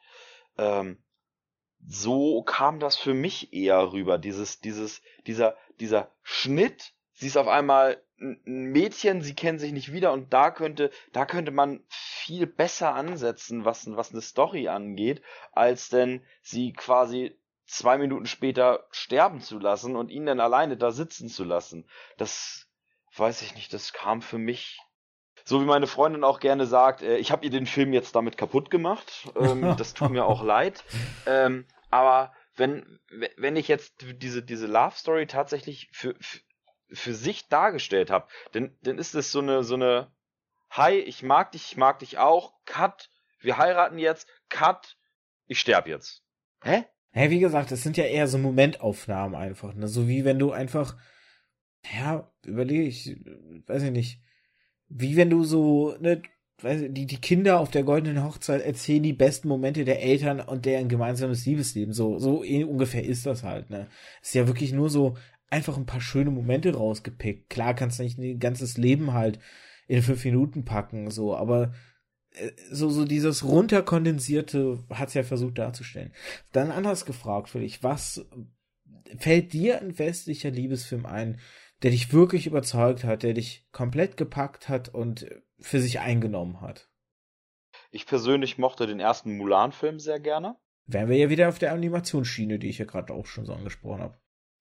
Ähm, 0.57 0.97
so 1.85 2.41
kam 2.43 2.79
das 2.79 2.95
für 2.95 3.13
mich 3.13 3.53
eher 3.53 3.91
rüber. 3.91 4.17
Dieses, 4.17 4.59
dieses, 4.59 5.01
dieser, 5.25 5.55
dieser 5.79 6.11
Schnitt, 6.23 6.93
sie 7.13 7.27
ist 7.27 7.37
auf 7.37 7.47
einmal 7.47 8.01
ein 8.19 8.71
Mädchen, 8.71 9.21
sie 9.21 9.35
kennen 9.35 9.59
sich 9.59 9.71
nicht 9.71 9.93
wieder 9.93 10.11
und 10.11 10.33
da 10.33 10.49
könnte, 10.49 10.89
da 11.13 11.25
könnte 11.25 11.51
man 11.51 11.83
viel 11.87 12.47
besser 12.47 12.95
ansetzen, 12.95 13.63
was, 13.63 13.95
was 13.95 14.11
eine 14.11 14.21
Story 14.21 14.67
angeht, 14.67 15.21
als 15.51 15.89
denn 15.89 16.25
sie 16.41 16.73
quasi 16.73 17.37
zwei 17.65 17.97
Minuten 17.97 18.25
später 18.25 18.87
sterben 18.91 19.41
zu 19.41 19.59
lassen 19.59 19.95
und 19.95 20.09
ihn 20.09 20.25
dann 20.25 20.39
alleine 20.39 20.77
da 20.77 20.91
sitzen 20.91 21.29
zu 21.29 21.43
lassen. 21.43 21.87
Das 22.17 22.67
weiß 23.15 23.41
ich 23.43 23.55
nicht, 23.55 23.73
das 23.73 23.93
kam 23.93 24.21
für 24.21 24.37
mich 24.37 24.79
so 25.47 25.61
wie 25.61 25.65
meine 25.65 25.87
Freundin 25.87 26.25
auch 26.25 26.41
gerne 26.41 26.65
sagt, 26.65 27.01
äh, 27.01 27.15
ich 27.17 27.31
habe 27.31 27.45
ihr 27.45 27.49
den 27.49 27.67
Film 27.67 27.93
jetzt 27.93 28.13
damit 28.15 28.35
kaputt 28.35 28.69
gemacht. 28.69 29.29
Ähm, 29.39 29.61
das 29.77 29.93
tut 29.93 30.11
mir 30.11 30.25
auch 30.25 30.43
leid. 30.43 30.83
Ähm, 31.25 31.65
aber 31.89 32.33
wenn, 32.57 32.99
wenn 33.37 33.55
ich 33.55 33.69
jetzt 33.69 33.93
diese, 34.21 34.43
diese 34.43 34.67
Love 34.67 34.95
Story 34.97 35.25
tatsächlich 35.25 35.87
für, 35.93 36.15
für, 36.19 36.41
für 36.91 37.13
sich 37.13 37.47
dargestellt 37.47 38.11
habe, 38.11 38.27
dann, 38.51 38.75
dann 38.81 38.97
ist 38.97 39.15
es 39.15 39.31
so 39.31 39.39
eine, 39.39 39.63
so 39.63 39.75
eine, 39.75 40.11
hi, 40.69 40.95
ich 40.95 41.23
mag 41.23 41.53
dich, 41.53 41.71
ich 41.71 41.77
mag 41.77 41.99
dich 41.99 42.17
auch, 42.17 42.51
cut, 42.65 43.09
wir 43.39 43.57
heiraten 43.57 43.99
jetzt, 43.99 44.27
cut, 44.49 44.97
ich 45.45 45.61
sterb 45.61 45.87
jetzt. 45.87 46.23
Hä? 46.61 46.83
Hä, 47.11 47.29
wie 47.29 47.39
gesagt, 47.39 47.71
das 47.71 47.83
sind 47.83 47.95
ja 47.95 48.03
eher 48.03 48.27
so 48.27 48.37
Momentaufnahmen 48.37 49.39
einfach, 49.39 49.73
ne? 49.73 49.87
So 49.87 50.09
wie 50.09 50.25
wenn 50.25 50.39
du 50.39 50.51
einfach, 50.51 50.97
ja, 51.97 52.29
überlege 52.43 52.83
ich, 52.83 53.15
weiß 53.65 53.83
ich 53.83 53.91
nicht, 53.91 54.21
wie 54.89 55.15
wenn 55.15 55.29
du 55.29 55.43
so, 55.43 55.95
ne, 55.99 56.21
die, 56.63 57.05
die 57.05 57.21
Kinder 57.21 57.59
auf 57.59 57.69
der 57.69 57.83
goldenen 57.83 58.23
Hochzeit 58.23 58.61
erzählen 58.61 59.03
die 59.03 59.13
besten 59.13 59.47
Momente 59.47 59.85
der 59.85 60.01
Eltern 60.01 60.39
und 60.39 60.65
deren 60.65 60.89
gemeinsames 60.89 61.45
Liebesleben. 61.45 61.93
So, 61.93 62.17
so 62.17 62.41
ungefähr 62.41 63.03
ist 63.03 63.25
das 63.25 63.43
halt, 63.43 63.69
ne. 63.69 63.87
Ist 64.23 64.33
ja 64.33 64.47
wirklich 64.47 64.73
nur 64.73 64.89
so 64.89 65.15
einfach 65.49 65.77
ein 65.77 65.85
paar 65.85 66.01
schöne 66.01 66.31
Momente 66.31 66.73
rausgepickt. 66.73 67.49
Klar 67.49 67.75
kannst 67.75 67.99
du 67.99 68.03
nicht 68.03 68.17
ein 68.17 68.39
ganzes 68.39 68.77
Leben 68.77 69.13
halt 69.13 69.39
in 69.87 70.01
fünf 70.01 70.25
Minuten 70.25 70.65
packen, 70.65 71.11
so, 71.11 71.35
aber 71.35 71.73
äh, 72.31 72.51
so, 72.71 72.89
so 72.89 73.05
dieses 73.05 73.43
runterkondensierte 73.43 74.83
hat's 74.89 75.13
ja 75.13 75.23
versucht 75.23 75.59
darzustellen. 75.59 76.11
Dann 76.51 76.71
anders 76.71 77.05
gefragt 77.05 77.49
für 77.49 77.59
dich, 77.59 77.83
was 77.83 78.25
fällt 79.19 79.53
dir 79.53 79.79
ein 79.79 79.97
westlicher 79.97 80.49
Liebesfilm 80.49 81.05
ein, 81.05 81.39
der 81.83 81.91
dich 81.91 82.11
wirklich 82.13 82.47
überzeugt 82.47 83.03
hat, 83.03 83.23
der 83.23 83.33
dich 83.33 83.67
komplett 83.71 84.17
gepackt 84.17 84.69
hat 84.69 84.89
und 84.89 85.27
für 85.59 85.79
sich 85.79 85.99
eingenommen 85.99 86.61
hat. 86.61 86.89
Ich 87.91 88.05
persönlich 88.05 88.57
mochte 88.57 88.87
den 88.87 88.99
ersten 88.99 89.37
Mulan-Film 89.37 89.99
sehr 89.99 90.19
gerne. 90.19 90.55
Wären 90.85 91.09
wir 91.09 91.17
ja 91.17 91.29
wieder 91.29 91.49
auf 91.49 91.59
der 91.59 91.73
Animationsschiene, 91.73 92.59
die 92.59 92.69
ich 92.69 92.77
ja 92.77 92.85
gerade 92.85 93.13
auch 93.13 93.25
schon 93.25 93.45
so 93.45 93.53
angesprochen 93.53 94.01
habe. 94.01 94.17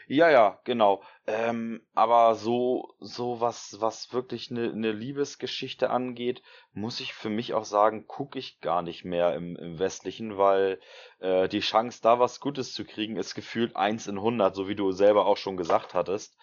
Ja, 0.09 0.30
ja, 0.30 0.61
genau. 0.64 1.02
Ähm, 1.26 1.84
aber 1.94 2.34
so, 2.36 2.94
so 3.00 3.40
was, 3.40 3.80
was 3.80 4.12
wirklich 4.12 4.50
eine 4.52 4.72
ne 4.72 4.92
Liebesgeschichte 4.92 5.90
angeht, 5.90 6.42
muss 6.72 7.00
ich 7.00 7.12
für 7.12 7.28
mich 7.28 7.54
auch 7.54 7.64
sagen, 7.64 8.07
gucke 8.07 8.38
ich 8.38 8.61
gar 8.61 8.82
nicht 8.82 9.04
mehr 9.04 9.34
im, 9.34 9.57
im 9.57 9.78
Westlichen, 9.80 10.38
weil 10.38 10.80
äh, 11.18 11.48
die 11.48 11.59
Chance, 11.61 12.00
da 12.02 12.20
was 12.20 12.38
Gutes 12.40 12.72
zu 12.72 12.84
kriegen, 12.84 13.16
ist 13.16 13.34
gefühlt 13.34 13.74
eins 13.74 14.07
in 14.07 14.20
hundert, 14.20 14.54
so 14.54 14.68
wie 14.68 14.76
du 14.76 14.92
selber 14.92 15.26
auch 15.26 15.36
schon 15.38 15.57
gesagt 15.57 15.94
hattest. 15.94 16.36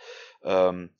Ähm, 0.43 0.93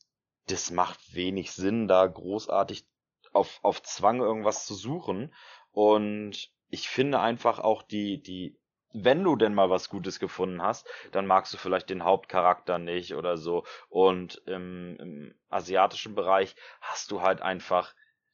das 0.48 0.72
macht 0.72 1.14
wenig 1.14 1.52
Sinn, 1.52 1.88
da 1.90 2.06
großartig 2.08 2.86
auf, 3.34 3.60
auf 3.64 3.82
Zwang 3.84 4.22
irgendwas 4.22 4.66
zu 4.66 4.74
suchen. 4.76 5.34
Und 5.72 6.50
ich 6.70 6.88
finde 6.88 7.20
einfach 7.20 7.60
auch 7.60 7.84
die, 7.84 8.22
die, 8.22 8.58
wenn 8.94 9.24
du 9.24 9.36
denn 9.36 9.54
mal 9.54 9.70
was 9.70 9.90
Gutes 9.90 10.20
gefunden 10.20 10.62
hast, 10.62 10.88
dann 11.12 11.26
magst 11.26 11.54
du 11.54 11.58
vielleicht 11.58 11.90
den 11.90 12.04
Hauptcharakter 12.04 12.78
nicht 12.78 13.16
oder 13.16 13.38
so. 13.38 13.66
Und 13.90 14.42
im, 14.46 14.96
im 14.98 15.36
asiatischen 15.50 16.16
Bereich 16.16 16.56
hast 16.80 17.12
du 17.12 17.22
halt 17.22 17.42
einfach, 17.42 17.94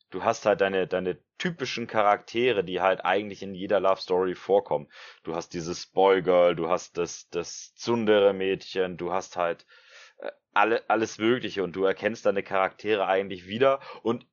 du 0.09 0.23
hast 0.23 0.45
halt 0.45 0.61
deine, 0.61 0.85
deine 0.85 1.17
typischen 1.37 1.87
Charaktere, 1.87 2.63
die 2.63 2.81
halt 2.81 3.05
eigentlich 3.05 3.41
in 3.41 3.55
jeder 3.55 3.79
Love 3.79 4.01
Story 4.01 4.35
vorkommen. 4.35 4.89
Du 5.23 5.33
hast 5.33 5.53
dieses 5.53 5.87
Boygirl, 5.87 6.55
du 6.55 6.69
hast 6.69 6.97
das, 6.97 7.29
das 7.29 7.73
Zundere 7.75 8.33
Mädchen, 8.33 8.97
du 8.97 9.13
hast 9.13 9.37
halt 9.37 9.65
äh, 10.17 10.29
alle, 10.53 10.89
alles 10.89 11.17
Mögliche 11.17 11.63
und 11.63 11.73
du 11.75 11.85
erkennst 11.85 12.25
deine 12.25 12.43
Charaktere 12.43 13.07
eigentlich 13.07 13.47
wieder 13.47 13.79
und 14.03 14.27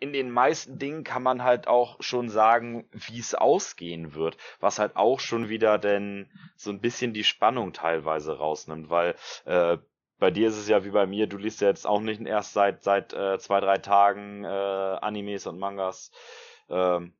in 0.00 0.12
den 0.12 0.30
meisten 0.30 0.78
Dingen 0.78 1.04
kann 1.04 1.22
man 1.22 1.42
halt 1.42 1.66
auch 1.66 2.00
schon 2.00 2.28
sagen, 2.28 2.88
wie 2.92 3.18
es 3.18 3.34
ausgehen 3.34 4.14
wird, 4.14 4.36
was 4.60 4.78
halt 4.78 4.96
auch 4.96 5.20
schon 5.20 5.48
wieder 5.48 5.78
denn 5.78 6.30
so 6.56 6.70
ein 6.70 6.80
bisschen 6.80 7.12
die 7.12 7.24
Spannung 7.24 7.72
teilweise 7.72 8.38
rausnimmt, 8.38 8.90
weil 8.90 9.16
äh, 9.44 9.78
bei 10.18 10.30
dir 10.30 10.48
ist 10.48 10.56
es 10.56 10.68
ja 10.68 10.84
wie 10.84 10.90
bei 10.90 11.06
mir, 11.06 11.26
du 11.26 11.36
liest 11.36 11.60
ja 11.60 11.68
jetzt 11.68 11.86
auch 11.86 12.00
nicht 12.00 12.20
erst 12.20 12.52
seit 12.52 12.82
seit 12.82 13.12
äh, 13.12 13.38
zwei 13.38 13.60
drei 13.60 13.78
Tagen 13.78 14.44
äh, 14.44 14.48
Animes 14.48 15.46
und 15.46 15.58
Mangas. 15.58 16.10
Ähm, 16.68 17.14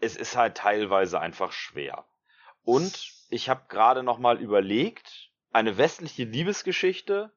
es 0.00 0.16
ist 0.16 0.36
halt 0.36 0.56
teilweise 0.56 1.20
einfach 1.20 1.52
schwer. 1.52 2.04
Und 2.62 3.12
ich 3.30 3.48
habe 3.48 3.62
gerade 3.68 4.02
noch 4.02 4.18
mal 4.18 4.40
überlegt, 4.40 5.30
eine 5.52 5.78
westliche 5.78 6.24
Liebesgeschichte 6.24 7.32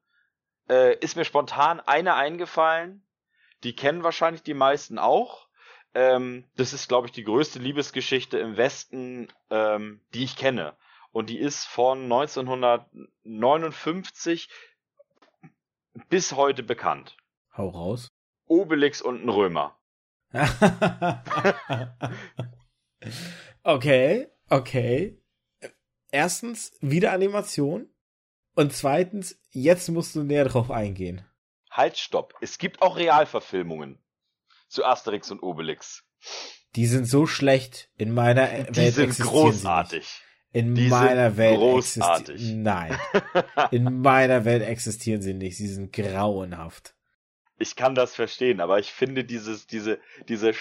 äh, 0.68 0.96
ist 0.98 1.16
mir 1.16 1.24
spontan 1.24 1.80
eine 1.80 2.14
eingefallen, 2.14 3.04
die 3.64 3.74
kennen 3.74 4.02
wahrscheinlich 4.02 4.42
die 4.42 4.54
meisten 4.54 4.98
auch. 4.98 5.48
Ähm, 5.94 6.44
das 6.56 6.72
ist, 6.72 6.88
glaube 6.88 7.08
ich, 7.08 7.12
die 7.12 7.24
größte 7.24 7.58
Liebesgeschichte 7.58 8.38
im 8.38 8.56
Westen, 8.56 9.28
ähm, 9.50 10.00
die 10.14 10.24
ich 10.24 10.36
kenne. 10.36 10.74
Und 11.12 11.28
die 11.28 11.38
ist 11.38 11.66
von 11.66 12.04
1959 12.04 14.48
bis 16.08 16.32
heute 16.32 16.62
bekannt. 16.62 17.18
Hau 17.56 17.68
raus. 17.68 18.08
Obelix 18.46 19.02
und 19.02 19.24
ein 19.24 19.28
Römer. 19.28 19.76
okay, 23.64 24.28
okay. 24.48 25.20
Erstens, 26.12 26.72
wieder 26.80 27.12
Animation. 27.12 27.88
Und 28.54 28.72
zweitens, 28.72 29.40
jetzt 29.50 29.88
musst 29.88 30.14
du 30.14 30.22
näher 30.22 30.44
drauf 30.44 30.70
eingehen. 30.70 31.24
Halt, 31.70 31.98
stopp. 31.98 32.34
Es 32.40 32.58
gibt 32.58 32.82
auch 32.82 32.96
Realverfilmungen 32.96 33.98
zu 34.68 34.84
Asterix 34.84 35.30
und 35.30 35.42
Obelix. 35.42 36.04
Die 36.76 36.86
sind 36.86 37.06
so 37.06 37.26
schlecht 37.26 37.90
in 37.96 38.12
meiner 38.12 38.64
die 38.64 38.76
Welt. 38.76 38.94
Sind 38.94 39.18
großartig. 39.18 40.22
In 40.52 40.74
die 40.74 40.88
meiner 40.88 41.36
Welt 41.36 41.60
existieren. 41.76 42.62
Nein. 42.62 42.98
In 43.70 44.00
meiner 44.00 44.44
Welt 44.44 44.62
existieren 44.62 45.22
sie 45.22 45.34
nicht. 45.34 45.56
Sie 45.56 45.68
sind 45.68 45.92
grauenhaft. 45.92 46.94
Ich 47.56 47.76
kann 47.76 47.94
das 47.94 48.14
verstehen, 48.14 48.60
aber 48.60 48.78
ich 48.78 48.90
finde 48.90 49.22
dieses, 49.22 49.66
diese, 49.66 50.00
diese, 50.28 50.54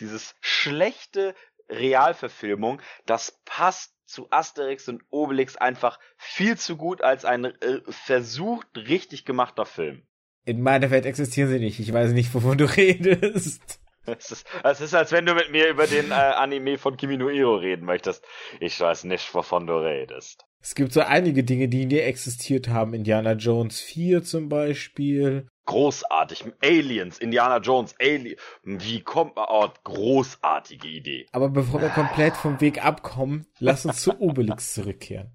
dieses 0.00 0.34
schlechte 0.40 1.34
Realverfilmung, 1.68 2.80
das 3.06 3.40
passt 3.44 3.92
zu 4.06 4.30
Asterix 4.30 4.88
und 4.88 5.02
Obelix 5.10 5.56
einfach 5.56 5.98
viel 6.16 6.56
zu 6.56 6.76
gut 6.76 7.02
als 7.02 7.24
ein 7.24 7.44
äh, 7.44 7.80
versucht 7.88 8.68
richtig 8.76 9.24
gemachter 9.24 9.66
Film. 9.66 10.06
In 10.44 10.60
meiner 10.62 10.90
Welt 10.90 11.06
existieren 11.06 11.48
sie 11.48 11.58
nicht. 11.58 11.80
Ich 11.80 11.92
weiß 11.92 12.12
nicht, 12.12 12.34
wovon 12.34 12.58
du 12.58 12.64
redest. 12.76 13.80
Es 14.06 14.30
ist, 14.30 14.46
es 14.62 14.80
ist, 14.82 14.94
als 14.94 15.12
wenn 15.12 15.24
du 15.24 15.34
mit 15.34 15.50
mir 15.50 15.68
über 15.68 15.86
den 15.86 16.10
äh, 16.10 16.14
Anime 16.14 16.76
von 16.76 16.96
Kimi 16.96 17.16
no 17.16 17.30
Iro 17.30 17.56
reden 17.56 17.86
möchtest. 17.86 18.22
Ich 18.60 18.78
weiß 18.78 19.04
nicht, 19.04 19.34
wovon 19.34 19.66
du 19.66 19.74
redest. 19.74 20.44
Es 20.60 20.74
gibt 20.74 20.92
so 20.92 21.00
einige 21.00 21.44
Dinge, 21.44 21.68
die 21.68 21.86
nie 21.86 21.98
existiert 21.98 22.68
haben. 22.68 22.92
Indiana 22.94 23.32
Jones 23.32 23.80
4 23.80 24.22
zum 24.22 24.48
Beispiel. 24.48 25.46
Großartig. 25.66 26.44
Aliens, 26.62 27.18
Indiana 27.18 27.58
Jones, 27.58 27.94
Alien. 27.98 28.36
Wie 28.62 29.00
kommt 29.00 29.36
man? 29.36 29.46
Oh, 29.48 29.68
großartige 29.84 30.88
Idee. 30.88 31.26
Aber 31.32 31.48
bevor 31.48 31.80
wir 31.80 31.88
komplett 31.88 32.36
vom 32.36 32.60
Weg 32.60 32.84
abkommen, 32.84 33.46
lass 33.58 33.86
uns 33.86 34.02
zu 34.02 34.12
Obelix 34.20 34.74
zurückkehren. 34.74 35.32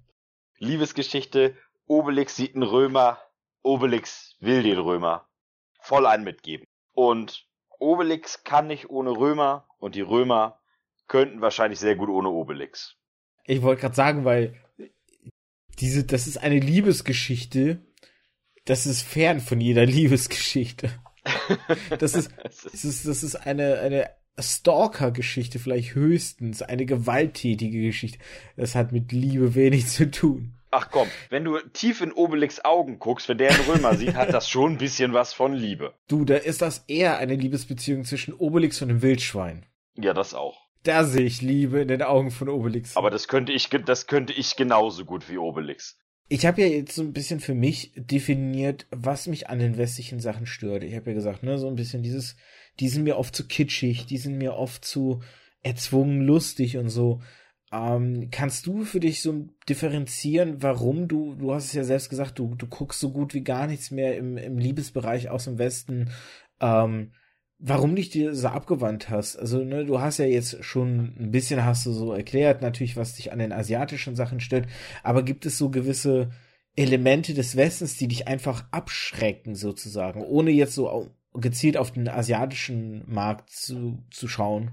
Liebesgeschichte. 0.58 1.56
Obelix 1.86 2.36
sieht 2.36 2.54
einen 2.54 2.62
Römer. 2.62 3.18
Obelix 3.62 4.36
will 4.40 4.62
den 4.62 4.78
Römer. 4.78 5.28
Voll 5.80 6.06
einen 6.06 6.24
mitgeben. 6.24 6.66
Und 6.92 7.46
Obelix 7.78 8.44
kann 8.44 8.66
nicht 8.66 8.90
ohne 8.90 9.10
Römer 9.10 9.66
und 9.78 9.94
die 9.94 10.02
Römer 10.02 10.60
könnten 11.08 11.40
wahrscheinlich 11.40 11.80
sehr 11.80 11.96
gut 11.96 12.08
ohne 12.08 12.28
Obelix. 12.28 12.96
Ich 13.44 13.62
wollte 13.62 13.80
gerade 13.80 13.96
sagen, 13.96 14.24
weil 14.24 14.54
diese, 15.78 16.04
das 16.04 16.26
ist 16.26 16.36
eine 16.36 16.58
Liebesgeschichte, 16.58 17.84
das 18.64 18.86
ist 18.86 19.02
fern 19.02 19.40
von 19.40 19.60
jeder 19.60 19.86
Liebesgeschichte. 19.86 20.90
Das 21.98 22.14
ist, 22.14 22.30
das 22.42 22.84
ist, 22.84 23.06
das 23.06 23.22
ist 23.22 23.34
eine, 23.34 23.80
eine 23.80 24.10
Stalker-Geschichte, 24.38 25.58
vielleicht 25.58 25.94
höchstens, 25.94 26.62
eine 26.62 26.86
gewalttätige 26.86 27.80
Geschichte. 27.80 28.18
Das 28.56 28.74
hat 28.74 28.92
mit 28.92 29.12
Liebe 29.12 29.54
wenig 29.54 29.86
zu 29.88 30.10
tun. 30.10 30.59
Ach 30.72 30.88
komm, 30.90 31.08
wenn 31.30 31.44
du 31.44 31.58
tief 31.72 32.00
in 32.00 32.12
Obelix 32.12 32.64
Augen 32.64 33.00
guckst, 33.00 33.28
wenn 33.28 33.38
der 33.38 33.50
einen 33.50 33.64
Römer 33.64 33.96
sieht, 33.96 34.14
hat 34.14 34.32
das 34.32 34.48
schon 34.48 34.72
ein 34.72 34.78
bisschen 34.78 35.12
was 35.12 35.32
von 35.32 35.52
Liebe. 35.52 35.94
Du, 36.06 36.24
da 36.24 36.36
ist 36.36 36.62
das 36.62 36.84
eher 36.86 37.18
eine 37.18 37.34
Liebesbeziehung 37.34 38.04
zwischen 38.04 38.34
Obelix 38.34 38.80
und 38.80 38.88
dem 38.88 39.02
Wildschwein. 39.02 39.66
Ja, 39.96 40.14
das 40.14 40.32
auch. 40.32 40.68
Da 40.84 41.04
sehe 41.04 41.26
ich 41.26 41.42
Liebe 41.42 41.80
in 41.80 41.88
den 41.88 42.02
Augen 42.02 42.30
von 42.30 42.48
Obelix. 42.48 42.96
Aber 42.96 43.10
das 43.10 43.26
könnte 43.26 43.52
ich, 43.52 43.68
das 43.68 44.06
könnte 44.06 44.32
ich 44.32 44.54
genauso 44.54 45.04
gut 45.04 45.28
wie 45.28 45.38
Obelix. 45.38 45.98
Ich 46.28 46.46
habe 46.46 46.60
ja 46.62 46.68
jetzt 46.68 46.94
so 46.94 47.02
ein 47.02 47.12
bisschen 47.12 47.40
für 47.40 47.54
mich 47.54 47.92
definiert, 47.96 48.86
was 48.90 49.26
mich 49.26 49.50
an 49.50 49.58
den 49.58 49.76
westlichen 49.76 50.20
Sachen 50.20 50.46
stört. 50.46 50.84
Ich 50.84 50.94
habe 50.94 51.10
ja 51.10 51.14
gesagt, 51.14 51.42
ne, 51.42 51.58
so 51.58 51.66
ein 51.66 51.74
bisschen 51.74 52.04
dieses, 52.04 52.36
die 52.78 52.88
sind 52.88 53.02
mir 53.02 53.18
oft 53.18 53.34
zu 53.34 53.48
kitschig, 53.48 54.06
die 54.06 54.18
sind 54.18 54.38
mir 54.38 54.54
oft 54.54 54.84
zu 54.84 55.22
erzwungen 55.62 56.22
lustig 56.22 56.76
und 56.76 56.88
so. 56.88 57.20
Ähm, 57.72 58.28
kannst 58.32 58.66
du 58.66 58.84
für 58.84 58.98
dich 58.98 59.22
so 59.22 59.48
differenzieren, 59.68 60.62
warum 60.62 61.06
du, 61.06 61.36
du 61.36 61.54
hast 61.54 61.66
es 61.66 61.72
ja 61.72 61.84
selbst 61.84 62.10
gesagt, 62.10 62.38
du, 62.38 62.54
du 62.56 62.66
guckst 62.66 62.98
so 62.98 63.12
gut 63.12 63.32
wie 63.32 63.42
gar 63.44 63.68
nichts 63.68 63.92
mehr 63.92 64.16
im, 64.16 64.36
im 64.36 64.58
Liebesbereich 64.58 65.30
aus 65.30 65.44
dem 65.44 65.58
Westen, 65.58 66.10
ähm, 66.60 67.12
warum 67.60 67.94
dich 67.94 68.10
dir 68.10 68.34
so 68.34 68.48
abgewandt 68.48 69.08
hast? 69.08 69.36
Also, 69.36 69.62
ne, 69.62 69.84
du 69.84 70.00
hast 70.00 70.18
ja 70.18 70.24
jetzt 70.24 70.64
schon 70.64 71.14
ein 71.18 71.30
bisschen 71.30 71.64
hast 71.64 71.86
du 71.86 71.92
so 71.92 72.12
erklärt, 72.12 72.60
natürlich, 72.60 72.96
was 72.96 73.14
dich 73.14 73.32
an 73.32 73.38
den 73.38 73.52
asiatischen 73.52 74.16
Sachen 74.16 74.40
stört, 74.40 74.66
aber 75.04 75.22
gibt 75.22 75.46
es 75.46 75.56
so 75.56 75.70
gewisse 75.70 76.30
Elemente 76.74 77.34
des 77.34 77.56
Westens, 77.56 77.96
die 77.96 78.08
dich 78.08 78.26
einfach 78.26 78.64
abschrecken, 78.72 79.54
sozusagen, 79.54 80.22
ohne 80.22 80.50
jetzt 80.50 80.74
so 80.74 81.10
gezielt 81.34 81.76
auf 81.76 81.92
den 81.92 82.08
asiatischen 82.08 83.04
Markt 83.06 83.50
zu, 83.50 84.02
zu 84.10 84.26
schauen? 84.26 84.72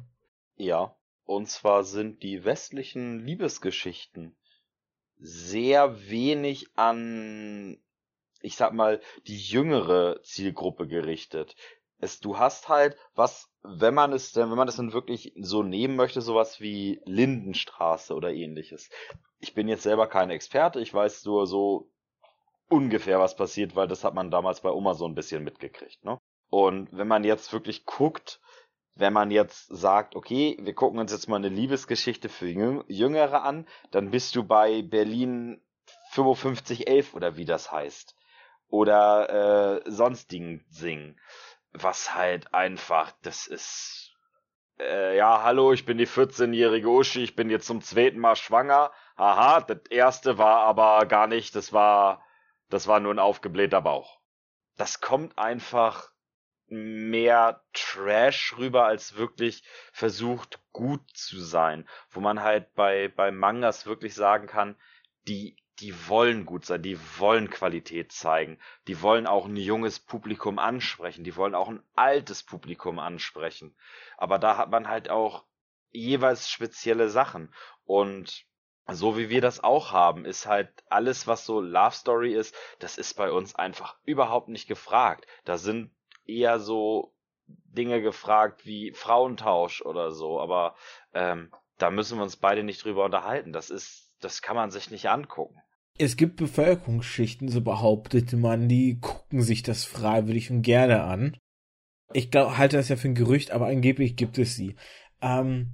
Ja, 0.55 0.95
und 1.27 1.47
zwar 1.49 1.83
sind 1.83 2.23
die 2.23 2.45
westlichen 2.45 3.19
Liebesgeschichten 3.19 4.35
sehr 5.19 6.09
wenig 6.09 6.67
an, 6.77 7.77
ich 8.41 8.55
sag 8.55 8.73
mal, 8.73 9.01
die 9.27 9.37
jüngere 9.37 10.21
Zielgruppe 10.23 10.87
gerichtet. 10.87 11.55
Es, 11.99 12.21
du 12.21 12.37
hast 12.37 12.69
halt 12.69 12.95
was, 13.13 13.51
wenn 13.61 13.93
man 13.93 14.13
es 14.13 14.31
denn, 14.31 14.49
wenn 14.49 14.57
man 14.57 14.69
es 14.69 14.77
dann 14.77 14.93
wirklich 14.93 15.33
so 15.37 15.63
nehmen 15.63 15.97
möchte, 15.97 16.21
sowas 16.21 16.61
wie 16.61 17.01
Lindenstraße 17.03 18.13
oder 18.15 18.31
ähnliches. 18.31 18.89
Ich 19.39 19.53
bin 19.53 19.67
jetzt 19.67 19.83
selber 19.83 20.07
kein 20.07 20.29
Experte, 20.29 20.79
ich 20.79 20.93
weiß 20.93 21.25
nur 21.25 21.45
so 21.45 21.91
ungefähr, 22.69 23.19
was 23.19 23.35
passiert, 23.35 23.75
weil 23.75 23.89
das 23.89 24.05
hat 24.05 24.13
man 24.13 24.31
damals 24.31 24.61
bei 24.61 24.69
Oma 24.69 24.93
so 24.93 25.05
ein 25.05 25.15
bisschen 25.15 25.43
mitgekriegt, 25.43 26.05
ne? 26.05 26.19
Und 26.49 26.87
wenn 26.93 27.09
man 27.09 27.25
jetzt 27.25 27.51
wirklich 27.51 27.85
guckt, 27.85 28.39
wenn 28.99 29.13
man 29.13 29.31
jetzt 29.31 29.67
sagt, 29.67 30.15
okay, 30.15 30.57
wir 30.59 30.73
gucken 30.73 30.99
uns 30.99 31.11
jetzt 31.11 31.29
mal 31.29 31.37
eine 31.37 31.49
Liebesgeschichte 31.49 32.29
für 32.29 32.47
Jüngere 32.47 33.43
an, 33.43 33.67
dann 33.91 34.11
bist 34.11 34.35
du 34.35 34.43
bei 34.43 34.81
Berlin 34.81 35.61
5511 36.11 37.13
oder 37.13 37.37
wie 37.37 37.45
das 37.45 37.71
heißt. 37.71 38.15
Oder 38.69 39.83
äh, 39.85 39.89
sonstigen 39.91 40.65
Singen. 40.69 41.19
Was 41.71 42.15
halt 42.15 42.53
einfach, 42.53 43.13
das 43.21 43.47
ist. 43.47 44.15
Äh, 44.79 45.17
ja, 45.17 45.43
hallo, 45.43 45.73
ich 45.73 45.85
bin 45.85 45.97
die 45.97 46.07
14-jährige 46.07 46.89
Uschi, 46.89 47.23
ich 47.23 47.35
bin 47.35 47.49
jetzt 47.49 47.67
zum 47.67 47.81
zweiten 47.81 48.19
Mal 48.19 48.35
schwanger. 48.35 48.91
Aha, 49.15 49.61
das 49.61 49.79
erste 49.89 50.37
war 50.37 50.61
aber 50.61 51.05
gar 51.05 51.27
nicht, 51.27 51.55
das 51.55 51.73
war, 51.73 52.23
das 52.69 52.87
war 52.87 52.99
nur 52.99 53.13
ein 53.13 53.19
aufgeblähter 53.19 53.81
Bauch. 53.81 54.19
Das 54.75 55.01
kommt 55.01 55.37
einfach 55.37 56.11
mehr 56.69 57.63
Trash 57.73 58.55
rüber, 58.57 58.85
als 58.85 59.15
wirklich 59.15 59.63
versucht 59.91 60.59
gut 60.71 61.01
zu 61.13 61.39
sein. 61.39 61.87
Wo 62.09 62.19
man 62.19 62.41
halt 62.41 62.73
bei, 62.75 63.07
bei 63.07 63.31
Mangas 63.31 63.85
wirklich 63.85 64.15
sagen 64.15 64.47
kann, 64.47 64.75
die, 65.27 65.55
die 65.79 66.07
wollen 66.07 66.45
gut 66.45 66.65
sein, 66.65 66.81
die 66.81 66.99
wollen 67.17 67.49
Qualität 67.49 68.11
zeigen, 68.11 68.59
die 68.87 69.01
wollen 69.01 69.27
auch 69.27 69.45
ein 69.45 69.57
junges 69.57 69.99
Publikum 69.99 70.59
ansprechen, 70.59 71.23
die 71.23 71.35
wollen 71.35 71.55
auch 71.55 71.69
ein 71.69 71.83
altes 71.95 72.43
Publikum 72.43 72.99
ansprechen. 72.99 73.75
Aber 74.17 74.39
da 74.39 74.57
hat 74.57 74.69
man 74.69 74.87
halt 74.87 75.09
auch 75.09 75.45
jeweils 75.91 76.49
spezielle 76.49 77.09
Sachen. 77.09 77.53
Und 77.85 78.45
so 78.89 79.17
wie 79.17 79.29
wir 79.29 79.41
das 79.41 79.63
auch 79.63 79.91
haben, 79.91 80.25
ist 80.25 80.45
halt 80.45 80.71
alles, 80.89 81.27
was 81.27 81.45
so 81.45 81.59
Love 81.59 81.95
Story 81.95 82.33
ist, 82.33 82.55
das 82.79 82.97
ist 82.97 83.15
bei 83.15 83.31
uns 83.31 83.53
einfach 83.55 83.97
überhaupt 84.03 84.47
nicht 84.47 84.67
gefragt. 84.67 85.27
Da 85.43 85.57
sind 85.57 85.91
eher 86.27 86.59
so 86.59 87.13
Dinge 87.47 88.01
gefragt 88.01 88.65
wie 88.65 88.91
Frauentausch 88.91 89.81
oder 89.81 90.11
so, 90.11 90.39
aber 90.39 90.75
ähm, 91.13 91.51
da 91.77 91.91
müssen 91.91 92.17
wir 92.17 92.23
uns 92.23 92.37
beide 92.37 92.63
nicht 92.63 92.83
drüber 92.83 93.05
unterhalten. 93.05 93.53
Das 93.53 93.69
ist, 93.69 94.11
das 94.19 94.41
kann 94.41 94.55
man 94.55 94.71
sich 94.71 94.91
nicht 94.91 95.09
angucken. 95.09 95.55
Es 95.99 96.15
gibt 96.15 96.35
Bevölkerungsschichten, 96.35 97.49
so 97.49 97.61
behauptete 97.61 98.37
man, 98.37 98.67
die 98.67 98.99
gucken 98.99 99.41
sich 99.41 99.63
das 99.63 99.83
freiwillig 99.85 100.51
und 100.51 100.61
gerne 100.61 101.03
an. 101.03 101.37
Ich 102.13 102.31
glaub, 102.31 102.57
halte 102.57 102.77
das 102.77 102.89
ja 102.89 102.95
für 102.95 103.09
ein 103.09 103.15
Gerücht, 103.15 103.51
aber 103.51 103.67
angeblich 103.67 104.15
gibt 104.15 104.37
es 104.37 104.55
sie. 104.55 104.75
Ähm, 105.21 105.73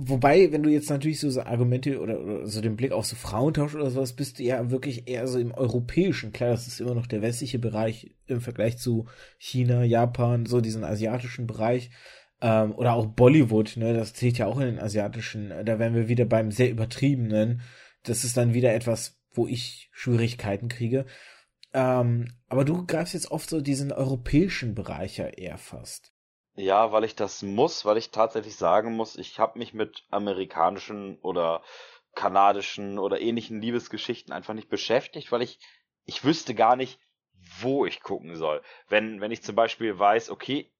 Wobei, 0.00 0.52
wenn 0.52 0.62
du 0.62 0.70
jetzt 0.70 0.90
natürlich 0.90 1.18
so, 1.18 1.28
so 1.28 1.42
Argumente 1.42 2.00
oder, 2.00 2.20
oder, 2.20 2.46
so 2.46 2.60
den 2.60 2.76
Blick 2.76 2.92
auf 2.92 3.04
so 3.04 3.16
Frauentausch 3.16 3.74
oder 3.74 3.90
sowas, 3.90 4.12
bist 4.12 4.38
du 4.38 4.44
ja 4.44 4.70
wirklich 4.70 5.08
eher 5.08 5.26
so 5.26 5.40
im 5.40 5.52
europäischen. 5.52 6.32
Klar, 6.32 6.50
das 6.50 6.68
ist 6.68 6.80
immer 6.80 6.94
noch 6.94 7.08
der 7.08 7.20
westliche 7.20 7.58
Bereich 7.58 8.14
im 8.28 8.40
Vergleich 8.40 8.78
zu 8.78 9.06
China, 9.38 9.82
Japan, 9.82 10.46
so 10.46 10.60
diesen 10.60 10.84
asiatischen 10.84 11.48
Bereich. 11.48 11.90
Ähm, 12.40 12.76
oder 12.76 12.92
auch 12.92 13.06
Bollywood, 13.06 13.76
ne, 13.76 13.92
das 13.92 14.14
zählt 14.14 14.38
ja 14.38 14.46
auch 14.46 14.60
in 14.60 14.66
den 14.66 14.78
asiatischen. 14.78 15.52
Da 15.64 15.80
wären 15.80 15.96
wir 15.96 16.08
wieder 16.08 16.26
beim 16.26 16.52
sehr 16.52 16.70
übertriebenen. 16.70 17.62
Das 18.04 18.22
ist 18.22 18.36
dann 18.36 18.54
wieder 18.54 18.72
etwas, 18.74 19.18
wo 19.32 19.48
ich 19.48 19.90
Schwierigkeiten 19.92 20.68
kriege. 20.68 21.06
Ähm, 21.74 22.28
aber 22.48 22.64
du 22.64 22.86
greifst 22.86 23.14
jetzt 23.14 23.32
oft 23.32 23.50
so 23.50 23.60
diesen 23.60 23.90
europäischen 23.90 24.76
Bereich 24.76 25.16
ja 25.16 25.26
eher 25.26 25.58
fast. 25.58 26.12
Ja, 26.58 26.92
weil 26.92 27.04
ich 27.04 27.14
das 27.14 27.42
muss, 27.42 27.84
weil 27.86 27.96
ich 27.96 28.10
tatsächlich 28.10 28.56
sagen 28.56 28.94
muss, 28.96 29.16
ich 29.16 29.38
habe 29.38 29.58
mich 29.58 29.72
mit 29.74 30.04
amerikanischen 30.10 31.16
oder 31.20 31.62
kanadischen 32.14 32.98
oder 32.98 33.20
ähnlichen 33.20 33.62
Liebesgeschichten 33.62 34.32
einfach 34.32 34.52
nicht 34.54 34.68
beschäftigt, 34.68 35.30
weil 35.32 35.40
ich 35.42 35.58
ich 36.04 36.24
wüsste 36.24 36.54
gar 36.54 36.74
nicht, 36.76 36.98
wo 37.60 37.86
ich 37.86 38.00
gucken 38.02 38.34
soll. 38.36 38.60
Wenn 38.88 39.20
wenn 39.20 39.30
ich 39.30 39.42
zum 39.42 39.54
Beispiel 39.54 39.98
weiß, 39.98 40.30
okay, 40.30 40.70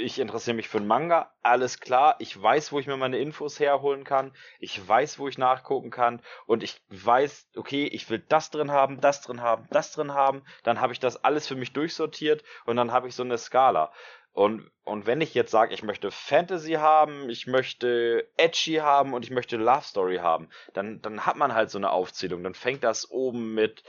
ich 0.00 0.18
interessiere 0.18 0.56
mich 0.56 0.68
für 0.68 0.78
einen 0.78 0.86
Manga, 0.86 1.30
alles 1.42 1.80
klar, 1.80 2.16
ich 2.18 2.40
weiß, 2.40 2.72
wo 2.72 2.78
ich 2.78 2.86
mir 2.86 2.96
meine 2.96 3.18
Infos 3.18 3.60
herholen 3.60 4.04
kann, 4.04 4.32
ich 4.58 4.86
weiß, 4.86 5.18
wo 5.18 5.28
ich 5.28 5.38
nachgucken 5.38 5.90
kann 5.90 6.22
und 6.46 6.62
ich 6.62 6.80
weiß, 6.88 7.50
okay, 7.56 7.84
ich 7.86 8.08
will 8.10 8.22
das 8.28 8.50
drin 8.50 8.70
haben, 8.70 9.00
das 9.00 9.22
drin 9.22 9.42
haben, 9.42 9.66
das 9.70 9.92
drin 9.92 10.14
haben, 10.14 10.42
dann 10.64 10.80
habe 10.80 10.92
ich 10.92 11.00
das 11.00 11.22
alles 11.22 11.46
für 11.46 11.56
mich 11.56 11.72
durchsortiert 11.72 12.42
und 12.64 12.76
dann 12.76 12.92
habe 12.92 13.08
ich 13.08 13.14
so 13.14 13.22
eine 13.22 13.38
Skala. 13.38 13.92
Und, 14.32 14.70
und 14.84 15.06
wenn 15.06 15.20
ich 15.20 15.34
jetzt 15.34 15.50
sage, 15.50 15.74
ich 15.74 15.82
möchte 15.82 16.10
Fantasy 16.12 16.74
haben, 16.74 17.28
ich 17.28 17.48
möchte 17.48 18.28
Edgy 18.36 18.76
haben 18.76 19.12
und 19.12 19.24
ich 19.24 19.30
möchte 19.30 19.56
Love 19.56 19.82
Story 19.82 20.18
haben, 20.18 20.48
dann, 20.72 21.02
dann 21.02 21.26
hat 21.26 21.36
man 21.36 21.52
halt 21.52 21.70
so 21.70 21.78
eine 21.78 21.90
Aufzählung. 21.90 22.44
Dann 22.44 22.54
fängt 22.54 22.84
das 22.84 23.10
oben 23.10 23.54
mit 23.54 23.82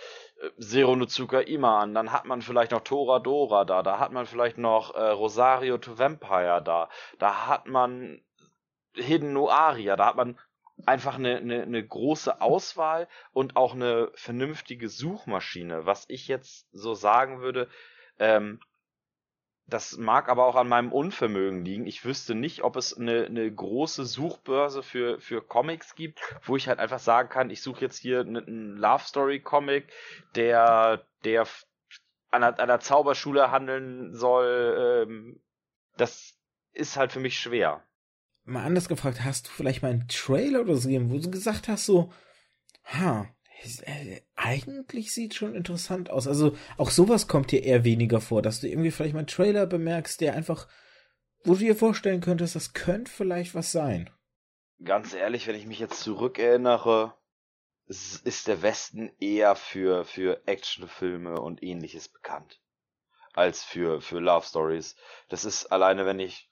Zero 0.59 0.95
Nutsuka 0.95 1.41
Ima 1.41 1.81
an, 1.81 1.93
dann 1.93 2.11
hat 2.11 2.25
man 2.25 2.41
vielleicht 2.41 2.71
noch 2.71 2.81
Tora 2.81 3.19
Dora 3.19 3.65
da, 3.65 3.83
da 3.83 3.99
hat 3.99 4.11
man 4.11 4.25
vielleicht 4.25 4.57
noch 4.57 4.95
äh, 4.95 5.09
Rosario 5.09 5.77
to 5.77 5.97
Vampire 5.97 6.61
da, 6.63 6.89
da 7.19 7.47
hat 7.47 7.67
man 7.67 8.21
Hidden 8.95 9.33
no 9.33 9.49
Aria, 9.49 9.95
da 9.95 10.07
hat 10.07 10.15
man 10.15 10.39
einfach 10.85 11.15
eine, 11.15 11.37
eine, 11.37 11.61
eine 11.61 11.85
große 11.85 12.41
Auswahl 12.41 13.07
und 13.33 13.55
auch 13.55 13.73
eine 13.73 14.11
vernünftige 14.15 14.89
Suchmaschine. 14.89 15.85
Was 15.85 16.05
ich 16.07 16.27
jetzt 16.27 16.67
so 16.71 16.93
sagen 16.93 17.41
würde, 17.41 17.69
ähm, 18.19 18.59
das 19.71 19.97
mag 19.97 20.27
aber 20.27 20.45
auch 20.45 20.55
an 20.55 20.67
meinem 20.67 20.91
Unvermögen 20.91 21.63
liegen. 21.63 21.87
Ich 21.87 22.03
wüsste 22.03 22.35
nicht, 22.35 22.61
ob 22.61 22.75
es 22.75 22.95
eine, 22.95 23.25
eine 23.25 23.49
große 23.49 24.05
Suchbörse 24.05 24.83
für, 24.83 25.19
für 25.21 25.41
Comics 25.41 25.95
gibt, 25.95 26.19
wo 26.43 26.57
ich 26.57 26.67
halt 26.67 26.79
einfach 26.79 26.99
sagen 26.99 27.29
kann, 27.29 27.49
ich 27.49 27.61
suche 27.61 27.79
jetzt 27.81 27.97
hier 27.97 28.19
einen 28.19 28.75
Love 28.75 29.03
Story 29.05 29.39
Comic, 29.39 29.87
der, 30.35 31.05
der 31.23 31.47
an 32.31 32.43
einer, 32.43 32.79
Zauberschule 32.81 33.49
handeln 33.51 34.13
soll. 34.13 35.07
Ähm, 35.07 35.41
das 35.95 36.35
ist 36.73 36.97
halt 36.97 37.13
für 37.13 37.21
mich 37.21 37.39
schwer. 37.39 37.81
Mal 38.43 38.65
anders 38.65 38.89
gefragt, 38.89 39.23
hast 39.23 39.47
du 39.47 39.51
vielleicht 39.51 39.83
mal 39.83 39.91
einen 39.91 40.07
Trailer 40.09 40.61
oder 40.61 40.75
so 40.75 40.89
gegeben, 40.89 41.11
wo 41.11 41.17
du 41.17 41.31
gesagt 41.31 41.69
hast, 41.69 41.85
so, 41.85 42.11
ha, 42.83 43.27
eigentlich 44.35 45.13
sieht 45.13 45.33
schon 45.33 45.55
interessant 45.55 46.09
aus. 46.09 46.27
Also 46.27 46.55
auch 46.77 46.89
sowas 46.89 47.27
kommt 47.27 47.51
dir 47.51 47.63
eher 47.63 47.83
weniger 47.83 48.21
vor, 48.21 48.41
dass 48.41 48.61
du 48.61 48.67
irgendwie 48.67 48.91
vielleicht 48.91 49.13
mal 49.13 49.19
einen 49.19 49.27
Trailer 49.27 49.65
bemerkst, 49.65 50.21
der 50.21 50.35
einfach, 50.35 50.67
wo 51.43 51.53
du 51.53 51.59
dir 51.59 51.75
vorstellen 51.75 52.21
könntest, 52.21 52.55
das 52.55 52.73
könnte 52.73 53.11
vielleicht 53.11 53.55
was 53.55 53.71
sein. 53.71 54.09
Ganz 54.83 55.13
ehrlich, 55.13 55.47
wenn 55.47 55.55
ich 55.55 55.67
mich 55.67 55.79
jetzt 55.79 56.01
zurückerinnere, 56.01 57.13
ist 57.87 58.47
der 58.47 58.61
Westen 58.61 59.11
eher 59.19 59.55
für, 59.55 60.05
für 60.05 60.41
Actionfilme 60.47 61.39
und 61.39 61.61
ähnliches 61.61 62.07
bekannt. 62.07 62.61
Als 63.33 63.63
für, 63.63 64.01
für 64.01 64.19
Love 64.19 64.45
Stories. 64.45 64.95
Das 65.29 65.45
ist 65.45 65.67
alleine, 65.67 66.05
wenn 66.05 66.19
ich 66.19 66.49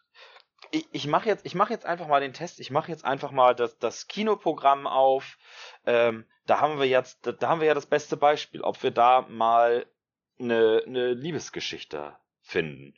ich, 0.72 0.88
ich 0.92 1.08
mache 1.08 1.30
jetzt, 1.30 1.54
mach 1.56 1.70
jetzt 1.70 1.86
einfach 1.86 2.08
mal 2.08 2.22
den 2.22 2.34
Test. 2.34 2.60
Ich 2.60 2.72
mache 2.72 2.92
jetzt 2.92 3.06
einfach 3.06 3.32
mal 3.32 3.56
das, 3.56 3.78
das 3.80 4.08
Kinoprogramm 4.08 4.88
auf. 4.88 5.38
Ähm, 5.86 6.26
da 6.46 6.60
haben 6.60 6.80
wir 6.80 6.88
jetzt, 6.88 7.26
da, 7.26 7.32
da 7.32 7.50
haben 7.50 7.62
wir 7.62 7.68
ja 7.68 7.74
das 7.74 7.86
beste 7.86 8.18
Beispiel, 8.18 8.62
ob 8.62 8.82
wir 8.84 8.92
da 8.92 9.26
mal 9.30 9.86
eine, 10.40 10.84
eine 10.86 11.14
Liebesgeschichte 11.14 12.16
finden. 12.42 12.96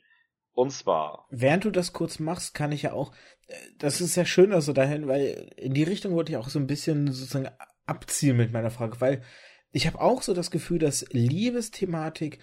Und 0.54 0.70
zwar. 0.70 1.26
Während 1.30 1.64
du 1.64 1.70
das 1.70 1.92
kurz 1.92 2.18
machst, 2.18 2.54
kann 2.54 2.72
ich 2.72 2.82
ja 2.82 2.92
auch, 2.92 3.12
äh, 3.46 3.54
das 3.78 4.00
ist 4.00 4.16
ja 4.16 4.24
schön, 4.24 4.52
also 4.52 4.72
dahin, 4.72 5.08
weil 5.08 5.50
in 5.56 5.74
die 5.74 5.82
Richtung 5.82 6.14
wollte 6.14 6.32
ich 6.32 6.38
auch 6.38 6.48
so 6.48 6.58
ein 6.58 6.66
bisschen 6.66 7.10
sozusagen 7.12 7.50
abziehen 7.86 8.36
mit 8.36 8.52
meiner 8.52 8.70
Frage, 8.70 9.00
weil 9.00 9.22
ich 9.70 9.86
habe 9.86 10.00
auch 10.00 10.22
so 10.22 10.34
das 10.34 10.50
Gefühl, 10.50 10.78
dass 10.78 11.06
Liebesthematik 11.10 12.38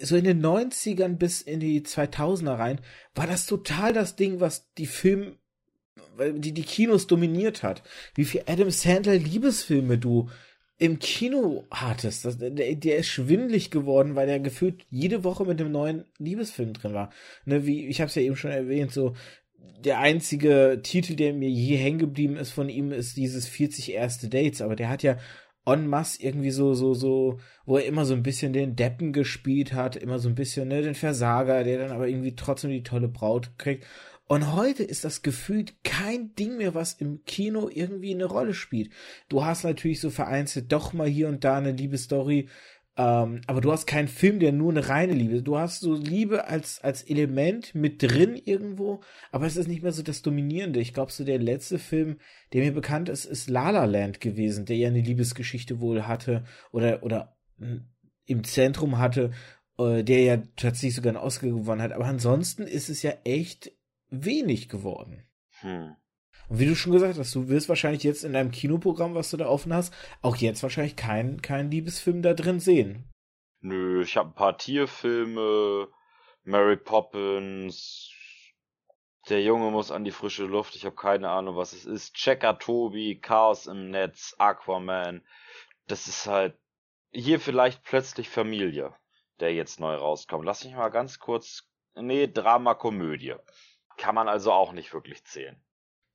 so 0.00 0.16
in 0.16 0.24
den 0.24 0.44
90ern 0.44 1.16
bis 1.16 1.40
in 1.40 1.60
die 1.60 1.82
2000er 1.82 2.58
rein, 2.58 2.80
war 3.14 3.26
das 3.26 3.46
total 3.46 3.92
das 3.92 4.16
Ding, 4.16 4.40
was 4.40 4.72
die 4.74 4.86
Film, 4.86 5.38
die 6.18 6.52
die 6.52 6.62
Kinos 6.62 7.06
dominiert 7.06 7.62
hat. 7.62 7.82
Wie 8.14 8.24
viel 8.24 8.42
Adam 8.46 8.70
Sandler 8.70 9.14
Liebesfilme 9.14 9.98
du 9.98 10.28
im 10.78 10.98
Kino 10.98 11.64
hattest. 11.70 12.24
Das, 12.24 12.38
der, 12.38 12.50
der 12.50 12.96
ist 12.96 13.06
schwindlig 13.06 13.70
geworden, 13.70 14.16
weil 14.16 14.28
er 14.28 14.40
gefühlt 14.40 14.84
jede 14.90 15.24
Woche 15.24 15.44
mit 15.44 15.60
einem 15.60 15.72
neuen 15.72 16.04
Liebesfilm 16.18 16.72
drin 16.72 16.94
war. 16.94 17.10
Ne, 17.44 17.66
wie, 17.66 17.86
ich 17.86 18.00
habe 18.00 18.08
es 18.08 18.14
ja 18.14 18.22
eben 18.22 18.36
schon 18.36 18.50
erwähnt, 18.50 18.92
so 18.92 19.14
der 19.84 20.00
einzige 20.00 20.80
Titel, 20.82 21.14
der 21.14 21.32
mir 21.32 21.48
je 21.48 21.76
hängen 21.76 21.98
geblieben 21.98 22.36
ist 22.36 22.50
von 22.50 22.68
ihm, 22.68 22.90
ist 22.90 23.16
dieses 23.16 23.46
40 23.46 23.92
erste 23.92 24.28
Dates, 24.28 24.62
aber 24.62 24.76
der 24.76 24.88
hat 24.88 25.02
ja 25.02 25.18
en 25.66 25.86
masse 25.86 26.22
irgendwie 26.22 26.50
so, 26.50 26.74
so, 26.74 26.94
so, 26.94 27.38
wo 27.64 27.78
er 27.78 27.86
immer 27.86 28.04
so 28.04 28.14
ein 28.14 28.22
bisschen 28.22 28.52
den 28.52 28.76
Deppen 28.76 29.12
gespielt 29.12 29.72
hat, 29.72 29.96
immer 29.96 30.18
so 30.18 30.28
ein 30.28 30.34
bisschen, 30.34 30.68
ne, 30.68 30.82
den 30.82 30.94
Versager, 30.94 31.64
der 31.64 31.78
dann 31.78 31.92
aber 31.92 32.08
irgendwie 32.08 32.34
trotzdem 32.34 32.70
die 32.70 32.82
tolle 32.82 33.08
Braut 33.08 33.52
kriegt. 33.58 33.86
Und 34.26 34.54
heute 34.54 34.82
ist 34.82 35.04
das 35.04 35.20
gefühlt 35.20 35.84
kein 35.84 36.34
Ding 36.34 36.56
mehr, 36.56 36.74
was 36.74 36.94
im 36.94 37.24
Kino 37.24 37.68
irgendwie 37.70 38.14
eine 38.14 38.24
Rolle 38.24 38.54
spielt. 38.54 38.90
Du 39.28 39.44
hast 39.44 39.64
natürlich 39.64 40.00
so 40.00 40.08
vereinzelt 40.08 40.72
doch 40.72 40.94
mal 40.94 41.08
hier 41.08 41.28
und 41.28 41.44
da 41.44 41.58
eine 41.58 41.72
Liebesstory, 41.72 42.48
ähm, 42.96 43.40
aber 43.46 43.60
du 43.60 43.72
hast 43.72 43.86
keinen 43.86 44.06
Film, 44.06 44.38
der 44.38 44.52
nur 44.52 44.70
eine 44.70 44.88
reine 44.88 45.14
Liebe. 45.14 45.42
Du 45.42 45.58
hast 45.58 45.80
so 45.80 45.94
Liebe 45.94 46.46
als, 46.46 46.80
als 46.80 47.02
Element 47.02 47.74
mit 47.74 48.02
drin 48.02 48.36
irgendwo, 48.36 49.00
aber 49.32 49.46
es 49.46 49.56
ist 49.56 49.66
nicht 49.66 49.82
mehr 49.82 49.92
so 49.92 50.02
das 50.02 50.22
Dominierende. 50.22 50.80
Ich 50.80 50.94
glaube, 50.94 51.10
so 51.10 51.24
der 51.24 51.38
letzte 51.38 51.78
Film, 51.78 52.18
der 52.52 52.62
mir 52.62 52.72
bekannt 52.72 53.08
ist, 53.08 53.24
ist 53.24 53.50
La 53.50 53.70
La 53.70 53.84
Land 53.84 54.20
gewesen, 54.20 54.64
der 54.64 54.76
ja 54.76 54.88
eine 54.88 55.00
Liebesgeschichte 55.00 55.80
wohl 55.80 56.06
hatte 56.06 56.44
oder, 56.70 57.02
oder 57.02 57.36
im 58.26 58.44
Zentrum 58.44 58.98
hatte, 58.98 59.32
äh, 59.78 60.04
der 60.04 60.22
ja 60.22 60.36
tatsächlich 60.56 60.94
sogar 60.94 61.14
einen 61.14 61.24
Oscar 61.24 61.48
gewonnen 61.48 61.82
hat. 61.82 61.92
Aber 61.92 62.06
ansonsten 62.06 62.62
ist 62.62 62.88
es 62.88 63.02
ja 63.02 63.12
echt 63.24 63.72
wenig 64.08 64.68
geworden. 64.68 65.24
Hm. 65.60 65.96
Und 66.48 66.58
wie 66.58 66.66
du 66.66 66.76
schon 66.76 66.92
gesagt 66.92 67.18
hast, 67.18 67.34
du 67.34 67.48
wirst 67.48 67.68
wahrscheinlich 67.68 68.02
jetzt 68.02 68.24
in 68.24 68.32
deinem 68.32 68.50
Kinoprogramm, 68.50 69.14
was 69.14 69.30
du 69.30 69.36
da 69.36 69.46
offen 69.46 69.72
hast, 69.72 69.94
auch 70.22 70.36
jetzt 70.36 70.62
wahrscheinlich 70.62 70.96
keinen 70.96 71.42
kein 71.42 71.70
Liebesfilm 71.70 72.22
da 72.22 72.34
drin 72.34 72.60
sehen. 72.60 73.04
Nö, 73.60 74.02
ich 74.02 74.16
habe 74.16 74.30
ein 74.30 74.34
paar 74.34 74.58
Tierfilme, 74.58 75.88
Mary 76.42 76.76
Poppins, 76.76 78.12
der 79.30 79.42
Junge 79.42 79.70
muss 79.70 79.90
an 79.90 80.04
die 80.04 80.10
frische 80.10 80.44
Luft, 80.44 80.76
ich 80.76 80.84
habe 80.84 80.96
keine 80.96 81.30
Ahnung, 81.30 81.56
was 81.56 81.72
es 81.72 81.86
ist. 81.86 82.14
Checker 82.14 82.58
Tobi, 82.58 83.18
Chaos 83.18 83.66
im 83.66 83.90
Netz, 83.90 84.34
Aquaman. 84.38 85.22
Das 85.86 86.08
ist 86.08 86.26
halt 86.26 86.58
hier 87.10 87.40
vielleicht 87.40 87.82
plötzlich 87.84 88.28
Familie, 88.28 88.94
der 89.40 89.54
jetzt 89.54 89.80
neu 89.80 89.94
rauskommt. 89.94 90.44
Lass 90.44 90.64
mich 90.64 90.74
mal 90.74 90.90
ganz 90.90 91.18
kurz. 91.18 91.66
Nee, 91.94 92.26
Drama 92.26 92.74
Komödie. 92.74 93.36
Kann 93.96 94.14
man 94.14 94.28
also 94.28 94.52
auch 94.52 94.72
nicht 94.72 94.92
wirklich 94.92 95.24
zählen. 95.24 95.58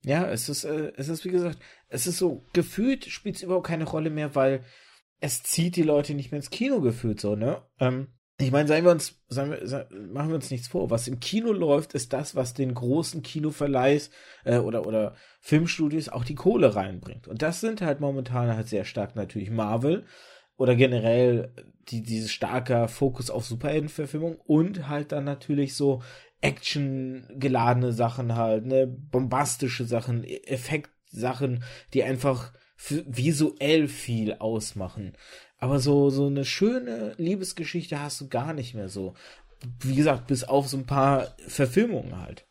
Ja, 0.04 0.30
es 0.30 0.48
ist, 0.48 0.64
äh, 0.64 0.92
es 0.96 1.08
ist 1.08 1.24
wie 1.24 1.30
gesagt, 1.30 1.58
es 1.88 2.06
ist 2.06 2.18
so, 2.18 2.44
gefühlt 2.52 3.04
spielt 3.06 3.36
es 3.36 3.42
überhaupt 3.42 3.66
keine 3.66 3.84
Rolle 3.84 4.10
mehr, 4.10 4.34
weil 4.34 4.64
es 5.20 5.42
zieht 5.42 5.76
die 5.76 5.82
Leute 5.82 6.14
nicht 6.14 6.30
mehr 6.30 6.38
ins 6.38 6.50
Kino 6.50 6.80
gefühlt 6.80 7.20
so, 7.20 7.36
ne? 7.36 7.62
Ähm, 7.78 8.08
ich 8.40 8.52
meine, 8.52 8.68
seien 8.68 8.84
wir 8.84 8.92
uns, 8.92 9.20
seien 9.28 9.50
wir, 9.50 9.66
seien, 9.66 10.12
machen 10.12 10.28
wir 10.30 10.36
uns 10.36 10.50
nichts 10.50 10.68
vor. 10.68 10.88
Was 10.88 11.08
im 11.08 11.20
Kino 11.20 11.52
läuft, 11.52 11.92
ist 11.92 12.14
das, 12.14 12.34
was 12.34 12.54
den 12.54 12.72
großen 12.72 13.22
Kinoverleihs 13.22 14.10
äh, 14.44 14.56
oder 14.56 14.86
oder 14.86 15.14
Filmstudios 15.40 16.08
auch 16.08 16.24
die 16.24 16.34
Kohle 16.34 16.74
reinbringt. 16.74 17.28
Und 17.28 17.42
das 17.42 17.60
sind 17.60 17.82
halt 17.82 18.00
momentan 18.00 18.54
halt 18.56 18.68
sehr 18.68 18.84
stark 18.84 19.14
natürlich 19.14 19.50
Marvel 19.50 20.06
oder 20.56 20.74
generell 20.74 21.52
die 21.88 22.02
dieses 22.02 22.32
starker 22.32 22.88
Fokus 22.88 23.30
auf 23.30 23.44
Superheldenverfilmung 23.44 24.36
und 24.36 24.88
halt 24.88 25.12
dann 25.12 25.24
natürlich 25.24 25.74
so 25.74 26.02
Action 26.40 27.26
geladene 27.34 27.92
Sachen 27.92 28.34
halt, 28.34 28.66
ne, 28.66 28.86
bombastische 28.86 29.84
Sachen, 29.84 30.24
e-, 30.24 30.42
Effektsachen, 30.44 31.64
die 31.92 32.02
einfach 32.02 32.52
visuell 32.88 33.88
viel 33.88 34.34
ausmachen. 34.34 35.12
Aber 35.58 35.78
so, 35.78 36.08
so 36.08 36.26
eine 36.26 36.46
schöne 36.46 37.14
Liebesgeschichte 37.18 38.00
hast 38.00 38.20
du 38.20 38.28
gar 38.28 38.54
nicht 38.54 38.74
mehr 38.74 38.88
so. 38.88 39.14
Wie 39.80 39.94
gesagt, 39.94 40.26
bis 40.26 40.44
auf 40.44 40.68
so 40.68 40.78
ein 40.78 40.86
paar 40.86 41.36
Verfilmungen 41.46 42.18
halt. 42.18 42.46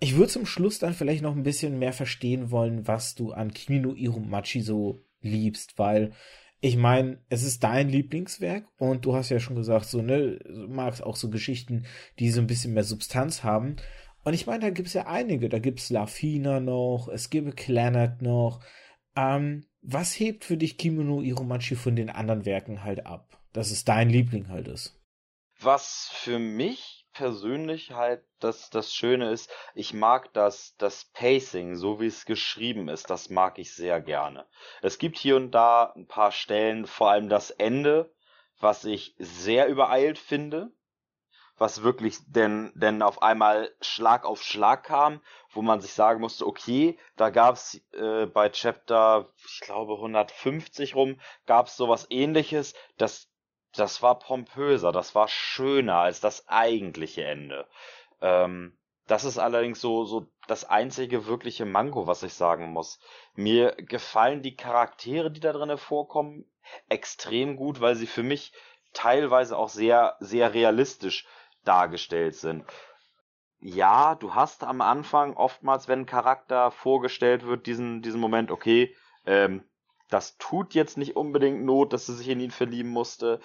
Ich 0.00 0.16
würde 0.16 0.32
zum 0.32 0.44
Schluss 0.44 0.80
dann 0.80 0.94
vielleicht 0.94 1.22
noch 1.22 1.36
ein 1.36 1.44
bisschen 1.44 1.78
mehr 1.78 1.92
verstehen 1.92 2.50
wollen, 2.50 2.88
was 2.88 3.14
du 3.14 3.32
an 3.32 3.54
Kimino 3.54 3.94
Irumachi 3.94 4.60
so 4.60 5.04
liebst, 5.22 5.78
weil 5.78 6.12
ich 6.60 6.76
meine, 6.76 7.18
es 7.28 7.42
ist 7.42 7.62
dein 7.64 7.88
Lieblingswerk 7.88 8.66
und 8.78 9.04
du 9.04 9.14
hast 9.14 9.28
ja 9.28 9.40
schon 9.40 9.56
gesagt, 9.56 9.86
so, 9.86 10.02
ne, 10.02 10.38
du 10.38 10.68
magst 10.68 11.02
auch 11.02 11.16
so 11.16 11.28
Geschichten, 11.30 11.86
die 12.18 12.30
so 12.30 12.40
ein 12.40 12.46
bisschen 12.46 12.74
mehr 12.74 12.84
Substanz 12.84 13.44
haben. 13.44 13.76
Und 14.24 14.34
ich 14.34 14.46
meine, 14.46 14.60
da 14.60 14.70
gibt 14.70 14.88
es 14.88 14.94
ja 14.94 15.06
einige. 15.06 15.48
Da 15.48 15.58
gibt 15.58 15.80
es 15.80 15.90
Lafina 15.90 16.60
noch, 16.60 17.08
es 17.08 17.30
gibt 17.30 17.56
Clannad 17.56 18.22
noch. 18.22 18.60
Ähm, 19.14 19.66
was 19.82 20.18
hebt 20.18 20.44
für 20.44 20.56
dich 20.56 20.78
Kimono 20.78 21.22
Iromachi 21.22 21.76
von 21.76 21.94
den 21.94 22.10
anderen 22.10 22.44
Werken 22.44 22.82
halt 22.82 23.06
ab? 23.06 23.40
Dass 23.52 23.70
es 23.70 23.84
dein 23.84 24.10
Liebling 24.10 24.48
halt 24.48 24.66
ist. 24.66 25.00
Was 25.60 26.10
für 26.12 26.38
mich 26.38 26.95
persönlich 27.16 27.92
halt 27.92 28.22
das, 28.40 28.68
das 28.68 28.92
Schöne 28.92 29.30
ist, 29.30 29.50
ich 29.74 29.94
mag 29.94 30.32
das, 30.34 30.76
das 30.76 31.06
Pacing, 31.06 31.74
so 31.74 31.98
wie 31.98 32.06
es 32.06 32.26
geschrieben 32.26 32.88
ist, 32.88 33.08
das 33.08 33.30
mag 33.30 33.58
ich 33.58 33.74
sehr 33.74 34.02
gerne. 34.02 34.46
Es 34.82 34.98
gibt 34.98 35.16
hier 35.16 35.36
und 35.36 35.50
da 35.50 35.94
ein 35.96 36.06
paar 36.06 36.30
Stellen, 36.30 36.86
vor 36.86 37.10
allem 37.10 37.30
das 37.30 37.50
Ende, 37.50 38.12
was 38.60 38.84
ich 38.84 39.14
sehr 39.18 39.68
übereilt 39.68 40.18
finde, 40.18 40.70
was 41.56 41.82
wirklich 41.82 42.18
denn, 42.26 42.70
denn 42.74 43.00
auf 43.00 43.22
einmal 43.22 43.74
Schlag 43.80 44.26
auf 44.26 44.42
Schlag 44.42 44.84
kam, 44.84 45.22
wo 45.50 45.62
man 45.62 45.80
sich 45.80 45.94
sagen 45.94 46.20
musste, 46.20 46.46
okay, 46.46 46.98
da 47.16 47.30
gab's 47.30 47.80
äh, 47.92 48.26
bei 48.26 48.50
Chapter, 48.50 49.30
ich 49.38 49.60
glaube 49.60 49.94
150 49.94 50.94
rum, 50.94 51.18
gab's 51.46 51.78
sowas 51.78 52.06
ähnliches, 52.10 52.74
das, 52.98 53.30
das 53.76 54.02
war 54.02 54.18
pompöser, 54.18 54.92
das 54.92 55.14
war 55.14 55.28
schöner 55.28 55.96
als 55.96 56.20
das 56.20 56.48
eigentliche 56.48 57.24
Ende. 57.24 57.66
Ähm, 58.20 58.76
das 59.06 59.24
ist 59.24 59.38
allerdings 59.38 59.80
so, 59.80 60.04
so 60.04 60.28
das 60.48 60.64
einzige 60.64 61.26
wirkliche 61.26 61.64
Manko, 61.64 62.06
was 62.06 62.22
ich 62.22 62.34
sagen 62.34 62.72
muss. 62.72 62.98
Mir 63.34 63.72
gefallen 63.76 64.42
die 64.42 64.56
Charaktere, 64.56 65.30
die 65.30 65.40
da 65.40 65.52
drinnen 65.52 65.78
vorkommen, 65.78 66.44
extrem 66.88 67.56
gut, 67.56 67.80
weil 67.80 67.94
sie 67.94 68.08
für 68.08 68.24
mich 68.24 68.52
teilweise 68.92 69.56
auch 69.56 69.68
sehr, 69.68 70.16
sehr 70.20 70.54
realistisch 70.54 71.26
dargestellt 71.64 72.34
sind. 72.34 72.64
Ja, 73.60 74.14
du 74.16 74.34
hast 74.34 74.64
am 74.64 74.80
Anfang 74.80 75.36
oftmals, 75.36 75.88
wenn 75.88 76.00
ein 76.00 76.06
Charakter 76.06 76.70
vorgestellt 76.70 77.46
wird, 77.46 77.66
diesen, 77.66 78.02
diesen 78.02 78.20
Moment, 78.20 78.50
okay, 78.50 78.94
ähm, 79.24 79.64
das 80.08 80.36
tut 80.38 80.74
jetzt 80.74 80.98
nicht 80.98 81.16
unbedingt 81.16 81.64
Not, 81.64 81.92
dass 81.92 82.06
sie 82.06 82.14
sich 82.14 82.28
in 82.28 82.40
ihn 82.40 82.50
verlieben 82.50 82.90
musste 82.90 83.40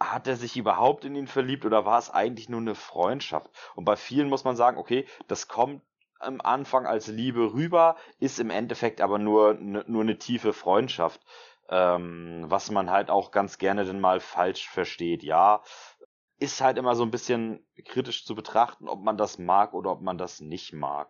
hat 0.00 0.26
er 0.26 0.36
sich 0.36 0.56
überhaupt 0.56 1.04
in 1.04 1.14
ihn 1.14 1.26
verliebt 1.26 1.64
oder 1.64 1.84
war 1.84 1.98
es 1.98 2.10
eigentlich 2.10 2.48
nur 2.48 2.60
eine 2.60 2.74
Freundschaft? 2.74 3.50
Und 3.74 3.84
bei 3.84 3.96
vielen 3.96 4.28
muss 4.28 4.44
man 4.44 4.56
sagen, 4.56 4.78
okay, 4.78 5.06
das 5.28 5.46
kommt 5.46 5.82
am 6.18 6.40
Anfang 6.40 6.86
als 6.86 7.06
Liebe 7.06 7.52
rüber, 7.52 7.96
ist 8.18 8.40
im 8.40 8.50
Endeffekt 8.50 9.00
aber 9.00 9.18
nur, 9.18 9.54
nur 9.54 10.02
eine 10.02 10.18
tiefe 10.18 10.52
Freundschaft. 10.52 11.20
Ähm, 11.68 12.46
was 12.48 12.70
man 12.70 12.90
halt 12.90 13.10
auch 13.10 13.30
ganz 13.30 13.56
gerne 13.58 13.84
denn 13.84 14.00
mal 14.00 14.18
falsch 14.18 14.68
versteht. 14.68 15.22
Ja, 15.22 15.62
ist 16.40 16.60
halt 16.60 16.78
immer 16.78 16.96
so 16.96 17.04
ein 17.04 17.12
bisschen 17.12 17.64
kritisch 17.84 18.24
zu 18.24 18.34
betrachten, 18.34 18.88
ob 18.88 19.02
man 19.02 19.16
das 19.16 19.38
mag 19.38 19.72
oder 19.72 19.92
ob 19.92 20.00
man 20.00 20.18
das 20.18 20.40
nicht 20.40 20.72
mag. 20.72 21.08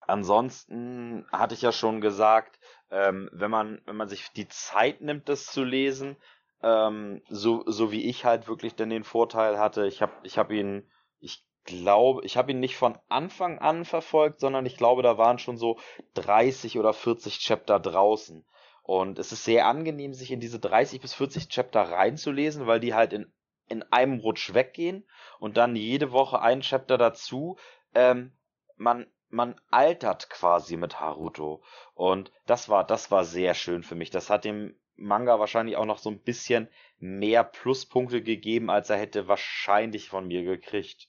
Ansonsten 0.00 1.26
hatte 1.30 1.54
ich 1.54 1.62
ja 1.62 1.70
schon 1.70 2.00
gesagt, 2.00 2.58
ähm, 2.90 3.30
wenn 3.32 3.50
man 3.50 3.80
wenn 3.84 3.96
man 3.96 4.08
sich 4.08 4.30
die 4.32 4.48
Zeit 4.48 5.00
nimmt, 5.00 5.28
das 5.28 5.46
zu 5.46 5.62
lesen, 5.62 6.16
ähm, 6.62 7.22
so, 7.28 7.64
so 7.66 7.90
wie 7.92 8.08
ich 8.08 8.24
halt 8.24 8.48
wirklich 8.48 8.74
denn 8.74 8.90
den 8.90 9.04
Vorteil 9.04 9.58
hatte, 9.58 9.86
ich 9.86 10.02
habe 10.02 10.12
ich 10.22 10.38
hab 10.38 10.50
ihn, 10.50 10.88
ich 11.18 11.44
glaube, 11.64 12.24
ich 12.24 12.36
habe 12.36 12.52
ihn 12.52 12.60
nicht 12.60 12.76
von 12.76 12.98
Anfang 13.08 13.58
an 13.58 13.84
verfolgt, 13.84 14.40
sondern 14.40 14.66
ich 14.66 14.76
glaube, 14.76 15.02
da 15.02 15.18
waren 15.18 15.38
schon 15.38 15.56
so 15.56 15.78
30 16.14 16.78
oder 16.78 16.92
40 16.92 17.38
Chapter 17.38 17.78
draußen. 17.80 18.44
Und 18.82 19.18
es 19.18 19.32
ist 19.32 19.44
sehr 19.44 19.66
angenehm, 19.66 20.14
sich 20.14 20.30
in 20.32 20.40
diese 20.40 20.58
30 20.58 21.00
bis 21.00 21.14
40 21.14 21.48
Chapter 21.48 21.82
reinzulesen, 21.82 22.66
weil 22.66 22.80
die 22.80 22.94
halt 22.94 23.12
in, 23.12 23.32
in 23.68 23.82
einem 23.84 24.18
Rutsch 24.18 24.52
weggehen 24.52 25.06
und 25.38 25.56
dann 25.56 25.76
jede 25.76 26.12
Woche 26.12 26.40
ein 26.40 26.60
Chapter 26.62 26.98
dazu. 26.98 27.56
Ähm, 27.94 28.32
man, 28.76 29.06
man 29.28 29.60
altert 29.70 30.28
quasi 30.30 30.76
mit 30.76 30.98
Haruto. 30.98 31.62
Und 31.94 32.32
das 32.46 32.68
war, 32.68 32.84
das 32.84 33.10
war 33.10 33.24
sehr 33.24 33.54
schön 33.54 33.82
für 33.82 33.94
mich. 33.94 34.10
Das 34.10 34.28
hat 34.28 34.44
dem 34.44 34.79
Manga 35.00 35.38
wahrscheinlich 35.38 35.76
auch 35.76 35.86
noch 35.86 35.98
so 35.98 36.10
ein 36.10 36.20
bisschen 36.20 36.68
mehr 36.98 37.44
Pluspunkte 37.44 38.22
gegeben, 38.22 38.70
als 38.70 38.90
er 38.90 38.98
hätte 38.98 39.28
wahrscheinlich 39.28 40.08
von 40.08 40.26
mir 40.26 40.44
gekriegt. 40.44 41.08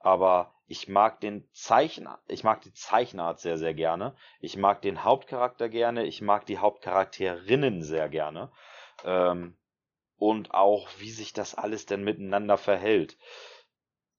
Aber 0.00 0.54
ich 0.66 0.86
mag 0.88 1.20
den 1.20 1.48
Zeichner, 1.52 2.20
ich 2.28 2.44
mag 2.44 2.60
die 2.60 2.72
Zeichenart 2.72 3.40
sehr, 3.40 3.58
sehr 3.58 3.74
gerne. 3.74 4.14
Ich 4.40 4.56
mag 4.56 4.82
den 4.82 5.02
Hauptcharakter 5.02 5.68
gerne. 5.68 6.04
Ich 6.04 6.20
mag 6.20 6.46
die 6.46 6.58
Hauptcharakterinnen 6.58 7.82
sehr 7.82 8.08
gerne. 8.08 8.52
Ähm, 9.04 9.56
und 10.18 10.52
auch, 10.52 10.88
wie 10.98 11.10
sich 11.10 11.32
das 11.32 11.54
alles 11.54 11.86
denn 11.86 12.04
miteinander 12.04 12.58
verhält. 12.58 13.16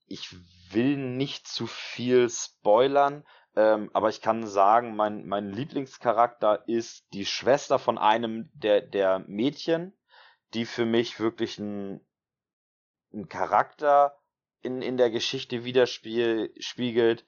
Ich 0.07 0.33
will 0.71 0.97
nicht 0.97 1.47
zu 1.47 1.67
viel 1.67 2.29
spoilern, 2.29 3.25
ähm, 3.59 3.89
aber 3.91 4.07
ich 4.07 4.21
kann 4.21 4.47
sagen, 4.47 4.95
mein, 4.95 5.27
mein 5.27 5.51
Lieblingscharakter 5.51 6.63
ist 6.67 7.05
die 7.11 7.25
Schwester 7.25 7.77
von 7.77 7.97
einem 7.97 8.49
der, 8.53 8.79
der 8.79 9.19
Mädchen, 9.27 9.91
die 10.53 10.65
für 10.65 10.85
mich 10.85 11.19
wirklich 11.19 11.59
ein, 11.59 11.99
ein 13.13 13.27
Charakter 13.27 14.17
in, 14.61 14.81
in 14.81 14.95
der 14.95 15.09
Geschichte 15.09 15.65
widerspiegelt, 15.65 17.25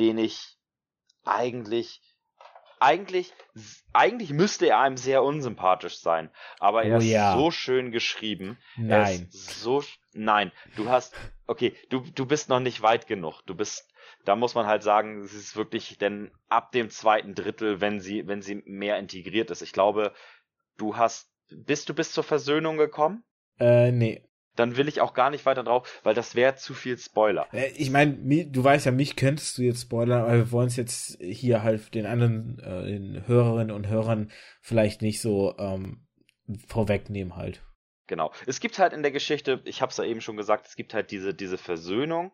den 0.00 0.18
ich 0.18 0.58
eigentlich 1.24 2.00
eigentlich, 2.82 3.30
eigentlich 3.92 4.30
müsste 4.30 4.68
er 4.68 4.80
einem 4.80 4.96
sehr 4.96 5.22
unsympathisch 5.22 5.98
sein, 5.98 6.30
aber 6.58 6.82
er 6.82 6.96
oh, 6.96 6.98
ist 6.98 7.04
ja. 7.04 7.34
so 7.34 7.50
schön 7.50 7.92
geschrieben. 7.92 8.56
Nein. 8.76 9.28
so, 9.30 9.84
nein, 10.14 10.50
du 10.76 10.88
hast, 10.88 11.14
okay, 11.46 11.76
du, 11.90 12.00
du 12.00 12.24
bist 12.24 12.48
noch 12.48 12.60
nicht 12.60 12.80
weit 12.80 13.06
genug. 13.06 13.42
Du 13.42 13.54
bist 13.54 13.89
da 14.24 14.36
muss 14.36 14.54
man 14.54 14.66
halt 14.66 14.82
sagen, 14.82 15.22
es 15.22 15.34
ist 15.34 15.56
wirklich 15.56 15.98
denn 15.98 16.30
ab 16.48 16.72
dem 16.72 16.90
zweiten 16.90 17.34
Drittel, 17.34 17.80
wenn 17.80 18.00
sie, 18.00 18.26
wenn 18.26 18.42
sie 18.42 18.62
mehr 18.66 18.98
integriert 18.98 19.50
ist. 19.50 19.62
Ich 19.62 19.72
glaube, 19.72 20.12
du 20.76 20.96
hast, 20.96 21.30
bist 21.48 21.88
du 21.88 21.94
bis 21.94 22.12
zur 22.12 22.24
Versöhnung 22.24 22.76
gekommen? 22.76 23.24
Äh, 23.58 23.92
nee. 23.92 24.22
Dann 24.56 24.76
will 24.76 24.88
ich 24.88 25.00
auch 25.00 25.14
gar 25.14 25.30
nicht 25.30 25.46
weiter 25.46 25.62
drauf, 25.62 26.00
weil 26.02 26.14
das 26.14 26.34
wäre 26.34 26.56
zu 26.56 26.74
viel 26.74 26.98
Spoiler. 26.98 27.46
Äh, 27.52 27.70
ich 27.76 27.90
meine, 27.90 28.16
du 28.46 28.62
weißt 28.62 28.86
ja, 28.86 28.92
mich 28.92 29.16
könntest 29.16 29.56
du 29.56 29.62
jetzt 29.62 29.82
spoilern, 29.82 30.22
aber 30.22 30.34
wir 30.34 30.52
wollen 30.52 30.68
es 30.68 30.76
jetzt 30.76 31.18
hier 31.20 31.62
halt 31.62 31.94
den 31.94 32.06
anderen, 32.06 32.58
äh, 32.58 32.86
den 32.86 33.26
Hörerinnen 33.26 33.74
und 33.74 33.88
Hörern 33.88 34.30
vielleicht 34.60 35.02
nicht 35.02 35.20
so 35.20 35.56
ähm, 35.58 36.06
vorwegnehmen 36.66 37.36
halt. 37.36 37.62
Genau. 38.06 38.32
Es 38.46 38.58
gibt 38.58 38.78
halt 38.80 38.92
in 38.92 39.02
der 39.02 39.12
Geschichte, 39.12 39.62
ich 39.64 39.82
habe 39.82 39.90
es 39.90 39.96
ja 39.96 40.04
eben 40.04 40.20
schon 40.20 40.36
gesagt, 40.36 40.66
es 40.66 40.74
gibt 40.74 40.94
halt 40.94 41.12
diese, 41.12 41.32
diese 41.32 41.56
Versöhnung. 41.56 42.32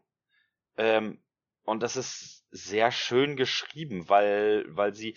Ähm, 0.78 1.18
und 1.66 1.82
das 1.82 1.96
ist 1.96 2.46
sehr 2.50 2.90
schön 2.90 3.36
geschrieben, 3.36 4.08
weil, 4.08 4.64
weil 4.68 4.94
sie 4.94 5.16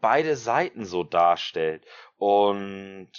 beide 0.00 0.36
Seiten 0.36 0.84
so 0.84 1.04
darstellt. 1.04 1.84
Und 2.16 3.10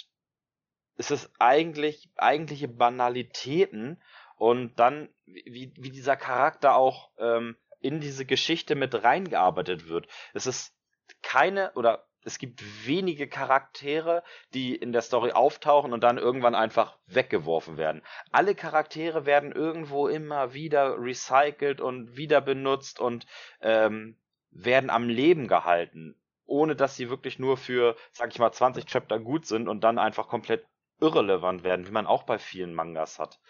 es 0.96 1.10
ist 1.10 1.30
eigentlich, 1.38 2.10
eigentliche 2.16 2.68
Banalitäten 2.68 4.02
und 4.36 4.78
dann, 4.78 5.08
wie, 5.26 5.72
wie 5.76 5.90
dieser 5.90 6.16
Charakter 6.16 6.74
auch 6.74 7.10
ähm, 7.18 7.56
in 7.80 8.00
diese 8.00 8.26
Geschichte 8.26 8.74
mit 8.74 9.04
reingearbeitet 9.04 9.88
wird. 9.88 10.06
Es 10.34 10.46
ist 10.46 10.74
keine 11.22 11.72
oder 11.74 12.09
es 12.24 12.38
gibt 12.38 12.86
wenige 12.86 13.28
Charaktere, 13.28 14.22
die 14.52 14.74
in 14.74 14.92
der 14.92 15.02
Story 15.02 15.32
auftauchen 15.32 15.92
und 15.92 16.02
dann 16.02 16.18
irgendwann 16.18 16.54
einfach 16.54 16.98
weggeworfen 17.06 17.76
werden. 17.76 18.02
Alle 18.30 18.54
Charaktere 18.54 19.26
werden 19.26 19.52
irgendwo 19.52 20.08
immer 20.08 20.52
wieder 20.52 20.98
recycelt 20.98 21.80
und 21.80 22.16
wieder 22.16 22.40
benutzt 22.40 23.00
und 23.00 23.26
ähm, 23.60 24.18
werden 24.50 24.90
am 24.90 25.08
Leben 25.08 25.48
gehalten, 25.48 26.20
ohne 26.44 26.76
dass 26.76 26.96
sie 26.96 27.08
wirklich 27.08 27.38
nur 27.38 27.56
für, 27.56 27.96
sag 28.12 28.30
ich 28.30 28.38
mal, 28.38 28.52
20 28.52 28.84
Chapter 28.86 29.18
gut 29.18 29.46
sind 29.46 29.68
und 29.68 29.82
dann 29.82 29.98
einfach 29.98 30.28
komplett 30.28 30.66
irrelevant 31.00 31.64
werden, 31.64 31.86
wie 31.86 31.92
man 31.92 32.06
auch 32.06 32.24
bei 32.24 32.38
vielen 32.38 32.74
Mangas 32.74 33.18
hat. 33.18 33.40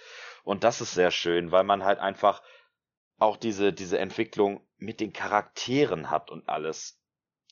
Und 0.44 0.62
das 0.62 0.80
ist 0.80 0.94
sehr 0.94 1.10
schön, 1.10 1.50
weil 1.50 1.64
man 1.64 1.84
halt 1.84 1.98
einfach 1.98 2.42
auch 3.18 3.36
diese, 3.36 3.72
diese 3.72 3.98
Entwicklung 3.98 4.64
mit 4.76 5.00
den 5.00 5.12
Charakteren 5.12 6.10
hat 6.10 6.30
und 6.30 6.48
alles 6.48 7.00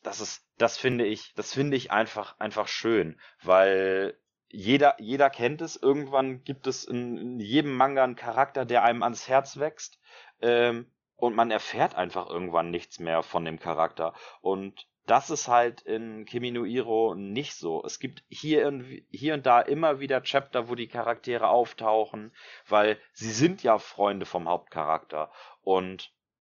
das 0.03 0.21
ist, 0.21 0.48
das 0.59 0.77
finde 0.77 1.07
ich, 1.07 1.33
das 1.35 1.55
finde 1.55 1.77
ich 1.77 1.91
einfach, 1.91 2.39
einfach 2.39 2.69
schön, 2.69 3.21
weil 3.43 4.19
jeder, 4.51 4.97
jeder 4.99 5.31
kennt 5.31 5.61
es. 5.61 5.77
Irgendwann 5.77 6.43
gibt 6.45 6.67
es 6.67 6.85
in, 6.85 7.17
in 7.19 7.41
jedem 7.41 7.75
Manga 7.77 8.05
einen 8.05 8.17
Charakter, 8.17 8.65
der 8.65 8.83
einem 8.83 9.03
ans 9.03 9.29
Herz 9.29 9.59
wächst. 9.59 9.99
Ähm, 10.41 10.91
und 11.17 11.35
man 11.35 11.51
erfährt 11.51 11.97
einfach 11.97 12.29
irgendwann 12.29 12.71
nichts 12.71 13.01
mehr 13.01 13.23
von 13.23 13.45
dem 13.45 13.59
Charakter. 13.59 14.15
Und 14.41 14.87
das 15.05 15.31
ist 15.31 15.49
halt 15.49 15.81
in 15.83 16.25
Kimi 16.27 16.51
no 16.51 16.65
Iro 16.65 17.15
nicht 17.15 17.55
so. 17.55 17.83
Es 17.85 17.99
gibt 17.99 18.23
hier, 18.29 18.69
in, 18.69 19.05
hier 19.11 19.35
und 19.35 19.47
da 19.47 19.61
immer 19.61 20.01
wieder 20.01 20.23
Chapter, 20.23 20.69
wo 20.69 20.75
die 20.75 20.87
Charaktere 20.87 21.49
auftauchen, 21.49 22.33
weil 22.69 22.99
sie 23.13 23.33
sind 23.33 23.63
ja 23.63 23.79
Freunde 23.79 24.27
vom 24.27 24.49
Hauptcharakter. 24.49 25.31
Und 25.63 26.13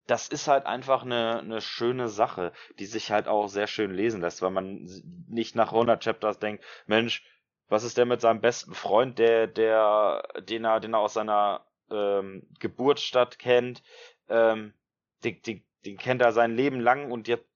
das 0.07 0.27
ist 0.27 0.47
halt 0.47 0.65
einfach 0.65 1.03
eine, 1.03 1.39
eine 1.39 1.61
schöne 1.61 2.09
Sache, 2.09 2.51
die 2.79 2.85
sich 2.85 3.11
halt 3.11 3.27
auch 3.27 3.47
sehr 3.47 3.67
schön 3.67 3.91
lesen 3.91 4.21
lässt, 4.21 4.41
weil 4.41 4.51
man 4.51 4.87
nicht 5.27 5.55
nach 5.55 5.71
100 5.71 6.03
Chapters 6.03 6.39
denkt, 6.39 6.63
Mensch, 6.87 7.23
was 7.69 7.83
ist 7.83 7.97
der 7.97 8.05
mit 8.05 8.21
seinem 8.21 8.41
besten 8.41 8.73
Freund, 8.73 9.17
der, 9.17 9.47
der, 9.47 10.23
den 10.41 10.65
er, 10.65 10.79
den 10.79 10.93
er 10.93 10.99
aus 10.99 11.13
seiner 11.13 11.65
ähm, 11.89 12.47
Geburtsstadt 12.59 13.39
kennt, 13.39 13.81
ähm, 14.29 14.73
den, 15.23 15.41
den, 15.41 15.63
den 15.85 15.97
kennt 15.97 16.21
er 16.21 16.33
sein 16.33 16.55
Leben 16.55 16.79
lang 16.79 17.11
und 17.11 17.27
jetzt 17.27 17.47